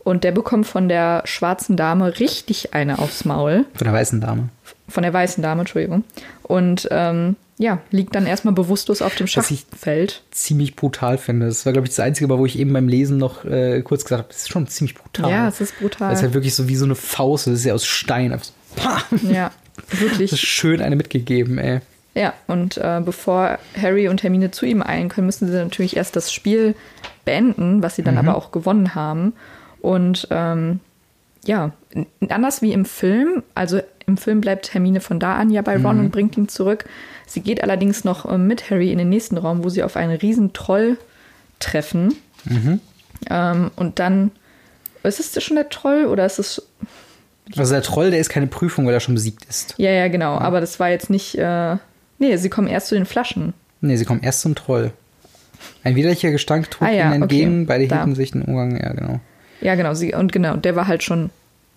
Und 0.00 0.24
der 0.24 0.32
bekommt 0.32 0.66
von 0.66 0.88
der 0.88 1.22
schwarzen 1.26 1.76
Dame 1.76 2.18
richtig 2.18 2.72
eine 2.74 2.98
aufs 2.98 3.24
Maul. 3.24 3.66
Von 3.74 3.84
der 3.84 3.92
weißen 3.92 4.20
Dame. 4.20 4.48
Von 4.88 5.02
der 5.02 5.12
weißen 5.12 5.42
Dame, 5.42 5.60
Entschuldigung. 5.60 6.04
Und 6.42 6.88
ähm, 6.90 7.36
ja, 7.58 7.80
liegt 7.90 8.14
dann 8.14 8.26
erstmal 8.26 8.54
bewusstlos 8.54 9.02
auf 9.02 9.14
dem 9.16 9.26
Was 9.34 9.50
ich- 9.50 9.66
Schachfeld. 9.70 10.22
Ziemlich 10.30 10.76
brutal 10.76 11.18
finde. 11.18 11.46
Das 11.46 11.66
war, 11.66 11.72
glaube 11.72 11.86
ich, 11.86 11.90
das 11.94 12.00
Einzige, 12.00 12.28
wo 12.30 12.46
ich 12.46 12.58
eben 12.58 12.72
beim 12.72 12.88
Lesen 12.88 13.18
noch 13.18 13.44
äh, 13.44 13.82
kurz 13.82 14.04
gesagt 14.04 14.22
habe, 14.22 14.28
das 14.32 14.42
ist 14.42 14.48
schon 14.50 14.66
ziemlich 14.66 14.94
brutal. 14.94 15.30
Ja, 15.30 15.48
es 15.48 15.60
ist 15.60 15.78
brutal. 15.78 16.10
Das 16.10 16.20
ist 16.20 16.22
halt 16.22 16.34
wirklich 16.34 16.54
so 16.54 16.68
wie 16.68 16.76
so 16.76 16.84
eine 16.86 16.94
Faust, 16.94 17.46
das 17.46 17.54
ist 17.54 17.64
ja 17.64 17.74
aus 17.74 17.84
Stein. 17.84 18.32
Einfach 18.32 18.46
so, 18.46 18.52
pah! 18.78 19.02
Ja, 19.30 19.50
wirklich. 19.90 20.30
Das 20.30 20.40
ist 20.40 20.46
schön 20.46 20.80
eine 20.80 20.96
mitgegeben, 20.96 21.58
ey. 21.58 21.80
Ja, 22.14 22.32
und 22.48 22.78
äh, 22.78 23.00
bevor 23.04 23.58
Harry 23.80 24.08
und 24.08 24.22
Hermine 24.22 24.50
zu 24.50 24.66
ihm 24.66 24.82
eilen 24.82 25.08
können, 25.08 25.26
müssen 25.26 25.46
sie 25.46 25.54
natürlich 25.54 25.96
erst 25.96 26.16
das 26.16 26.32
Spiel 26.32 26.74
beenden, 27.24 27.82
was 27.82 27.96
sie 27.96 28.02
dann 28.02 28.18
aber 28.18 28.36
auch 28.36 28.50
gewonnen 28.50 28.94
haben. 28.94 29.34
Und 29.80 30.26
ähm, 30.30 30.80
ja, 31.44 31.72
anders 32.28 32.62
wie 32.62 32.72
im 32.72 32.84
Film, 32.84 33.42
also 33.54 33.80
im 34.06 34.16
Film 34.16 34.40
bleibt 34.40 34.74
Hermine 34.74 35.00
von 35.00 35.20
da 35.20 35.36
an 35.36 35.50
ja 35.50 35.62
bei 35.62 35.76
Ron 35.76 36.00
und 36.00 36.10
bringt 36.10 36.36
ihn 36.36 36.48
zurück. 36.48 36.86
Sie 37.26 37.40
geht 37.40 37.62
allerdings 37.62 38.04
noch 38.04 38.24
äh, 38.24 38.38
mit 38.38 38.70
Harry 38.70 38.90
in 38.90 38.98
den 38.98 39.10
nächsten 39.10 39.36
Raum, 39.36 39.62
wo 39.62 39.68
sie 39.68 39.82
auf 39.82 39.96
einen 39.96 40.16
riesen 40.16 40.52
Troll 40.54 40.96
treffen. 41.60 42.14
Ähm, 43.30 43.70
und 43.76 43.98
dann, 43.98 44.30
ist 45.02 45.36
es 45.36 45.42
schon 45.42 45.56
der 45.56 45.68
Troll 45.68 46.06
oder 46.06 46.26
ist 46.26 46.38
es 46.38 46.62
Also 47.56 47.72
der 47.72 47.82
Troll, 47.82 48.10
der 48.10 48.20
ist 48.20 48.28
keine 48.28 48.46
Prüfung, 48.46 48.86
weil 48.86 48.94
er 48.94 49.00
schon 49.00 49.14
besiegt 49.14 49.44
ist. 49.46 49.74
Ja, 49.78 49.90
ja, 49.90 50.08
genau. 50.08 50.38
Aber 50.38 50.60
das 50.60 50.78
war 50.80 50.90
jetzt 50.90 51.10
nicht. 51.10 51.36
Äh, 51.38 51.76
nee, 52.18 52.36
sie 52.36 52.50
kommen 52.50 52.68
erst 52.68 52.88
zu 52.88 52.94
den 52.94 53.06
Flaschen. 53.06 53.54
Nee, 53.80 53.96
sie 53.96 54.04
kommen 54.04 54.22
erst 54.22 54.40
zum 54.40 54.54
Troll. 54.54 54.92
Ein 55.84 55.96
widerlicher 55.96 56.30
Gestank 56.30 56.70
trug 56.70 56.88
Ah 56.88 56.90
ja, 56.90 57.06
ihnen 57.06 57.22
entgegen, 57.22 57.58
okay. 57.62 57.64
beide 57.66 57.84
hielten 57.84 58.14
sich 58.14 58.32
den 58.32 58.42
Umgang, 58.42 58.76
ja, 58.76 58.92
genau. 58.92 59.20
Ja, 59.60 59.74
genau. 59.74 59.94
Sie, 59.94 60.14
und 60.14 60.32
genau, 60.32 60.56
der 60.56 60.76
war 60.76 60.86
halt 60.86 61.02
schon 61.02 61.30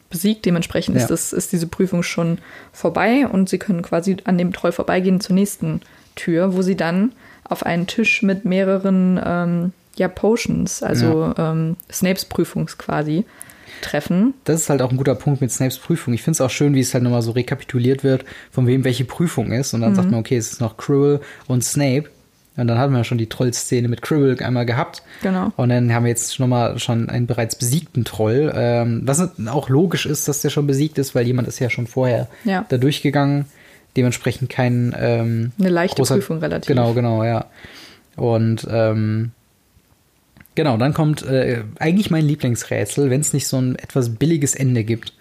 besiegt. 0.09 0.45
Dementsprechend 0.45 0.95
Ja. 0.97 1.03
ist, 1.03 1.09
das, 1.11 1.33
ist 1.33 1.51
diese 1.51 1.67
Prüfung 1.67 2.03
schon 2.03 2.39
vorbei 2.73 3.27
und 3.27 3.49
sie 3.49 3.57
können 3.57 3.81
quasi 3.81 4.17
an 4.25 4.37
dem 4.37 4.53
Troll 4.53 4.71
vorbeigehen 4.71 5.21
zur 5.21 5.35
nächsten 5.35 5.81
Tür, 6.15 6.55
wo 6.55 6.61
sie 6.61 6.75
dann 6.75 7.13
auf 7.43 7.65
einen 7.65 7.87
Tisch 7.87 8.21
mit 8.21 8.45
mehreren 8.45 9.19
ähm, 9.23 9.73
ja, 9.95 10.07
Potions, 10.07 10.83
also 10.83 11.33
ähm, 11.37 11.75
Snapes 11.91 12.25
Prüfungs 12.25 12.77
quasi, 12.77 13.25
treffen. 13.81 14.33
Das 14.45 14.61
ist 14.61 14.69
halt 14.69 14.81
auch 14.81 14.91
ein 14.91 14.97
guter 14.97 15.15
Punkt 15.15 15.41
mit 15.41 15.51
Snapes 15.51 15.77
Prüfung. 15.77 16.13
Ich 16.13 16.21
finde 16.23 16.35
es 16.35 16.41
auch 16.41 16.49
schön, 16.49 16.73
wie 16.75 16.79
es 16.79 16.93
halt 16.93 17.03
nochmal 17.03 17.21
so 17.21 17.31
rekapituliert 17.31 18.03
wird, 18.03 18.25
von 18.51 18.67
wem 18.67 18.83
welche 18.83 19.05
Prüfung 19.05 19.51
ist. 19.51 19.73
Und 19.73 19.81
dann 19.81 19.95
sagt 19.95 20.09
man, 20.11 20.19
okay, 20.19 20.37
es 20.37 20.51
ist 20.53 20.61
noch 20.61 20.77
Quirrell 20.77 21.19
und 21.47 21.63
Snape. 21.63 22.05
Und 22.57 22.67
dann 22.67 22.77
hatten 22.77 22.93
wir 22.93 23.03
schon 23.05 23.17
die 23.17 23.27
Trollszene 23.29 23.87
mit 23.87 24.01
Quirrell 24.01 24.37
einmal 24.43 24.65
gehabt. 24.65 25.03
Genau. 25.23 25.51
Und 25.55 25.69
dann 25.69 25.93
haben 25.93 26.03
wir 26.03 26.09
jetzt 26.09 26.35
schon 26.35 26.49
mal 26.49 26.77
schon 26.79 27.09
einen 27.09 27.25
bereits 27.25 27.55
besiegten 27.55 28.03
Troll. 28.03 28.51
Ähm, 28.53 29.01
was 29.05 29.25
auch 29.47 29.69
logisch 29.69 30.05
ist, 30.05 30.27
dass 30.27 30.41
der 30.41 30.49
schon 30.49 30.67
besiegt 30.67 30.97
ist, 30.97 31.15
weil 31.15 31.25
jemand 31.25 31.47
ist 31.47 31.59
ja 31.59 31.69
schon 31.69 31.87
vorher 31.87 32.27
Ja. 32.43 32.65
da 32.69 32.77
durchgegangen. 32.77 33.45
Dementsprechend 33.97 34.49
kein 34.49 34.93
ähm, 34.99 35.51
Eine 35.59 35.69
leichte 35.69 36.01
großer- 36.01 36.15
Prüfung 36.15 36.39
relativ. 36.39 36.67
Genau, 36.67 36.93
genau, 36.93 37.23
ja. 37.23 37.45
Und 38.17 38.67
ähm, 38.69 39.31
genau, 40.55 40.77
dann 40.77 40.93
kommt 40.93 41.23
äh, 41.23 41.63
eigentlich 41.79 42.11
mein 42.11 42.25
Lieblingsrätsel, 42.25 43.09
wenn 43.09 43.21
es 43.21 43.33
nicht 43.33 43.47
so 43.47 43.57
ein 43.57 43.75
etwas 43.75 44.15
billiges 44.15 44.55
Ende 44.55 44.83
gibt. 44.83 45.13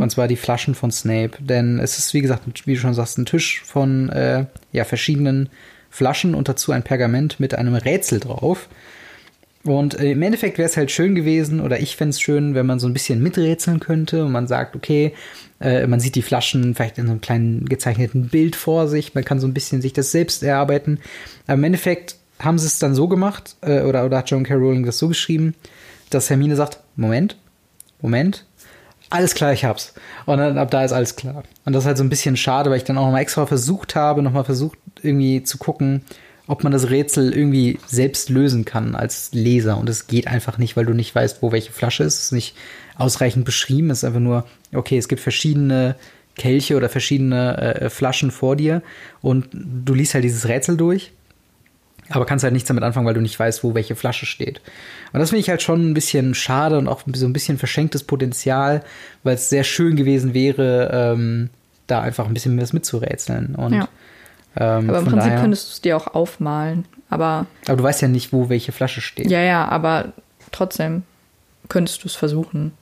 Und 0.00 0.10
zwar 0.10 0.26
die 0.26 0.36
Flaschen 0.36 0.74
von 0.74 0.90
Snape. 0.90 1.32
Denn 1.38 1.78
es 1.78 1.98
ist, 1.98 2.14
wie 2.14 2.22
gesagt, 2.22 2.66
wie 2.66 2.74
du 2.74 2.80
schon 2.80 2.94
sagst, 2.94 3.18
ein 3.18 3.26
Tisch 3.26 3.62
von 3.62 4.08
äh, 4.08 4.46
ja, 4.72 4.84
verschiedenen 4.84 5.50
Flaschen 5.90 6.34
und 6.34 6.48
dazu 6.48 6.72
ein 6.72 6.82
Pergament 6.82 7.40
mit 7.40 7.54
einem 7.54 7.74
Rätsel 7.74 8.20
drauf. 8.20 8.68
Und 9.64 9.98
äh, 9.98 10.12
im 10.12 10.22
Endeffekt 10.22 10.58
wäre 10.58 10.68
es 10.68 10.76
halt 10.76 10.90
schön 10.90 11.14
gewesen, 11.14 11.60
oder 11.60 11.80
ich 11.80 11.96
fände 11.96 12.10
es 12.10 12.20
schön, 12.20 12.54
wenn 12.54 12.66
man 12.66 12.78
so 12.78 12.86
ein 12.86 12.92
bisschen 12.92 13.22
miträtseln 13.22 13.80
könnte 13.80 14.24
und 14.24 14.32
man 14.32 14.46
sagt, 14.46 14.76
okay, 14.76 15.12
äh, 15.60 15.86
man 15.86 16.00
sieht 16.00 16.14
die 16.14 16.22
Flaschen 16.22 16.74
vielleicht 16.74 16.98
in 16.98 17.06
so 17.06 17.12
einem 17.12 17.20
kleinen 17.20 17.64
gezeichneten 17.66 18.28
Bild 18.28 18.56
vor 18.56 18.88
sich, 18.88 19.14
man 19.14 19.24
kann 19.24 19.40
so 19.40 19.46
ein 19.46 19.54
bisschen 19.54 19.82
sich 19.82 19.92
das 19.92 20.12
selbst 20.12 20.42
erarbeiten. 20.42 21.00
Aber 21.46 21.54
im 21.54 21.64
Endeffekt 21.64 22.16
haben 22.38 22.58
sie 22.58 22.66
es 22.66 22.78
dann 22.78 22.94
so 22.94 23.08
gemacht, 23.08 23.56
äh, 23.62 23.82
oder, 23.82 24.04
oder 24.04 24.18
hat 24.18 24.30
John 24.30 24.44
K. 24.44 24.54
Rowling 24.54 24.84
das 24.84 24.98
so 24.98 25.08
geschrieben, 25.08 25.54
dass 26.10 26.30
Hermine 26.30 26.56
sagt, 26.56 26.80
Moment, 26.96 27.36
Moment, 28.00 28.44
alles 29.08 29.34
klar, 29.34 29.52
ich 29.52 29.64
hab's. 29.64 29.94
Und 30.26 30.38
dann 30.38 30.58
ab 30.58 30.70
da 30.70 30.84
ist 30.84 30.92
alles 30.92 31.16
klar. 31.16 31.44
Und 31.64 31.72
das 31.72 31.84
ist 31.84 31.86
halt 31.86 31.98
so 31.98 32.04
ein 32.04 32.10
bisschen 32.10 32.36
schade, 32.36 32.70
weil 32.70 32.78
ich 32.78 32.84
dann 32.84 32.98
auch 32.98 33.04
nochmal 33.04 33.22
extra 33.22 33.46
versucht 33.46 33.94
habe, 33.94 34.22
nochmal 34.22 34.44
versucht 34.44 34.78
irgendwie 35.02 35.42
zu 35.42 35.58
gucken, 35.58 36.02
ob 36.48 36.64
man 36.64 36.72
das 36.72 36.90
Rätsel 36.90 37.32
irgendwie 37.32 37.78
selbst 37.86 38.28
lösen 38.30 38.64
kann 38.64 38.94
als 38.94 39.30
Leser. 39.32 39.78
Und 39.78 39.88
es 39.88 40.06
geht 40.06 40.26
einfach 40.26 40.58
nicht, 40.58 40.76
weil 40.76 40.86
du 40.86 40.92
nicht 40.92 41.14
weißt, 41.14 41.42
wo 41.42 41.52
welche 41.52 41.72
Flasche 41.72 42.04
ist. 42.04 42.14
Es 42.14 42.24
ist 42.24 42.32
nicht 42.32 42.56
ausreichend 42.96 43.44
beschrieben. 43.44 43.90
Es 43.90 43.98
ist 43.98 44.04
einfach 44.04 44.20
nur, 44.20 44.46
okay, 44.72 44.98
es 44.98 45.08
gibt 45.08 45.20
verschiedene 45.20 45.96
Kelche 46.36 46.76
oder 46.76 46.88
verschiedene 46.88 47.56
äh, 47.58 47.90
Flaschen 47.90 48.30
vor 48.30 48.56
dir 48.56 48.82
und 49.22 49.48
du 49.52 49.94
liest 49.94 50.14
halt 50.14 50.24
dieses 50.24 50.48
Rätsel 50.48 50.76
durch. 50.76 51.12
Aber 52.10 52.24
kannst 52.24 52.42
halt 52.44 52.52
nichts 52.52 52.68
damit 52.68 52.84
anfangen, 52.84 53.06
weil 53.06 53.14
du 53.14 53.20
nicht 53.20 53.38
weißt, 53.38 53.64
wo 53.64 53.74
welche 53.74 53.96
Flasche 53.96 54.26
steht. 54.26 54.60
Und 55.12 55.20
das 55.20 55.30
finde 55.30 55.40
ich 55.40 55.48
halt 55.50 55.62
schon 55.62 55.90
ein 55.90 55.94
bisschen 55.94 56.34
schade 56.34 56.78
und 56.78 56.88
auch 56.88 57.02
so 57.14 57.26
ein 57.26 57.32
bisschen 57.32 57.58
verschenktes 57.58 58.04
Potenzial, 58.04 58.82
weil 59.24 59.34
es 59.34 59.48
sehr 59.48 59.64
schön 59.64 59.96
gewesen 59.96 60.32
wäre, 60.34 60.90
ähm, 60.92 61.50
da 61.86 62.00
einfach 62.02 62.26
ein 62.26 62.34
bisschen 62.34 62.60
was 62.60 62.72
mitzurätseln. 62.72 63.54
Und, 63.54 63.72
Ja. 63.74 63.88
ähm, 64.56 64.88
Aber 64.90 64.98
im 65.00 65.04
Prinzip 65.06 65.30
daher, 65.30 65.40
könntest 65.40 65.68
du 65.68 65.72
es 65.72 65.80
dir 65.80 65.96
auch 65.96 66.08
aufmalen. 66.08 66.84
Aber 67.10 67.46
aber 67.66 67.76
du 67.76 67.84
weißt 67.84 68.02
ja 68.02 68.08
nicht, 68.08 68.32
wo 68.32 68.48
welche 68.48 68.72
Flasche 68.72 69.00
steht. 69.00 69.30
ja, 69.30 69.40
ja, 69.40 69.66
aber 69.68 70.12
trotzdem 70.52 71.02
könntest 71.68 72.02
du 72.04 72.08
es 72.08 72.14
versuchen. 72.16 72.72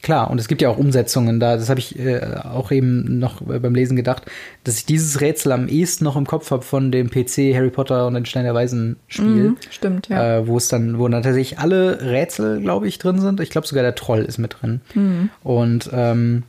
Klar, 0.00 0.30
und 0.30 0.38
es 0.38 0.46
gibt 0.46 0.62
ja 0.62 0.68
auch 0.68 0.78
Umsetzungen 0.78 1.40
da. 1.40 1.56
Das 1.56 1.68
habe 1.68 1.80
ich 1.80 1.98
äh, 1.98 2.20
auch 2.44 2.70
eben 2.70 3.18
noch 3.18 3.40
äh, 3.42 3.58
beim 3.58 3.74
Lesen 3.74 3.96
gedacht, 3.96 4.24
dass 4.62 4.78
ich 4.78 4.86
dieses 4.86 5.20
Rätsel 5.20 5.52
am 5.52 5.68
ehesten 5.68 6.04
noch 6.04 6.16
im 6.16 6.26
Kopf 6.26 6.50
habe 6.50 6.62
von 6.62 6.92
dem 6.92 7.10
PC 7.10 7.54
Harry 7.54 7.70
Potter 7.70 8.06
und 8.06 8.14
den 8.14 8.24
Stein 8.24 8.44
der 8.44 8.54
Weisen 8.54 8.96
Spiel. 9.08 9.50
Mhm, 9.50 9.56
stimmt, 9.70 10.08
ja. 10.08 10.38
äh, 10.38 10.46
wo 10.46 10.56
es 10.56 10.68
dann, 10.68 10.98
wo 10.98 11.08
dann 11.08 11.22
tatsächlich 11.22 11.58
alle 11.58 12.00
Rätsel, 12.00 12.60
glaube 12.60 12.86
ich, 12.86 12.98
drin 12.98 13.20
sind. 13.20 13.40
Ich 13.40 13.50
glaube 13.50 13.66
sogar 13.66 13.82
der 13.82 13.96
Troll 13.96 14.20
ist 14.20 14.38
mit 14.38 14.56
drin. 14.60 14.80
Mhm. 14.94 15.30
Und 15.42 15.90
ähm, 15.92 16.44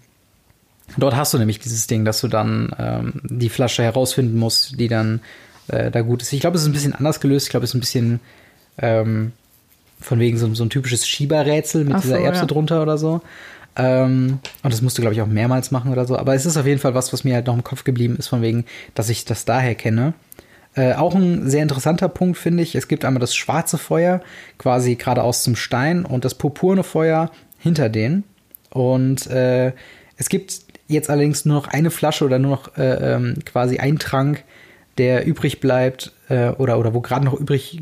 dort 0.98 1.16
hast 1.16 1.34
du 1.34 1.40
nämlich 1.40 1.60
dieses 1.60 1.88
Ding, 1.88 2.06
dass 2.06 2.22
du 2.22 2.28
dann 2.28 2.76
ähm, 2.78 3.14
die 3.24 3.50
Flasche 3.50 3.82
herausfinden 3.84 4.38
musst, 4.38 4.80
die 4.80 4.88
dann 4.88 5.22
äh, 5.70 5.90
da 5.90 6.02
gut 6.02 6.22
ist. 6.22 6.34
Ich 6.34 6.42
glaube, 6.42 6.58
es 6.58 6.64
ist 6.64 6.70
ein 6.70 6.74
bisschen 6.74 6.94
anders 6.94 7.20
gelöst. 7.20 7.48
Ich 7.48 7.52
glaube, 7.52 7.64
es 7.64 7.72
ist 7.72 7.76
ein 7.76 7.80
bisschen 7.80 8.20
ähm, 8.78 9.32
von 10.00 10.20
wegen 10.20 10.38
so, 10.38 10.54
so 10.54 10.64
ein 10.64 10.70
typisches 10.70 11.08
Schieberrätsel 11.08 11.84
mit 11.84 11.98
so, 11.98 12.02
dieser 12.02 12.20
Erbse 12.20 12.42
ja. 12.42 12.48
drunter 12.48 12.82
oder 12.82 12.98
so. 12.98 13.22
Ähm, 13.76 14.40
und 14.64 14.74
das 14.74 14.82
musst 14.82 14.98
du, 14.98 15.02
glaube 15.02 15.14
ich, 15.14 15.22
auch 15.22 15.28
mehrmals 15.28 15.72
machen 15.72 15.92
oder 15.92 16.06
so. 16.06 16.18
Aber 16.18 16.36
es 16.36 16.46
ist 16.46 16.58
auf 16.58 16.66
jeden 16.66 16.80
Fall 16.80 16.96
was, 16.96 17.14
was 17.14 17.24
mir 17.24 17.36
halt 17.36 17.48
noch 17.48 17.56
im 17.56 17.64
Kopf 17.64 17.84
geblieben 17.84 18.16
ist, 18.18 18.28
von 18.28 18.42
wegen, 18.42 18.66
dass 18.94 19.10
ich 19.10 19.26
das 19.26 19.46
daher 19.46 19.76
kenne. 19.76 20.14
Äh, 20.76 20.94
auch 20.94 21.16
ein 21.16 21.50
sehr 21.50 21.64
interessanter 21.64 22.10
Punkt 22.10 22.38
finde 22.38 22.64
ich. 22.64 22.76
Es 22.76 22.88
gibt 22.88 23.06
einmal 23.06 23.22
das 23.22 23.36
schwarze 23.36 23.78
Feuer, 23.78 24.22
quasi 24.58 24.96
geradeaus 24.96 25.44
zum 25.44 25.56
Stein, 25.56 26.06
und 26.06 26.26
das 26.26 26.36
purpurne 26.36 26.84
Feuer 26.84 27.32
hinter 27.58 27.90
denen. 27.90 28.24
Und 28.70 29.28
äh, 29.28 29.74
es 30.18 30.30
gibt 30.30 30.60
jetzt 30.88 31.10
allerdings 31.10 31.46
nur 31.46 31.56
noch 31.56 31.68
eine 31.68 31.92
Flasche 31.92 32.26
oder 32.26 32.40
nur 32.40 32.52
noch 32.52 32.78
äh, 32.78 33.16
ähm, 33.16 33.36
quasi 33.46 33.78
ein 33.78 34.00
Trank, 34.00 34.44
der 34.98 35.26
übrig 35.26 35.60
bleibt 35.60 36.12
äh, 36.28 36.50
oder, 36.50 36.78
oder 36.78 36.94
wo 36.94 37.02
gerade 37.02 37.26
noch 37.26 37.34
übrig 37.34 37.82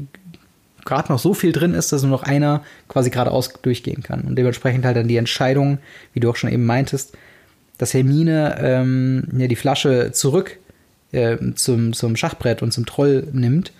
gerade 0.88 1.12
noch 1.12 1.20
so 1.20 1.34
viel 1.34 1.52
drin 1.52 1.74
ist, 1.74 1.92
dass 1.92 2.02
nur 2.02 2.12
noch 2.12 2.24
einer 2.24 2.64
quasi 2.88 3.12
geradeaus 3.12 3.54
durchgehen 3.62 4.02
kann. 4.02 4.22
Und 4.22 4.36
dementsprechend 4.36 4.86
halt 4.86 4.98
dann 4.98 5.08
die 5.08 5.18
Entscheidung, 5.18 5.78
wie 6.14 6.20
du 6.20 6.30
auch 6.30 6.36
schon 6.36 6.52
eben 6.52 6.66
meintest, 6.66 7.16
dass 7.78 7.94
Hermine 7.94 8.58
ähm, 8.60 9.28
ja, 9.38 9.48
die 9.48 9.56
Flasche 9.56 10.12
zurück 10.12 10.58
äh, 11.12 11.38
zum, 11.56 11.94
zum 11.94 12.16
Schachbrett 12.16 12.62
und 12.62 12.72
zum 12.72 12.86
Troll 12.86 13.28
nimmt, 13.32 13.72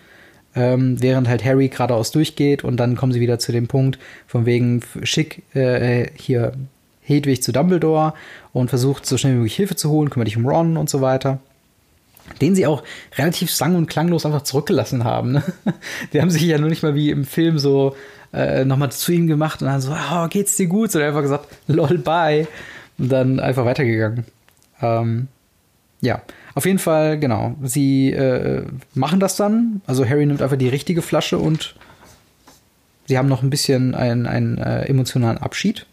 ähm, 0.56 1.02
während 1.02 1.28
halt 1.28 1.44
Harry 1.44 1.70
geradeaus 1.70 2.12
durchgeht 2.12 2.64
und 2.64 2.78
dann 2.78 2.96
kommen 2.96 3.12
sie 3.12 3.22
wieder 3.22 3.40
zu 3.40 3.52
dem 3.52 3.68
Punkt, 3.68 3.98
von 4.28 4.46
wegen 4.46 4.82
schick 5.04 5.44
äh, 5.56 6.08
hier 6.16 6.54
Hedwig 7.02 7.42
zu 7.42 7.52
Dumbledore 7.52 8.14
und 8.54 8.70
versucht 8.70 9.06
so 9.06 9.18
schnell 9.18 9.34
wie 9.34 9.38
möglich 9.38 9.56
Hilfe 9.56 9.76
zu 9.76 9.90
holen, 9.90 10.10
kümmert 10.10 10.28
dich 10.28 10.38
um 10.38 10.46
Ron 10.46 10.78
und 10.78 10.90
so 10.90 11.02
weiter. 11.02 11.40
Den 12.42 12.56
sie 12.56 12.68
auch 12.68 12.84
relativ 13.18 13.52
sang- 13.52 13.76
und 13.76 13.88
klanglos 13.88 14.26
einfach 14.26 14.44
zurückgelassen 14.44 15.04
haben. 15.04 15.32
Ne? 15.32 15.44
Die 16.14 16.22
haben 16.22 16.30
sich 16.30 16.42
ja 16.44 16.58
nur 16.58 16.70
nicht 16.70 16.84
mal 16.84 16.96
wie 16.96 17.10
im 17.10 17.26
Film 17.26 17.60
so 17.60 17.96
äh, 18.34 18.66
nochmal 18.66 18.92
zu 18.92 19.12
ihm 19.12 19.28
gemacht 19.28 19.62
und 19.62 19.68
dann 19.68 19.82
so, 19.82 19.94
oh, 19.94 20.28
geht's 20.28 20.56
dir 20.58 20.68
gut? 20.68 20.92
Sondern 20.92 21.10
einfach 21.10 21.22
gesagt, 21.22 21.48
lol, 21.68 21.98
bye. 21.98 22.48
Und 22.98 23.10
dann 23.10 23.40
einfach 23.40 23.66
weitergegangen. 23.66 24.26
Ähm, 24.82 25.28
ja, 26.02 26.22
auf 26.54 26.66
jeden 26.66 26.80
Fall, 26.80 27.20
genau. 27.20 27.56
Sie 27.64 28.12
äh, 28.12 28.66
machen 28.94 29.20
das 29.20 29.36
dann. 29.36 29.82
Also 29.86 30.06
Harry 30.08 30.26
nimmt 30.26 30.42
einfach 30.42 30.58
die 30.58 30.70
richtige 30.70 31.02
Flasche 31.02 31.38
und 31.38 31.76
sie 33.06 33.18
haben 33.18 33.28
noch 33.28 33.44
ein 33.44 33.50
bisschen 33.50 33.96
einen, 33.96 34.26
einen 34.26 34.58
äh, 34.58 34.86
emotionalen 34.86 35.38
Abschied. 35.38 35.86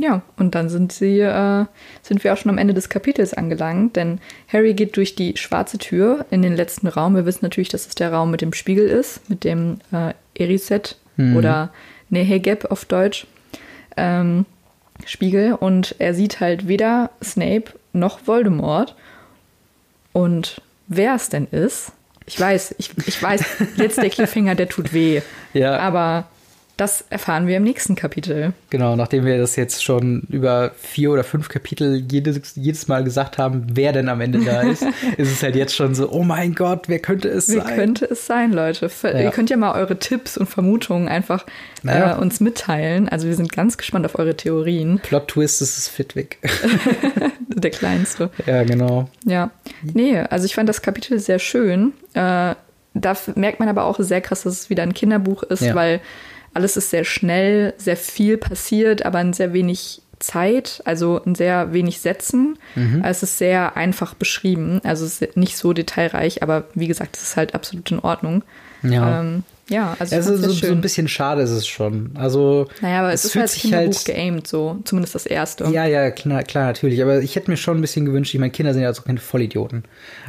Ja, 0.00 0.22
und 0.38 0.54
dann 0.54 0.70
sind 0.70 0.92
sie, 0.92 1.20
äh, 1.20 1.66
sind 2.00 2.24
wir 2.24 2.32
auch 2.32 2.36
schon 2.38 2.50
am 2.50 2.56
Ende 2.56 2.72
des 2.72 2.88
Kapitels 2.88 3.34
angelangt, 3.34 3.96
denn 3.96 4.18
Harry 4.50 4.72
geht 4.72 4.96
durch 4.96 5.14
die 5.14 5.36
schwarze 5.36 5.76
Tür 5.76 6.24
in 6.30 6.40
den 6.40 6.56
letzten 6.56 6.86
Raum. 6.86 7.14
Wir 7.14 7.26
wissen 7.26 7.44
natürlich, 7.44 7.68
dass 7.68 7.86
es 7.86 7.96
der 7.96 8.10
Raum 8.10 8.30
mit 8.30 8.40
dem 8.40 8.54
Spiegel 8.54 8.88
ist, 8.88 9.28
mit 9.28 9.44
dem 9.44 9.76
äh, 9.92 10.14
Eriset 10.34 10.96
mhm. 11.18 11.36
oder 11.36 11.70
Nehegeb 12.08 12.70
auf 12.70 12.86
Deutsch. 12.86 13.26
Ähm, 13.98 14.46
Spiegel 15.04 15.52
und 15.52 15.96
er 15.98 16.14
sieht 16.14 16.40
halt 16.40 16.66
weder 16.66 17.10
Snape 17.22 17.64
noch 17.92 18.26
Voldemort. 18.26 18.96
Und 20.12 20.62
wer 20.86 21.14
es 21.14 21.28
denn 21.28 21.46
ist, 21.50 21.92
ich 22.24 22.40
weiß, 22.40 22.74
ich, 22.78 22.90
ich 23.06 23.22
weiß, 23.22 23.44
jetzt 23.76 23.98
der 23.98 24.08
Cliffhanger, 24.10 24.54
der 24.54 24.70
tut 24.70 24.94
weh. 24.94 25.20
Ja. 25.52 25.78
Aber 25.78 26.26
das 26.80 27.04
erfahren 27.10 27.46
wir 27.46 27.58
im 27.58 27.62
nächsten 27.62 27.94
Kapitel. 27.94 28.54
Genau, 28.70 28.96
nachdem 28.96 29.26
wir 29.26 29.36
das 29.36 29.54
jetzt 29.56 29.84
schon 29.84 30.22
über 30.30 30.70
vier 30.78 31.10
oder 31.10 31.24
fünf 31.24 31.50
Kapitel 31.50 32.02
jedes, 32.10 32.54
jedes 32.54 32.88
Mal 32.88 33.04
gesagt 33.04 33.36
haben, 33.36 33.66
wer 33.70 33.92
denn 33.92 34.08
am 34.08 34.22
Ende 34.22 34.42
da 34.42 34.62
ist, 34.70 34.82
ist 35.18 35.30
es 35.30 35.42
halt 35.42 35.56
jetzt 35.56 35.76
schon 35.76 35.94
so, 35.94 36.10
oh 36.10 36.22
mein 36.22 36.54
Gott, 36.54 36.88
wer 36.88 36.98
könnte 36.98 37.28
es 37.28 37.50
wer 37.50 37.56
sein? 37.56 37.64
Wer 37.66 37.76
könnte 37.76 38.04
es 38.06 38.26
sein, 38.26 38.52
Leute? 38.52 38.90
Ja. 39.02 39.20
Ihr 39.20 39.30
könnt 39.30 39.50
ja 39.50 39.58
mal 39.58 39.74
eure 39.74 39.98
Tipps 39.98 40.38
und 40.38 40.46
Vermutungen 40.46 41.06
einfach 41.08 41.44
naja. 41.82 42.16
äh, 42.16 42.18
uns 42.18 42.40
mitteilen. 42.40 43.10
Also 43.10 43.26
wir 43.28 43.34
sind 43.34 43.52
ganz 43.52 43.76
gespannt 43.76 44.06
auf 44.06 44.18
eure 44.18 44.34
Theorien. 44.34 45.00
Plot 45.00 45.28
Twist 45.28 45.60
ist 45.60 45.76
es 45.76 45.86
Fitwick. 45.86 46.38
Der 47.48 47.72
kleinste. 47.72 48.30
Ja, 48.46 48.62
genau. 48.64 49.10
Ja. 49.26 49.50
Nee, 49.82 50.18
also 50.18 50.46
ich 50.46 50.54
fand 50.54 50.66
das 50.66 50.80
Kapitel 50.80 51.18
sehr 51.18 51.40
schön. 51.40 51.92
Äh, 52.14 52.54
da 52.94 53.16
merkt 53.34 53.60
man 53.60 53.68
aber 53.68 53.84
auch 53.84 53.98
sehr 54.00 54.22
krass, 54.22 54.44
dass 54.44 54.54
es 54.54 54.70
wieder 54.70 54.82
ein 54.82 54.94
Kinderbuch 54.94 55.42
ist, 55.42 55.62
ja. 55.62 55.74
weil 55.74 56.00
alles 56.54 56.76
ist 56.76 56.90
sehr 56.90 57.04
schnell, 57.04 57.74
sehr 57.76 57.96
viel 57.96 58.36
passiert, 58.36 59.04
aber 59.04 59.20
in 59.20 59.32
sehr 59.32 59.52
wenig 59.52 60.02
Zeit, 60.18 60.82
also 60.84 61.18
in 61.18 61.34
sehr 61.34 61.72
wenig 61.72 62.00
Sätzen. 62.00 62.58
Mhm. 62.74 63.02
Es 63.04 63.22
ist 63.22 63.38
sehr 63.38 63.76
einfach 63.76 64.14
beschrieben, 64.14 64.80
also 64.84 65.04
es 65.04 65.22
ist 65.22 65.36
nicht 65.36 65.56
so 65.56 65.72
detailreich, 65.72 66.42
aber 66.42 66.64
wie 66.74 66.86
gesagt, 66.88 67.16
es 67.16 67.22
ist 67.22 67.36
halt 67.36 67.54
absolut 67.54 67.90
in 67.90 68.00
Ordnung. 68.00 68.44
Ja. 68.82 69.20
Ähm, 69.20 69.44
ja, 69.70 69.96
also 70.00 70.16
es 70.16 70.26
ist 70.26 70.42
so, 70.42 70.50
so, 70.50 70.72
ein 70.72 70.80
bisschen 70.80 71.06
schade 71.06 71.42
ist 71.42 71.50
es 71.50 71.64
schon. 71.64 72.10
Also 72.14 72.66
naja, 72.80 73.00
aber 73.00 73.12
es, 73.12 73.24
es 73.24 73.36
ist 73.36 73.40
halt 73.40 73.52
Kinderbuch 73.52 73.94
halt, 73.94 74.04
geaimt, 74.04 74.46
so 74.48 74.80
zumindest 74.84 75.14
das 75.14 75.26
erste. 75.26 75.64
Ja, 75.66 75.86
ja, 75.86 76.10
klar, 76.10 76.42
klar, 76.42 76.66
natürlich. 76.66 77.00
Aber 77.00 77.20
ich 77.20 77.36
hätte 77.36 77.52
mir 77.52 77.56
schon 77.56 77.78
ein 77.78 77.80
bisschen 77.80 78.04
gewünscht. 78.04 78.34
Ich 78.34 78.40
meine, 78.40 78.50
Kinder 78.50 78.74
sind 78.74 78.82
ja 78.82 78.90
auch 78.90 79.04
keine 79.04 79.20
Vollidioten. 79.20 79.84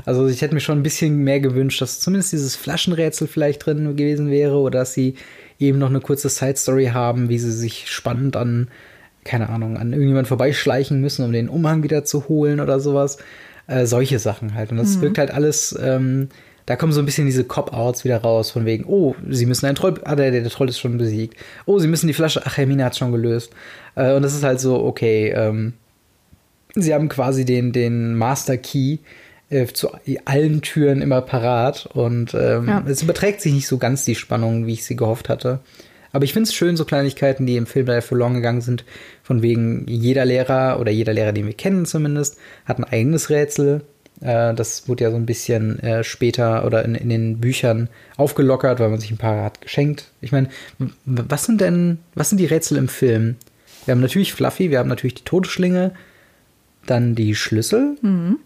Also 0.05 0.27
ich 0.27 0.43
hätte 0.43 0.53
mir 0.53 0.59
schon 0.59 0.77
ein 0.77 0.83
bisschen 0.83 1.17
mehr 1.17 1.39
gewünscht, 1.39 1.81
dass 1.81 1.99
zumindest 1.99 2.33
dieses 2.33 2.55
Flaschenrätsel 2.55 3.27
vielleicht 3.27 3.65
drin 3.65 3.95
gewesen 3.95 4.29
wäre 4.29 4.57
oder 4.57 4.79
dass 4.79 4.93
sie 4.93 5.15
eben 5.61 5.79
noch 5.79 5.89
eine 5.89 6.01
kurze 6.01 6.29
Side-Story 6.29 6.87
haben, 6.87 7.29
wie 7.29 7.39
sie 7.39 7.51
sich 7.51 7.89
spannend 7.89 8.35
an, 8.35 8.69
keine 9.23 9.49
Ahnung, 9.49 9.77
an 9.77 9.93
irgendjemand 9.93 10.27
vorbeischleichen 10.27 10.99
müssen, 10.99 11.23
um 11.23 11.31
den 11.31 11.49
Umhang 11.49 11.83
wieder 11.83 12.03
zu 12.03 12.27
holen 12.27 12.59
oder 12.59 12.79
sowas. 12.79 13.17
Äh, 13.67 13.85
solche 13.85 14.19
Sachen 14.19 14.55
halt. 14.55 14.71
Und 14.71 14.77
das 14.77 14.97
mhm. 14.97 15.01
wirkt 15.01 15.17
halt 15.17 15.31
alles, 15.31 15.77
ähm, 15.81 16.29
da 16.65 16.75
kommen 16.75 16.91
so 16.91 16.99
ein 16.99 17.05
bisschen 17.05 17.25
diese 17.25 17.43
Cop-Outs 17.43 18.03
wieder 18.03 18.17
raus, 18.17 18.51
von 18.51 18.65
wegen, 18.65 18.85
oh, 18.85 19.15
sie 19.29 19.45
müssen 19.45 19.65
einen 19.65 19.75
Troll, 19.75 19.93
ah, 20.03 20.15
der, 20.15 20.31
der, 20.31 20.43
Troll 20.49 20.69
ist 20.69 20.79
schon 20.79 20.97
besiegt. 20.97 21.37
Oh, 21.65 21.79
sie 21.79 21.87
müssen 21.87 22.07
die 22.07 22.13
Flasche, 22.13 22.41
ach, 22.43 22.57
Hermine 22.57 22.85
hat 22.85 22.97
schon 22.97 23.11
gelöst. 23.11 23.51
Äh, 23.95 24.13
und 24.13 24.23
das 24.23 24.33
ist 24.33 24.43
halt 24.43 24.59
so, 24.59 24.83
okay, 24.83 25.29
ähm, 25.29 25.73
sie 26.75 26.93
haben 26.93 27.07
quasi 27.07 27.45
den, 27.45 27.71
den 27.71 28.15
Master 28.15 28.57
Key 28.57 28.97
äh, 29.51 29.67
zu 29.67 29.91
allen 30.25 30.61
Türen 30.61 31.01
immer 31.01 31.21
parat 31.21 31.85
und 31.93 32.33
ähm, 32.33 32.67
ja. 32.67 32.83
es 32.87 33.03
überträgt 33.03 33.41
sich 33.41 33.53
nicht 33.53 33.67
so 33.67 33.77
ganz 33.77 34.05
die 34.05 34.15
Spannung, 34.15 34.65
wie 34.65 34.73
ich 34.73 34.85
sie 34.85 34.95
gehofft 34.95 35.29
hatte. 35.29 35.59
Aber 36.13 36.25
ich 36.25 36.33
finde 36.33 36.47
es 36.47 36.53
schön, 36.53 36.75
so 36.75 36.85
Kleinigkeiten, 36.85 37.45
die 37.45 37.57
im 37.57 37.65
Film 37.65 37.85
da 37.85 38.01
verloren 38.01 38.33
gegangen 38.33 38.61
sind, 38.61 38.83
von 39.23 39.41
wegen 39.41 39.85
jeder 39.87 40.25
Lehrer 40.25 40.79
oder 40.79 40.91
jeder 40.91 41.13
Lehrer, 41.13 41.31
den 41.31 41.45
wir 41.45 41.53
kennen 41.53 41.85
zumindest, 41.85 42.37
hat 42.65 42.79
ein 42.79 42.83
eigenes 42.83 43.29
Rätsel. 43.29 43.81
Äh, 44.19 44.53
das 44.53 44.87
wurde 44.87 45.05
ja 45.05 45.11
so 45.11 45.17
ein 45.17 45.25
bisschen 45.25 45.79
äh, 45.79 46.03
später 46.03 46.65
oder 46.65 46.83
in, 46.83 46.95
in, 46.95 47.09
den 47.09 47.39
Büchern 47.39 47.89
aufgelockert, 48.17 48.79
weil 48.79 48.89
man 48.89 48.99
sich 48.99 49.11
ein 49.11 49.17
paar 49.17 49.43
hat 49.43 49.61
geschenkt. 49.61 50.11
Ich 50.21 50.31
meine, 50.31 50.49
was 51.05 51.45
sind 51.45 51.61
denn, 51.61 51.99
was 52.13 52.29
sind 52.29 52.39
die 52.39 52.45
Rätsel 52.45 52.77
im 52.77 52.87
Film? 52.87 53.35
Wir 53.85 53.93
haben 53.93 54.01
natürlich 54.01 54.33
Fluffy, 54.33 54.69
wir 54.69 54.79
haben 54.79 54.89
natürlich 54.89 55.15
die 55.15 55.23
Todesschlinge, 55.23 55.91
dann 56.85 57.15
die 57.15 57.35
Schlüssel. 57.35 57.97
Mhm. 58.01 58.37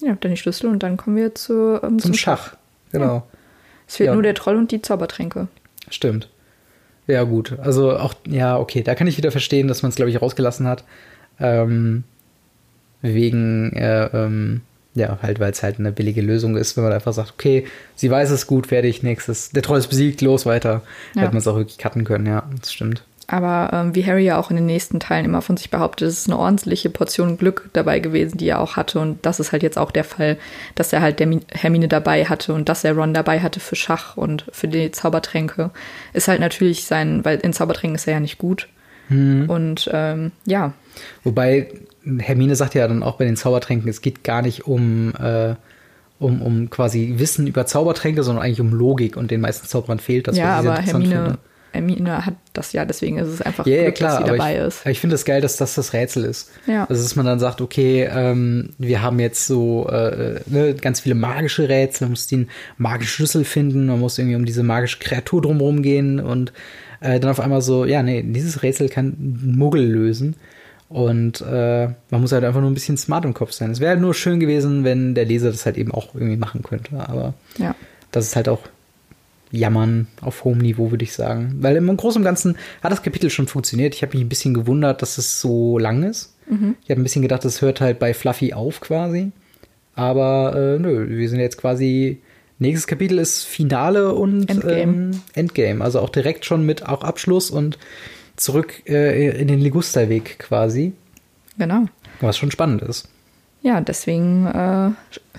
Ja, 0.00 0.16
dann 0.20 0.30
die 0.30 0.36
Schlüssel 0.36 0.68
und 0.68 0.82
dann 0.82 0.96
kommen 0.96 1.16
wir 1.16 1.34
zu, 1.34 1.80
ähm, 1.82 1.98
zum, 1.98 2.12
zum, 2.12 2.14
Schach. 2.14 2.50
Schach. 2.50 2.56
Genau. 2.92 3.14
Ja. 3.14 3.26
Es 3.86 3.96
fehlt 3.96 4.08
ja. 4.08 4.14
nur 4.14 4.22
der 4.22 4.34
Troll 4.34 4.56
und 4.56 4.70
die 4.70 4.82
Zaubertränke. 4.82 5.48
Stimmt. 5.90 6.28
Ja, 7.06 7.24
gut. 7.24 7.58
Also 7.58 7.96
auch, 7.96 8.14
ja, 8.26 8.58
okay, 8.58 8.82
da 8.82 8.94
kann 8.94 9.06
ich 9.06 9.16
wieder 9.16 9.30
verstehen, 9.30 9.68
dass 9.68 9.82
man 9.82 9.90
es, 9.90 9.96
glaube 9.96 10.10
ich, 10.10 10.20
rausgelassen 10.20 10.66
hat. 10.66 10.84
Ähm, 11.40 12.04
wegen, 13.00 13.72
äh, 13.72 14.06
ähm, 14.06 14.62
ja, 14.94 15.18
halt, 15.22 15.40
weil 15.40 15.50
es 15.50 15.62
halt 15.62 15.78
eine 15.78 15.90
billige 15.90 16.20
Lösung 16.20 16.56
ist, 16.56 16.76
wenn 16.76 16.84
man 16.84 16.92
einfach 16.92 17.12
sagt, 17.12 17.32
okay, 17.32 17.66
sie 17.96 18.10
weiß 18.10 18.30
es 18.30 18.46
gut, 18.46 18.68
fertig, 18.68 19.02
nächstes. 19.02 19.50
Der 19.50 19.62
Troll 19.62 19.78
ist 19.78 19.88
besiegt, 19.88 20.20
los, 20.20 20.46
weiter. 20.46 20.82
Ja. 21.14 21.22
Hätte 21.22 21.32
man 21.32 21.38
es 21.38 21.48
auch 21.48 21.56
wirklich 21.56 21.78
cutten 21.78 22.04
können, 22.04 22.26
ja, 22.26 22.48
das 22.60 22.72
stimmt. 22.72 23.04
Aber 23.28 23.70
ähm, 23.72 23.94
wie 23.94 24.04
Harry 24.04 24.24
ja 24.24 24.38
auch 24.38 24.50
in 24.50 24.56
den 24.56 24.66
nächsten 24.66 25.00
Teilen 25.00 25.24
immer 25.24 25.42
von 25.42 25.56
sich 25.56 25.70
behauptet, 25.70 26.08
ist 26.08 26.28
eine 26.28 26.38
ordentliche 26.38 26.90
Portion 26.90 27.38
Glück 27.38 27.70
dabei 27.72 28.00
gewesen, 28.00 28.38
die 28.38 28.48
er 28.48 28.60
auch 28.60 28.76
hatte. 28.76 28.98
Und 29.00 29.24
das 29.24 29.40
ist 29.40 29.52
halt 29.52 29.62
jetzt 29.62 29.78
auch 29.78 29.90
der 29.90 30.04
Fall, 30.04 30.38
dass 30.74 30.92
er 30.92 31.02
halt 31.02 31.20
Hermine 31.50 31.88
dabei 31.88 32.24
hatte 32.24 32.52
und 32.52 32.68
dass 32.68 32.84
er 32.84 32.94
Ron 32.94 33.14
dabei 33.14 33.40
hatte 33.40 33.60
für 33.60 33.76
Schach 33.76 34.16
und 34.16 34.46
für 34.52 34.68
die 34.68 34.90
Zaubertränke. 34.90 35.70
Ist 36.12 36.28
halt 36.28 36.40
natürlich 36.40 36.84
sein, 36.84 37.24
weil 37.24 37.38
in 37.38 37.52
Zaubertränken 37.52 37.94
ist 37.94 38.06
er 38.06 38.14
ja 38.14 38.20
nicht 38.20 38.38
gut. 38.38 38.68
Hm. 39.08 39.48
Und 39.48 39.88
ähm, 39.92 40.32
ja. 40.44 40.72
Wobei 41.24 41.68
Hermine 42.18 42.56
sagt 42.56 42.74
ja 42.74 42.88
dann 42.88 43.02
auch 43.02 43.16
bei 43.16 43.24
den 43.24 43.36
Zaubertränken, 43.36 43.88
es 43.88 44.02
geht 44.02 44.24
gar 44.24 44.42
nicht 44.42 44.66
um. 44.66 45.14
Äh 45.16 45.54
um, 46.18 46.40
um 46.40 46.70
quasi 46.70 47.14
Wissen 47.16 47.48
über 47.48 47.66
Zaubertränke, 47.66 48.22
sondern 48.22 48.44
eigentlich 48.44 48.60
um 48.60 48.72
Logik 48.72 49.16
und 49.16 49.32
den 49.32 49.40
meisten 49.40 49.66
Zauberern 49.66 49.98
fehlt 49.98 50.28
das. 50.28 50.36
Ja, 50.36 50.56
aber 50.56 50.76
Hermine, 50.76 51.14
finde. 51.14 51.38
Hermine 51.72 52.26
hat 52.26 52.34
das 52.52 52.72
ja, 52.72 52.84
deswegen 52.84 53.18
ist 53.18 53.28
es 53.28 53.42
einfach 53.42 53.66
ja, 53.66 53.76
Glück, 53.76 53.84
ja, 53.84 53.90
klar, 53.92 54.20
dass 54.20 54.28
sie 54.28 54.36
dabei 54.36 54.54
ich, 54.54 54.66
ist. 54.66 54.86
Ich 54.86 55.00
finde 55.00 55.14
es 55.14 55.22
das 55.22 55.26
geil, 55.26 55.40
dass 55.40 55.56
das 55.56 55.74
das 55.74 55.92
Rätsel 55.92 56.24
ist. 56.24 56.50
Ja. 56.66 56.86
Also, 56.88 57.02
dass 57.02 57.16
man 57.16 57.26
dann 57.26 57.38
sagt, 57.38 57.60
okay, 57.60 58.08
ähm, 58.12 58.70
wir 58.78 59.02
haben 59.02 59.18
jetzt 59.18 59.46
so 59.46 59.88
äh, 59.88 60.40
ne, 60.46 60.74
ganz 60.74 61.00
viele 61.00 61.14
magische 61.14 61.68
Rätsel, 61.68 62.06
man 62.06 62.12
muss 62.12 62.26
den 62.26 62.48
magischen 62.76 63.10
Schlüssel 63.10 63.44
finden, 63.44 63.86
man 63.86 64.00
muss 64.00 64.18
irgendwie 64.18 64.36
um 64.36 64.44
diese 64.44 64.62
magische 64.62 64.98
Kreatur 64.98 65.40
drumherum 65.42 65.82
gehen 65.82 66.20
und 66.20 66.52
äh, 67.00 67.18
dann 67.18 67.30
auf 67.30 67.40
einmal 67.40 67.62
so, 67.62 67.84
ja, 67.84 68.02
nee, 68.02 68.22
dieses 68.22 68.62
Rätsel 68.62 68.88
kann 68.88 69.16
Muggel 69.44 69.84
lösen. 69.84 70.36
Und 70.88 71.40
äh, 71.40 71.88
man 72.10 72.20
muss 72.20 72.32
halt 72.32 72.44
einfach 72.44 72.60
nur 72.60 72.70
ein 72.70 72.74
bisschen 72.74 72.98
smart 72.98 73.24
im 73.24 73.32
Kopf 73.32 73.52
sein. 73.52 73.70
Es 73.70 73.80
wäre 73.80 73.92
halt 73.92 74.00
nur 74.00 74.12
schön 74.12 74.40
gewesen, 74.40 74.84
wenn 74.84 75.14
der 75.14 75.24
Leser 75.24 75.50
das 75.50 75.64
halt 75.64 75.78
eben 75.78 75.90
auch 75.90 76.14
irgendwie 76.14 76.36
machen 76.36 76.62
könnte. 76.62 77.08
Aber 77.08 77.32
ja. 77.56 77.74
das 78.10 78.26
ist 78.26 78.36
halt 78.36 78.50
auch 78.50 78.60
Jammern 79.52 80.08
auf 80.20 80.44
hohem 80.44 80.58
Niveau, 80.58 80.90
würde 80.90 81.04
ich 81.04 81.12
sagen. 81.12 81.54
Weil 81.60 81.76
im 81.76 81.96
Großen 81.96 82.20
und 82.20 82.24
Ganzen 82.24 82.56
hat 82.82 82.90
das 82.90 83.02
Kapitel 83.02 83.30
schon 83.30 83.46
funktioniert. 83.46 83.94
Ich 83.94 84.02
habe 84.02 84.16
mich 84.16 84.24
ein 84.24 84.28
bisschen 84.28 84.54
gewundert, 84.54 85.02
dass 85.02 85.18
es 85.18 85.40
so 85.40 85.78
lang 85.78 86.02
ist. 86.02 86.34
Mhm. 86.48 86.74
Ich 86.82 86.90
habe 86.90 87.00
ein 87.00 87.04
bisschen 87.04 87.22
gedacht, 87.22 87.44
es 87.44 87.60
hört 87.60 87.80
halt 87.80 87.98
bei 87.98 88.14
Fluffy 88.14 88.54
auf 88.54 88.80
quasi. 88.80 89.30
Aber 89.94 90.56
äh, 90.56 90.78
nö, 90.78 91.08
wir 91.08 91.28
sind 91.28 91.40
jetzt 91.40 91.58
quasi. 91.58 92.20
Nächstes 92.58 92.86
Kapitel 92.86 93.18
ist 93.18 93.44
Finale 93.44 94.14
und 94.14 94.48
Endgame. 94.48 94.92
Ähm, 94.92 95.10
Endgame. 95.34 95.84
Also 95.84 96.00
auch 96.00 96.10
direkt 96.10 96.44
schon 96.44 96.64
mit 96.64 96.86
auch 96.86 97.02
Abschluss 97.02 97.50
und 97.50 97.78
zurück 98.36 98.82
äh, 98.86 99.40
in 99.40 99.48
den 99.48 99.60
Ligusterweg 99.60 100.38
quasi. 100.38 100.92
Genau. 101.58 101.86
Was 102.20 102.38
schon 102.38 102.50
spannend 102.50 102.82
ist. 102.82 103.08
Ja, 103.62 103.80
deswegen 103.80 104.46
äh, 104.46 104.90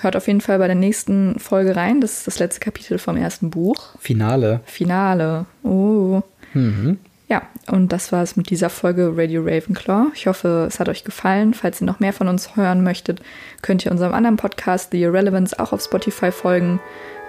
hört 0.02 0.16
auf 0.16 0.28
jeden 0.28 0.42
Fall 0.42 0.58
bei 0.58 0.68
der 0.68 0.76
nächsten 0.76 1.40
Folge 1.40 1.76
rein. 1.76 2.02
Das 2.02 2.20
ist 2.20 2.28
das 2.28 2.40
letzte 2.40 2.62
Kapitel 2.62 2.98
vom 2.98 3.18
ersten 3.18 3.50
Buch. 3.50 3.90
Finale. 4.00 4.62
Finale. 4.66 5.46
Oh. 5.64 6.22
Mhm. 6.54 6.98
Ja, 7.28 7.42
und 7.68 7.92
das 7.92 8.12
war 8.12 8.22
es 8.22 8.36
mit 8.36 8.50
dieser 8.50 8.70
Folge 8.70 9.14
Radio 9.16 9.42
Ravenclaw. 9.44 10.12
Ich 10.14 10.28
hoffe, 10.28 10.66
es 10.68 10.80
hat 10.80 10.88
euch 10.88 11.04
gefallen. 11.04 11.54
Falls 11.54 11.82
ihr 11.82 11.88
noch 11.88 12.00
mehr 12.00 12.14
von 12.14 12.28
uns 12.28 12.56
hören 12.56 12.84
möchtet, 12.84 13.22
könnt 13.62 13.86
ihr 13.86 13.92
unserem 13.92 14.14
anderen 14.14 14.38
Podcast 14.38 14.92
The 14.92 15.02
Irrelevance 15.02 15.60
auch 15.60 15.74
auf 15.74 15.82
Spotify 15.82 16.32
folgen. 16.32 16.80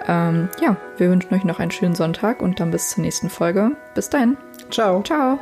Ähm, 0.07 0.49
ja, 0.61 0.77
wir 0.97 1.09
wünschen 1.09 1.33
euch 1.33 1.43
noch 1.43 1.59
einen 1.59 1.71
schönen 1.71 1.95
Sonntag 1.95 2.41
und 2.41 2.59
dann 2.59 2.71
bis 2.71 2.91
zur 2.91 3.03
nächsten 3.03 3.29
Folge. 3.29 3.71
Bis 3.95 4.09
dahin. 4.09 4.37
Ciao. 4.69 5.01
Ciao. 5.01 5.39